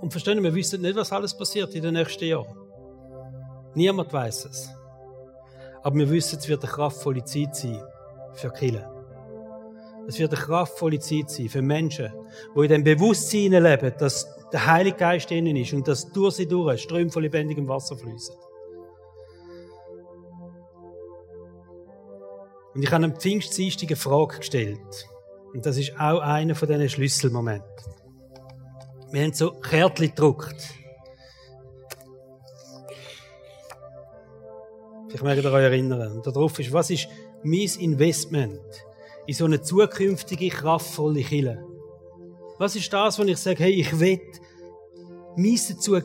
Und 0.01 0.11
verstehen, 0.11 0.41
wir 0.43 0.53
wissen 0.53 0.81
nicht, 0.81 0.95
was 0.95 1.11
alles 1.11 1.35
passiert 1.35 1.73
in 1.73 1.81
den 1.81 1.95
nächsten 1.95 2.25
Jahren. 2.25 2.55
Niemand 3.73 4.13
weiß 4.13 4.45
es. 4.45 4.69
Aber 5.83 5.95
wir 5.97 6.09
wissen, 6.09 6.39
es 6.39 6.47
wird 6.47 6.63
eine 6.63 6.71
kraftvolle 6.71 7.23
Zeit 7.23 7.55
sein 7.55 7.83
für 8.33 8.51
Kille. 8.51 8.94
Es 10.07 10.19
wird 10.19 10.33
eine 10.33 10.41
kraftvolle 10.41 10.99
Zeit 10.99 11.29
sein 11.29 11.49
für 11.49 11.61
Menschen, 11.61 12.11
die 12.55 12.61
in 12.61 12.67
dem 12.69 12.83
Bewusstsein 12.83 13.51
leben, 13.51 13.93
dass 13.97 14.27
der 14.51 14.65
Heilige 14.65 14.97
Geist 14.97 15.31
innen 15.31 15.55
ist 15.55 15.73
und 15.73 15.87
dass 15.87 16.11
durch 16.11 16.35
sie 16.35 16.47
durch 16.47 16.83
Ströme 16.83 17.11
von 17.11 17.23
lebendigem 17.23 17.67
Wasser 17.67 17.97
fließen. 17.97 18.35
Und 22.73 22.83
ich 22.83 22.91
habe 22.91 23.05
am 23.05 23.15
Pfingstdienstag 23.15 23.89
eine 23.89 23.95
Frage 23.95 24.37
gestellt. 24.37 25.07
Und 25.53 25.65
das 25.65 25.77
ist 25.77 25.93
auch 25.97 26.19
einer 26.19 26.55
von 26.55 26.67
diesen 26.67 26.89
Schlüsselmomenten. 26.89 27.65
Wir 29.11 29.23
haben 29.23 29.33
so 29.33 29.51
Kärtchen 29.51 30.09
gedruckt. 30.09 30.55
Vielleicht 35.07 35.23
mögt 35.23 35.43
ihr 35.43 35.53
euch 35.53 35.63
erinnern. 35.63 36.17
Und 36.17 36.27
darauf 36.27 36.59
ist, 36.59 36.73
was 36.73 36.89
ist 36.89 37.07
mein 37.43 37.69
Investment 37.79 38.59
in 39.27 39.33
so 39.33 39.45
eine 39.45 39.61
zukünftige, 39.61 40.49
kraftvolle 40.49 41.21
Kille. 41.21 41.63
Was 42.57 42.75
ist 42.75 42.91
das, 42.91 43.19
wenn 43.19 43.27
ich 43.27 43.37
sage, 43.37 43.63
hey, 43.63 43.71
ich 43.71 43.99
will 43.99 44.19
mies 45.35 45.67
dazu? 45.67 45.95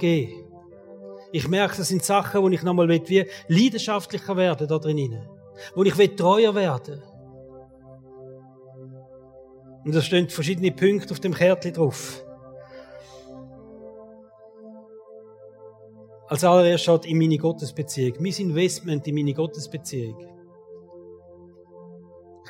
Ich 1.32 1.48
merke, 1.48 1.76
das 1.76 1.88
sind 1.88 2.04
Sachen, 2.04 2.42
wo 2.42 2.48
ich 2.48 2.62
nochmal 2.62 2.88
will, 2.88 3.02
wie 3.06 3.26
leidenschaftlicher 3.48 4.36
werden 4.36 4.66
da 4.66 4.78
drinnen. 4.78 5.28
Wo 5.74 5.84
ich 5.84 5.96
will 5.96 6.08
treuer 6.16 6.54
werden. 6.54 7.02
Und 9.84 9.94
da 9.94 10.02
stehen 10.02 10.28
verschiedene 10.28 10.72
Punkte 10.72 11.12
auf 11.12 11.20
dem 11.20 11.32
Kärtchen 11.32 11.72
drauf. 11.72 12.24
Als 16.28 16.44
allererstes 16.44 16.82
steht 16.82 17.06
in 17.06 17.18
meine 17.18 17.38
Gottesbeziehung. 17.38 18.16
Mein 18.20 18.32
Investment 18.32 19.06
in 19.06 19.14
meine 19.14 19.34
Gottesbeziehung. 19.34 20.16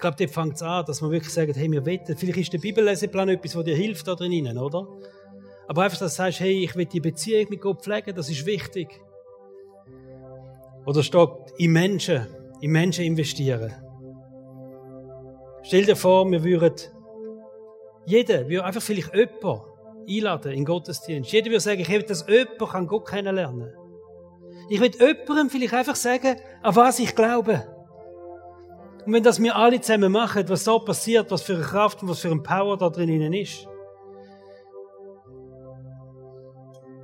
Ich 0.00 0.02
glaube, 0.02 0.16
dort 0.16 0.30
fängt 0.30 0.54
es 0.54 0.62
an, 0.62 0.82
dass 0.86 1.02
man 1.02 1.10
wirklich 1.10 1.30
sagt, 1.30 1.54
hey, 1.56 1.70
wir 1.70 1.84
wetten. 1.84 2.16
Vielleicht 2.16 2.38
ist 2.38 2.52
der 2.54 2.58
Bibelleseplan 2.58 3.28
etwas, 3.28 3.54
was 3.54 3.64
dir 3.64 3.76
hilft 3.76 4.08
da 4.08 4.14
drinnen, 4.14 4.56
oder? 4.56 4.88
Aber 5.68 5.82
einfach, 5.82 5.98
dass 5.98 6.14
du 6.14 6.22
sagst, 6.22 6.40
hey, 6.40 6.64
ich 6.64 6.74
will 6.74 6.86
die 6.86 7.00
Beziehung 7.00 7.50
mit 7.50 7.60
Gott 7.60 7.82
pflegen, 7.82 8.14
das 8.14 8.30
ist 8.30 8.46
wichtig. 8.46 8.98
Oder 10.86 11.02
steht 11.02 11.28
in 11.58 11.72
Menschen, 11.72 12.26
in 12.62 12.70
Menschen 12.70 13.04
investieren. 13.04 13.74
Stell 15.64 15.84
dir 15.84 15.96
vor, 15.96 16.30
wir 16.30 16.42
würden 16.42 16.76
jeder, 18.06 18.48
wir 18.48 18.64
einfach 18.64 18.80
vielleicht 18.80 19.14
jemanden 19.14 19.60
einladen 20.08 20.52
in 20.52 20.64
Gottesdienst. 20.64 21.30
Jeder 21.30 21.50
würde 21.50 21.60
sagen, 21.60 21.80
ich 21.80 21.90
will, 21.90 22.04
dass 22.04 22.26
jemand 22.26 22.58
kann 22.58 22.86
Gott 22.86 23.06
kennenlernen. 23.06 23.70
Ich 24.70 24.80
will 24.80 24.92
jemandem 24.98 25.50
vielleicht 25.50 25.74
einfach 25.74 25.96
sagen, 25.96 26.36
an 26.62 26.74
was 26.74 27.00
ich 27.00 27.14
glaube. 27.14 27.79
Und 29.10 29.14
wenn 29.14 29.24
das 29.24 29.42
wir 29.42 29.56
alle 29.56 29.80
zusammen 29.80 30.12
machen, 30.12 30.48
was 30.48 30.62
da 30.62 30.78
passiert, 30.78 31.32
was 31.32 31.42
für 31.42 31.54
eine 31.54 31.64
Kraft 31.64 32.00
und 32.00 32.08
was 32.08 32.20
für 32.20 32.30
ein 32.30 32.44
Power 32.44 32.78
da 32.78 32.88
drinnen 32.88 33.32
ist. 33.32 33.66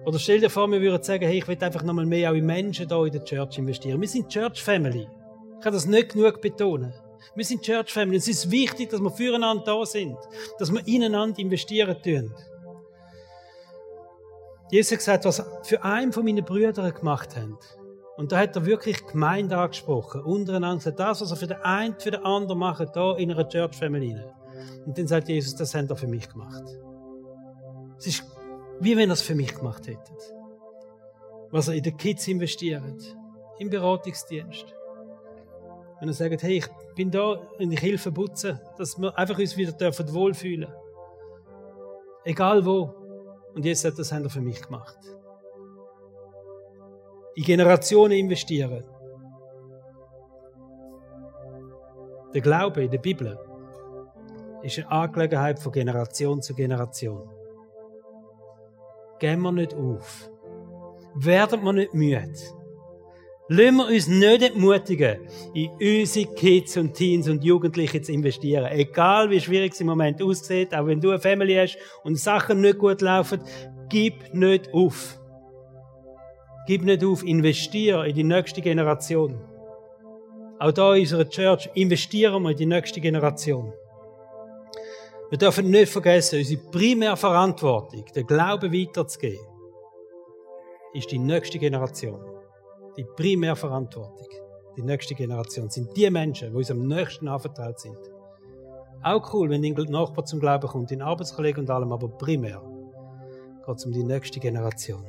Oder 0.04 0.16
stell 0.20 0.38
dir 0.38 0.48
vor, 0.48 0.70
wir 0.70 0.80
würden 0.80 1.02
sagen, 1.02 1.26
hey, 1.26 1.38
ich 1.38 1.48
will 1.48 1.58
einfach 1.60 1.82
nochmal 1.82 2.06
mehr 2.06 2.30
auch 2.30 2.36
in 2.36 2.46
Menschen 2.46 2.86
da 2.86 3.04
in 3.04 3.10
der 3.10 3.24
Church 3.24 3.58
investieren. 3.58 4.00
Wir 4.00 4.06
sind 4.06 4.28
Church 4.28 4.62
Family. 4.62 5.08
Ich 5.56 5.64
kann 5.64 5.72
das 5.72 5.84
nicht 5.84 6.12
genug 6.12 6.40
betonen. 6.40 6.94
Wir 7.34 7.44
sind 7.44 7.62
Church 7.62 7.92
Family. 7.92 8.18
Es 8.18 8.28
ist 8.28 8.52
wichtig, 8.52 8.90
dass 8.90 9.00
wir 9.00 9.10
füreinander 9.10 9.64
da 9.64 9.84
sind. 9.84 10.16
Dass 10.60 10.72
wir 10.72 10.86
ineinander 10.86 11.40
investieren 11.40 11.96
tun. 12.04 12.32
Jesus 14.70 14.92
hat 14.92 14.98
gesagt, 14.98 15.24
was 15.24 15.44
für 15.64 15.82
einen 15.82 16.12
von 16.12 16.24
meinen 16.24 16.44
Brüdern 16.44 16.94
gemacht 16.94 17.34
haben, 17.34 17.58
und 18.16 18.32
da 18.32 18.38
hat 18.38 18.56
er 18.56 18.64
wirklich 18.64 19.06
Gemeinde 19.06 19.58
angesprochen, 19.58 20.22
untereinander 20.22 20.76
gesagt, 20.76 21.00
das, 21.00 21.20
was 21.20 21.30
er 21.30 21.36
für 21.36 21.46
den 21.46 21.60
einen, 21.62 21.98
für 21.98 22.10
den 22.10 22.24
anderen 22.24 22.58
macht, 22.58 22.96
da 22.96 23.14
in 23.16 23.30
einer 23.30 23.46
Church 23.46 23.76
Family. 23.76 24.16
Und 24.86 24.96
dann 24.96 25.06
sagt 25.06 25.28
Jesus, 25.28 25.54
das 25.54 25.74
hat 25.74 25.90
er 25.90 25.96
für 25.96 26.06
mich 26.06 26.28
gemacht. 26.28 26.64
Es 27.98 28.06
ist 28.06 28.24
wie 28.80 28.96
wenn 28.96 29.10
er 29.10 29.14
es 29.14 29.22
für 29.22 29.34
mich 29.34 29.54
gemacht 29.54 29.86
hätte. 29.86 30.12
Was 31.50 31.68
er 31.68 31.74
in 31.74 31.82
die 31.82 31.92
Kids 31.92 32.28
investiert, 32.28 33.16
im 33.58 33.70
Beratungsdienst. 33.70 34.74
Wenn 35.98 36.08
er 36.08 36.14
sagt, 36.14 36.42
hey, 36.42 36.58
ich 36.58 36.68
bin 36.94 37.10
da 37.10 37.32
und 37.58 37.72
ich 37.72 37.80
helfe 37.80 38.12
putzen, 38.12 38.60
dass 38.76 38.98
wir 38.98 39.16
einfach 39.16 39.38
uns 39.38 39.56
wieder 39.56 39.72
dürfen 39.72 40.12
wohlfühlen. 40.12 40.70
Egal 42.24 42.66
wo. 42.66 42.94
Und 43.54 43.64
jetzt 43.64 43.84
hat 43.84 43.98
das 43.98 44.12
er 44.12 44.28
für 44.28 44.42
mich 44.42 44.60
gemacht 44.60 44.98
in 47.36 47.44
Generationen 47.44 48.18
investieren. 48.18 48.82
Der 52.32 52.40
Glaube 52.40 52.84
in 52.84 52.90
der 52.90 52.98
Bibel 52.98 53.38
ist 54.62 54.78
eine 54.78 54.90
Angelegenheit 54.90 55.58
von 55.58 55.72
Generation 55.72 56.42
zu 56.42 56.54
Generation. 56.54 57.28
Gehen 59.18 59.40
wir 59.40 59.52
nicht 59.52 59.74
auf. 59.74 60.30
Werden 61.14 61.62
wir 61.62 61.72
nicht 61.72 61.94
müde. 61.94 62.32
Lassen 63.48 63.76
wir 63.76 63.86
uns 63.86 64.08
nicht 64.08 64.42
entmutigen, 64.42 65.20
in 65.54 65.70
unsere 65.80 66.34
Kids 66.34 66.76
und 66.76 66.94
Teens 66.94 67.28
und 67.28 67.44
Jugendliche 67.44 68.02
zu 68.02 68.12
investieren. 68.12 68.66
Egal 68.72 69.30
wie 69.30 69.40
schwierig 69.40 69.72
es 69.72 69.80
im 69.80 69.86
Moment 69.86 70.20
aussieht, 70.20 70.74
auch 70.74 70.86
wenn 70.86 71.00
du 71.00 71.10
eine 71.10 71.20
Family 71.20 71.54
hast 71.54 71.78
und 72.02 72.18
Sachen 72.18 72.60
nicht 72.60 72.78
gut 72.78 73.02
laufen, 73.02 73.40
gib 73.88 74.34
nicht 74.34 74.72
auf. 74.74 75.20
Gib 76.66 76.82
nicht 76.82 77.04
auf, 77.04 77.22
investiere 77.22 78.08
in 78.08 78.14
die 78.14 78.24
nächste 78.24 78.60
Generation. 78.60 79.40
Auch 80.58 80.72
da 80.72 80.94
in 80.94 81.02
unserer 81.02 81.28
Church 81.28 81.70
investieren 81.74 82.42
wir 82.42 82.50
in 82.50 82.56
die 82.56 82.66
nächste 82.66 83.00
Generation. 83.00 83.72
Wir 85.30 85.38
dürfen 85.38 85.70
nicht 85.70 85.92
vergessen, 85.92 86.38
unsere 86.38 86.60
primäre 86.70 87.16
Verantwortung, 87.16 88.04
den 88.14 88.26
Glauben 88.26 88.72
weiterzugeben, 88.72 89.46
ist 90.94 91.10
die 91.10 91.18
nächste 91.18 91.58
Generation. 91.58 92.20
Die 92.96 93.04
primäre 93.04 93.56
Verantwortung, 93.56 94.28
die 94.76 94.82
nächste 94.82 95.14
Generation, 95.14 95.68
sind 95.68 95.96
die 95.96 96.10
Menschen, 96.10 96.50
die 96.50 96.56
uns 96.56 96.70
am 96.70 96.86
nächsten 96.86 97.28
anvertraut 97.28 97.78
sind. 97.78 97.98
Auch 99.02 99.32
cool, 99.34 99.50
wenn 99.50 99.62
dein 99.62 99.74
Nachbar 99.90 100.24
zum 100.24 100.40
Glauben 100.40 100.66
kommt, 100.66 100.90
dein 100.90 101.02
Arbeitskollege 101.02 101.60
und 101.60 101.70
allem, 101.70 101.92
aber 101.92 102.08
primär 102.08 102.60
geht 103.66 103.76
es 103.76 103.84
um 103.84 103.92
die 103.92 104.04
nächste 104.04 104.40
Generation. 104.40 105.04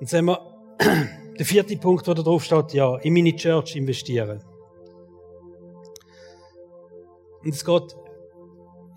Und 0.00 0.08
sehen 0.08 0.26
wir, 0.26 0.38
der 1.38 1.46
vierte 1.46 1.76
Punkt, 1.76 2.06
der 2.06 2.14
da 2.14 2.22
drauf 2.22 2.44
steht, 2.44 2.72
ja, 2.72 2.96
in 2.98 3.14
meine 3.14 3.34
Church 3.34 3.76
investieren. 3.76 4.42
Und 7.42 7.54
es 7.54 7.64
geht, 7.64 7.96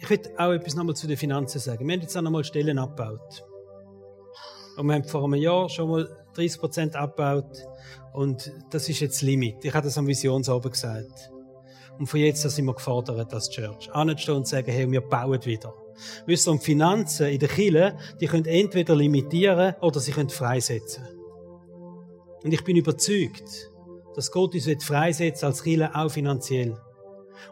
ich 0.02 0.10
will 0.10 0.22
auch 0.38 0.52
etwas 0.52 0.76
nochmal 0.76 0.96
zu 0.96 1.08
den 1.08 1.18
Finanzen 1.18 1.60
sagen. 1.60 1.88
Wir 1.88 1.94
haben 1.94 2.02
jetzt 2.02 2.18
auch 2.18 2.22
nochmal 2.22 2.44
Stellen 2.44 2.80
abgebaut. 2.80 3.46
Und 4.78 4.88
wir 4.88 4.96
haben 4.96 5.04
vor 5.04 5.24
einem 5.26 5.36
Jahr 5.36 5.70
schon 5.70 5.90
mal 5.90 6.26
30 6.36 6.60
Prozent 6.60 6.96
abgebaut. 6.96 7.64
Und 8.14 8.52
das 8.72 8.90
ist 8.90 9.02
jetzt 9.02 9.22
Limit. 9.22 9.64
Ich 9.64 9.74
habe 9.74 9.86
das 9.86 9.98
am 9.98 10.08
Visionsabend 10.08 10.72
gesagt. 10.72 11.32
Und 11.98 12.08
von 12.08 12.20
jetzt 12.20 12.46
an 12.46 12.52
sind 12.52 12.66
wir 12.66 12.74
gefordert 12.74 13.34
als 13.34 13.50
Church. 13.50 13.92
Anstehen 13.92 14.36
und 14.36 14.48
sagen, 14.48 14.72
hey, 14.72 14.90
wir 14.90 15.02
bauen 15.02 15.44
wieder. 15.46 15.74
Wisst 16.26 16.48
ihr, 16.48 16.52
und 16.52 16.64
Finanzen 16.64 17.28
in 17.28 17.40
der 17.40 17.50
Kirche, 17.50 17.98
die 18.20 18.28
können 18.28 18.46
entweder 18.46 18.96
limitieren 18.96 19.76
oder 19.82 20.00
sie 20.00 20.12
können 20.12 20.30
freisetzen. 20.30 21.08
Und 22.44 22.54
ich 22.54 22.64
bin 22.64 22.78
überzeugt, 22.78 23.72
dass 24.16 24.32
Gott 24.32 24.54
uns 24.54 24.84
freisetzen 24.84 25.48
als 25.48 25.64
Kirche 25.64 25.94
auch 25.94 26.10
finanziell. 26.10 26.78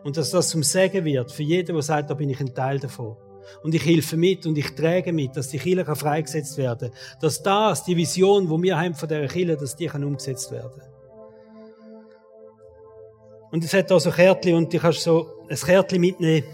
Und 0.04 0.18
dass 0.18 0.32
das 0.32 0.50
zum 0.50 0.64
Segen 0.64 1.06
wird 1.06 1.32
für 1.32 1.44
jeden, 1.44 1.74
der 1.74 1.82
sagt, 1.82 2.10
da 2.10 2.14
bin 2.14 2.30
ich 2.30 2.40
ein 2.40 2.54
Teil 2.54 2.80
davon. 2.80 3.16
Und 3.64 3.74
ich 3.74 3.86
helfe 3.86 4.18
mit 4.18 4.46
und 4.46 4.58
ich 4.58 4.76
träge 4.76 5.14
mit, 5.14 5.36
dass 5.36 5.50
die 5.50 5.60
Kirche 5.60 5.96
freigesetzt 5.96 6.58
werden 6.58 6.92
kann. 6.92 7.20
Dass 7.22 7.42
das, 7.42 7.84
die 7.84 7.96
Vision, 7.96 8.50
wo 8.50 8.62
wir 8.62 8.78
haben 8.78 8.94
von 8.94 9.08
dieser 9.08 9.28
Kirche, 9.28 9.56
dass 9.56 9.76
die 9.76 9.88
kann 9.88 10.04
umgesetzt 10.04 10.52
werden 10.52 10.82
Und 13.52 13.64
es 13.64 13.74
hat 13.74 13.90
da 13.90 14.00
so 14.00 14.12
Kärtchen 14.12 14.56
und 14.56 14.74
du 14.74 14.80
kannst 14.80 15.02
so 15.02 15.28
ein 15.50 15.56
Kärtchen 15.56 16.02
mitnehmen. 16.02 16.46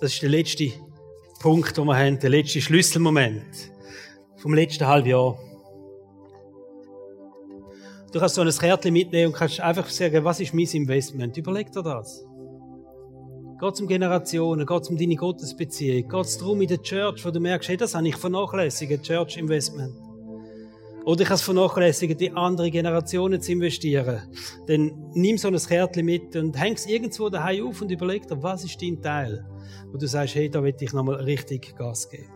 Das 0.00 0.14
ist 0.14 0.22
der 0.22 0.30
letzte 0.30 0.72
Punkt, 1.40 1.76
den 1.76 1.84
wir 1.84 1.96
haben, 1.96 2.18
der 2.18 2.30
letzte 2.30 2.60
Schlüsselmoment 2.62 3.70
vom 4.36 4.54
letzten 4.54 4.86
halben 4.86 5.08
Jahr. 5.10 5.38
Du 8.10 8.18
kannst 8.18 8.34
so 8.34 8.40
ein 8.40 8.50
Kärtchen 8.50 8.94
mitnehmen 8.94 9.26
und 9.26 9.38
kannst 9.38 9.60
einfach 9.60 9.88
sagen, 9.90 10.24
was 10.24 10.40
ist 10.40 10.54
mein 10.54 10.64
Investment? 10.64 11.36
Überleg 11.36 11.70
dir 11.70 11.82
das. 11.82 12.24
Geht 13.60 13.74
es 13.74 13.80
um 13.82 13.86
Generationen, 13.86 14.64
geht 14.64 14.82
es 14.82 14.88
um 14.88 14.96
deine 14.96 15.16
Gottesbeziehung, 15.16 16.08
geht 16.08 16.24
es 16.24 16.38
darum 16.38 16.62
in 16.62 16.68
der 16.68 16.80
Church, 16.80 17.22
wo 17.26 17.30
du 17.30 17.38
merkst, 17.38 17.68
hey, 17.68 17.76
das 17.76 17.94
habe 17.94 18.08
ich 18.08 18.16
vernachlässigt, 18.16 19.02
Church 19.02 19.36
Investment. 19.36 20.09
Oder 21.10 21.22
ich 21.22 21.26
kann 21.26 21.34
es 21.34 21.42
vernachlässigen, 21.42 22.16
die 22.16 22.30
andere 22.30 22.70
Generationen 22.70 23.40
zu 23.40 23.50
investieren. 23.50 24.22
Dann 24.68 25.10
nimm 25.12 25.38
so 25.38 25.48
ein 25.48 25.56
Kärtchen 25.56 26.06
mit 26.06 26.36
und 26.36 26.56
häng 26.56 26.74
es 26.74 26.86
irgendwo 26.86 27.28
daheim 27.28 27.66
auf 27.66 27.82
und 27.82 27.90
überleg 27.90 28.28
dir, 28.28 28.40
was 28.40 28.62
ist 28.62 28.80
dein 28.80 29.02
Teil? 29.02 29.44
Wo 29.90 29.98
du 29.98 30.06
sagst, 30.06 30.36
hey, 30.36 30.48
da 30.48 30.62
will 30.62 30.72
ich 30.78 30.92
nochmal 30.92 31.16
richtig 31.16 31.74
Gas 31.74 32.08
geben. 32.08 32.30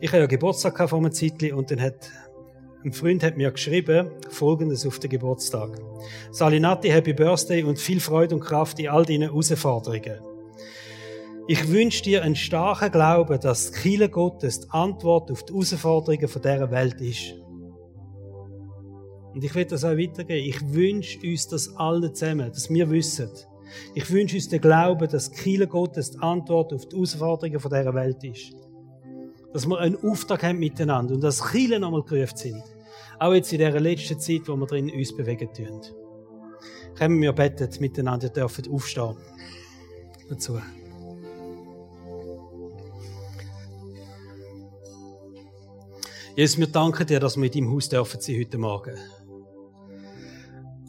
Ich 0.00 0.10
habe 0.10 0.22
ja 0.22 0.26
Geburtstag 0.26 0.76
vor 0.90 0.98
einem 0.98 1.12
Zeitchen 1.12 1.52
und 1.52 1.70
dann 1.70 1.80
hat 1.80 2.10
ein 2.84 2.92
Freund 2.92 3.22
hat 3.22 3.36
mir 3.36 3.52
geschrieben, 3.52 4.10
folgendes 4.30 4.84
auf 4.84 4.98
den 4.98 5.10
Geburtstag. 5.10 5.78
Salinati, 6.32 6.88
Happy 6.88 7.12
Birthday 7.12 7.62
und 7.62 7.78
viel 7.78 8.00
Freude 8.00 8.34
und 8.34 8.40
Kraft 8.40 8.80
in 8.80 8.88
all 8.88 9.04
deinen 9.04 9.30
Herausforderungen. 9.30 10.31
Ich 11.48 11.68
wünsche 11.68 12.02
dir 12.02 12.22
einen 12.22 12.36
starken 12.36 12.92
Glauben, 12.92 13.40
dass 13.40 13.72
Kirche 13.72 14.08
Gottes 14.08 14.60
die 14.60 14.70
Antwort 14.70 15.30
auf 15.30 15.44
die 15.44 15.52
Herausforderungen 15.52 16.28
dieser 16.28 16.70
Welt 16.70 17.00
ist. 17.00 17.34
Und 19.34 19.42
ich 19.42 19.54
will 19.54 19.64
das 19.64 19.84
auch 19.84 19.96
weitergeben. 19.96 20.48
Ich 20.48 20.72
wünsche 20.72 21.18
uns 21.26 21.48
das 21.48 21.74
alle 21.76 22.12
zusammen, 22.12 22.50
dass 22.52 22.70
wir 22.70 22.90
wissen. 22.90 23.30
Ich 23.94 24.10
wünsche 24.10 24.36
uns 24.36 24.48
den 24.48 24.60
Glauben, 24.60 25.08
dass 25.08 25.32
Kirche 25.32 25.66
Gottes 25.66 26.12
die 26.12 26.18
Antwort 26.18 26.72
auf 26.72 26.86
die 26.86 26.96
Herausforderungen 26.96 27.58
dieser 27.58 27.94
Welt 27.94 28.22
ist 28.24 28.54
dass 29.52 29.66
wir 29.66 29.78
einen 29.78 29.96
Auftrag 30.02 30.42
haben 30.42 30.58
miteinander 30.58 31.14
und 31.14 31.20
dass 31.20 31.50
Kirchen 31.50 31.82
nochmal 31.82 32.02
gerufen 32.02 32.36
sind. 32.36 32.62
Auch 33.18 33.34
jetzt 33.34 33.52
in 33.52 33.58
dieser 33.58 33.80
letzten 33.80 34.18
Zeit, 34.18 34.48
wo 34.48 34.56
wir 34.56 34.66
drin 34.66 34.90
uns 34.90 35.14
bewegen 35.14 35.52
tun. 35.52 35.80
Kommen 36.98 37.20
wir 37.20 37.32
beten 37.32 37.68
miteinander, 37.80 38.28
dürfen 38.28 38.72
aufstehen. 38.72 39.16
Dazu. 40.28 40.58
Jesus, 46.34 46.58
wir 46.58 46.66
danken 46.66 47.06
dir, 47.06 47.20
dass 47.20 47.36
wir 47.36 47.44
in 47.44 47.52
deinem 47.52 47.74
Haus 47.74 47.88
dürfen 47.90 48.20
sein 48.20 48.40
heute 48.40 48.56
Morgen. 48.56 48.96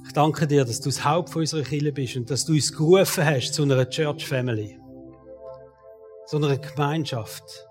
Ich 0.06 0.14
danke 0.14 0.48
dir, 0.48 0.64
dass 0.64 0.80
du 0.80 0.90
das 0.90 1.04
Haupt 1.04 1.36
unserer 1.36 1.64
Kirche 1.64 1.92
bist 1.92 2.16
und 2.16 2.32
dass 2.32 2.46
du 2.46 2.54
uns 2.54 2.72
gerufen 2.72 3.26
hast 3.26 3.54
zu 3.54 3.64
einer 3.64 3.90
Church 3.90 4.26
Family. 4.26 4.80
Zu 6.28 6.38
einer 6.38 6.58
Gemeinschaft 6.58 7.68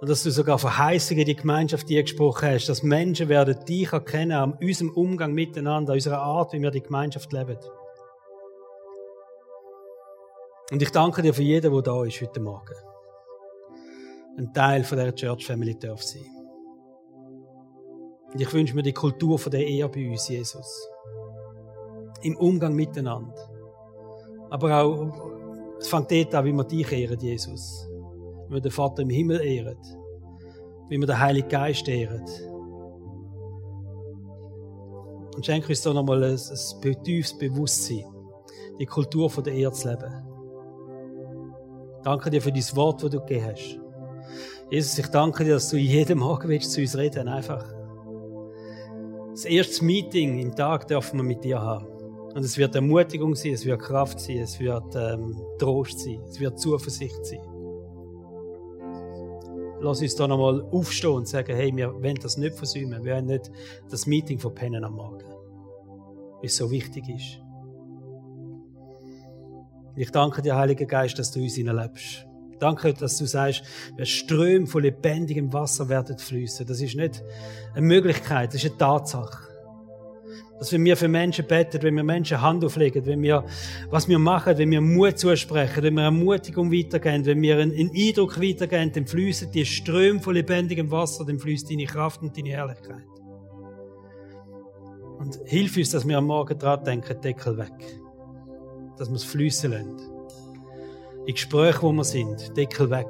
und 0.00 0.08
dass 0.08 0.24
du 0.24 0.32
sogar 0.32 0.58
Verheißungen 0.58 1.24
die 1.24 1.36
Gemeinschaft 1.36 1.88
dir 1.88 2.02
gesprochen 2.02 2.48
hast, 2.48 2.68
dass 2.68 2.82
Menschen 2.82 3.28
werden 3.28 3.64
dich 3.64 3.92
erkennen 3.92 4.32
an 4.32 4.58
unserem 4.60 4.90
Umgang 4.90 5.32
miteinander, 5.32 5.92
an 5.92 5.98
unserer 5.98 6.18
Art, 6.18 6.52
wie 6.52 6.60
wir 6.60 6.72
die 6.72 6.82
Gemeinschaft 6.82 7.32
leben. 7.32 7.56
Und 10.72 10.82
ich 10.82 10.90
danke 10.90 11.22
dir 11.22 11.32
für 11.32 11.44
jeden, 11.44 11.72
der 11.72 11.82
da 11.82 12.04
ist 12.04 12.20
heute 12.20 12.40
Morgen. 12.40 12.74
Ein 14.36 14.52
Teil 14.52 14.84
von 14.84 14.98
der 14.98 15.14
Church 15.14 15.46
Family 15.46 15.78
darf 15.78 16.02
sein. 16.02 16.24
Und 18.32 18.40
ich 18.40 18.52
wünsche 18.52 18.74
mir 18.74 18.82
die 18.82 18.92
Kultur 18.92 19.38
von 19.38 19.50
der 19.50 19.66
Ehe 19.66 19.88
bei 19.88 20.10
uns, 20.10 20.28
Jesus. 20.28 20.88
Im 22.22 22.36
Umgang 22.36 22.74
miteinander. 22.74 23.34
Aber 24.50 24.82
auch, 24.82 25.76
es 25.78 25.88
fängt 25.88 26.10
dort 26.10 26.34
an, 26.34 26.44
wie 26.44 26.52
wir 26.52 26.64
dich 26.64 26.90
ehren, 26.92 27.20
Jesus 27.20 27.88
wie 28.52 28.56
wir 28.56 28.60
den 28.60 28.70
Vater 28.70 29.02
im 29.02 29.08
Himmel 29.08 29.40
ehren, 29.40 29.78
wie 30.88 30.98
wir 30.98 31.06
den 31.06 31.18
Heiligen 31.18 31.48
Geist 31.48 31.88
ehren. 31.88 32.24
Und 35.34 35.46
schenke 35.46 35.68
uns 35.68 35.80
da 35.80 35.94
nochmal 35.94 36.22
ein, 36.22 36.38
ein 36.38 37.02
tiefes 37.02 37.38
Bewusstsein, 37.38 38.04
die 38.78 38.84
Kultur 38.84 39.30
der 39.42 39.54
Erde 39.54 39.74
zu 39.74 39.88
leben. 39.88 40.12
Danke 42.02 42.28
dir 42.28 42.42
für 42.42 42.52
dein 42.52 42.76
Wort, 42.76 43.02
das 43.02 43.10
du 43.10 43.20
gegeben 43.20 43.46
hast. 43.46 43.81
Jesus, 44.72 44.98
ich 44.98 45.06
danke 45.08 45.44
dir, 45.44 45.54
dass 45.54 45.68
du 45.68 45.76
jeden 45.76 46.18
Morgen 46.18 46.48
willst 46.48 46.72
zu 46.72 46.80
uns 46.80 46.96
reden, 46.96 47.28
einfach. 47.28 47.62
Das 49.30 49.44
erste 49.44 49.84
Meeting 49.84 50.38
im 50.38 50.56
Tag 50.56 50.88
dürfen 50.88 51.18
wir 51.18 51.24
mit 51.24 51.44
dir 51.44 51.60
haben. 51.60 51.86
Und 52.34 52.42
es 52.42 52.56
wird 52.56 52.74
Ermutigung 52.74 53.34
sein, 53.34 53.52
es 53.52 53.66
wird 53.66 53.82
Kraft 53.82 54.18
sein, 54.18 54.38
es 54.38 54.58
wird 54.58 54.96
ähm, 54.96 55.36
Trost 55.58 56.00
sein, 56.00 56.22
es 56.26 56.40
wird 56.40 56.58
Zuversicht 56.58 57.26
sein 57.26 57.40
lass 59.82 60.00
uns 60.00 60.14
da 60.14 60.28
nochmal 60.28 60.62
aufstehen 60.70 61.10
und 61.10 61.28
sagen, 61.28 61.54
hey, 61.56 61.74
wir 61.74 61.92
wollen 61.92 62.14
das 62.22 62.36
nicht 62.36 62.56
versäumen. 62.56 63.04
Wir 63.04 63.14
wollen 63.14 63.26
nicht 63.26 63.50
das 63.90 64.06
Meeting 64.06 64.38
verpennen 64.38 64.84
am 64.84 64.94
Morgen. 64.94 65.24
Weil 65.24 66.44
es 66.44 66.56
so 66.56 66.70
wichtig 66.70 67.08
ist. 67.08 67.42
Ich 69.96 70.10
danke 70.10 70.40
dir, 70.40 70.56
Heiliger 70.56 70.86
Geist, 70.86 71.18
dass 71.18 71.32
du 71.32 71.40
uns 71.40 71.56
hineinlebst. 71.56 72.26
Danke, 72.62 72.94
dass 72.94 73.18
du 73.18 73.26
sagst, 73.26 73.64
Ströme 74.04 74.68
von 74.68 74.84
lebendigem 74.84 75.52
Wasser 75.52 75.88
werden 75.88 76.16
fließen. 76.16 76.64
Das 76.64 76.80
ist 76.80 76.94
nicht 76.94 77.20
eine 77.74 77.84
Möglichkeit, 77.84 78.54
das 78.54 78.62
ist 78.62 78.70
eine 78.70 78.78
Tatsache. 78.78 79.48
Dass 80.60 80.72
wenn 80.72 80.84
wir 80.84 80.96
für 80.96 81.08
Menschen 81.08 81.44
beten, 81.44 81.82
wenn 81.82 81.96
wir 81.96 82.04
Menschen 82.04 82.40
Hand 82.40 82.64
auflegen, 82.64 83.04
wenn 83.04 83.20
wir, 83.20 83.44
was 83.90 84.08
wir 84.08 84.20
machen, 84.20 84.56
wenn 84.58 84.70
wir 84.70 84.80
Mut 84.80 85.18
zusprechen, 85.18 85.82
wenn 85.82 85.94
wir 85.94 86.04
Ermutigung 86.04 86.70
weitergeben, 86.70 87.26
wenn 87.26 87.42
wir 87.42 87.58
einen, 87.58 87.72
einen 87.72 87.90
Eindruck 87.96 88.40
weitergeben, 88.40 88.92
dann 88.92 89.08
fließen 89.08 89.50
die 89.50 89.66
Ströme 89.66 90.20
von 90.20 90.34
lebendigem 90.34 90.88
Wasser, 90.88 91.24
dann 91.24 91.40
fließt 91.40 91.68
deine 91.68 91.86
Kraft 91.86 92.22
und 92.22 92.38
deine 92.38 92.50
Herrlichkeit. 92.50 93.08
Und 95.18 95.36
hilf 95.46 95.76
uns, 95.76 95.90
dass 95.90 96.06
wir 96.06 96.16
am 96.16 96.26
Morgen 96.26 96.56
dran 96.56 96.84
denken, 96.84 97.20
Deckel 97.20 97.58
weg. 97.58 97.72
Dass 98.98 99.08
wir 99.08 99.16
es 99.16 99.24
fließen 99.24 99.72
lassen. 99.72 100.11
In 101.26 101.34
Gesprächen, 101.34 101.82
wo 101.82 101.92
wir 101.92 102.04
sind, 102.04 102.56
Deckel 102.56 102.90
weg. 102.90 103.08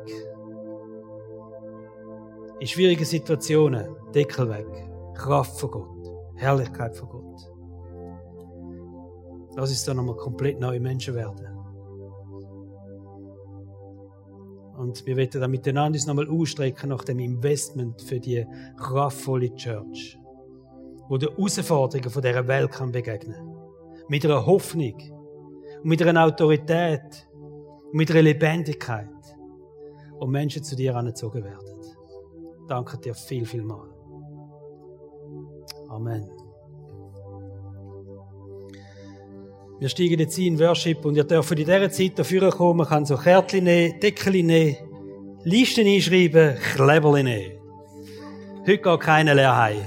In 2.60 2.66
schwierigen 2.66 3.04
Situationen, 3.04 3.96
Deckel 4.14 4.48
weg. 4.50 4.66
Kraft 5.14 5.58
von 5.58 5.70
Gott. 5.70 6.12
Herrlichkeit 6.36 6.94
von 6.94 7.08
Gott. 7.08 7.50
Lass 9.56 9.70
uns 9.70 9.84
dann 9.84 9.96
nochmal 9.96 10.16
komplett 10.16 10.60
neue 10.60 10.80
Menschen 10.80 11.14
werden. 11.14 11.46
Und 14.76 15.06
wir 15.06 15.16
werden 15.16 15.40
dann 15.40 15.50
miteinander 15.50 15.96
uns 15.96 16.06
nochmal 16.06 16.28
ausstrecken 16.28 16.90
nach 16.90 17.04
dem 17.04 17.18
Investment 17.18 18.00
für 18.02 18.18
die 18.18 18.44
kraftvolle 18.76 19.54
Church, 19.54 20.18
wo 21.08 21.16
der 21.16 21.30
Herausforderungen 21.30 22.10
von 22.10 22.22
dieser 22.22 22.46
Welt 22.46 22.72
kann 22.72 22.90
begegnen 22.90 23.56
Mit 24.08 24.24
einer 24.24 24.44
Hoffnung 24.44 24.94
und 25.82 25.88
mit 25.88 26.02
einer 26.02 26.24
Autorität 26.24 27.28
mit 27.92 28.10
einer 28.10 28.22
Lebendigkeit, 28.22 29.08
und 30.22 30.30
Menschen 30.30 30.62
zu 30.62 30.76
dir 30.76 30.94
angezogen 30.94 31.42
werden. 31.42 31.66
Danke 32.68 32.96
dir 32.96 33.12
viel, 33.12 33.44
viel 33.44 33.64
mal. 33.64 33.88
Amen. 35.88 36.30
Wir 39.80 39.88
steigen 39.88 40.20
jetzt 40.20 40.38
in 40.38 40.60
Worship 40.60 41.04
und 41.04 41.16
ihr 41.16 41.24
dürft 41.24 41.50
in 41.50 41.56
dieser 41.56 41.90
Zeit 41.90 42.16
dafür 42.16 42.50
kommen. 42.52 42.78
Man 42.78 42.86
kann 42.86 43.04
so 43.04 43.16
Kärtchen 43.16 43.64
nehmen, 43.64 43.98
Deckel 43.98 44.44
nehmen, 44.44 44.76
Listen 45.42 45.88
einschreiben, 45.88 46.56
Kleberli 46.76 47.24
nehmen. 47.24 47.58
Heute 48.60 48.78
geht 48.78 49.00
keiner 49.00 49.34
leer 49.34 49.56
heim. 49.56 49.84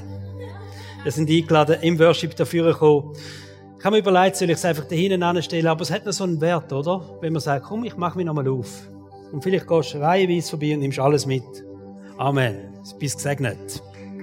Wir 1.03 1.13
sind 1.13 1.29
eingeladen, 1.29 1.77
im 1.81 1.97
Worship 1.97 2.35
dafür 2.35 2.73
kommen. 2.73 3.15
Ich 3.85 3.87
habe 3.87 3.97
mir 3.97 4.01
überlegt, 4.01 4.35
soll 4.35 4.49
ich 4.49 4.55
es 4.55 4.65
einfach 4.65 4.85
da 4.85 4.95
hinten 4.95 5.21
anstellen, 5.21 5.67
aber 5.67 5.83
es 5.83 5.91
hat 5.91 6.07
noch 6.07 6.11
so 6.11 6.23
einen 6.23 6.41
Wert, 6.41 6.73
oder? 6.73 7.03
Wenn 7.21 7.33
man 7.33 7.39
sagt, 7.39 7.65
komm, 7.65 7.83
ich 7.83 7.95
mache 7.95 8.17
mich 8.17 8.25
nochmal 8.25 8.47
auf. 8.47 8.89
Und 9.31 9.43
vielleicht 9.43 9.67
gehst 9.67 9.93
du 9.93 9.99
reihenweise 9.99 10.49
vorbei 10.49 10.73
und 10.73 10.79
nimmst 10.79 10.97
alles 10.97 11.27
mit. 11.27 11.43
Amen. 12.17 12.73
Bis 12.97 13.15
gesegnet. 13.15 13.83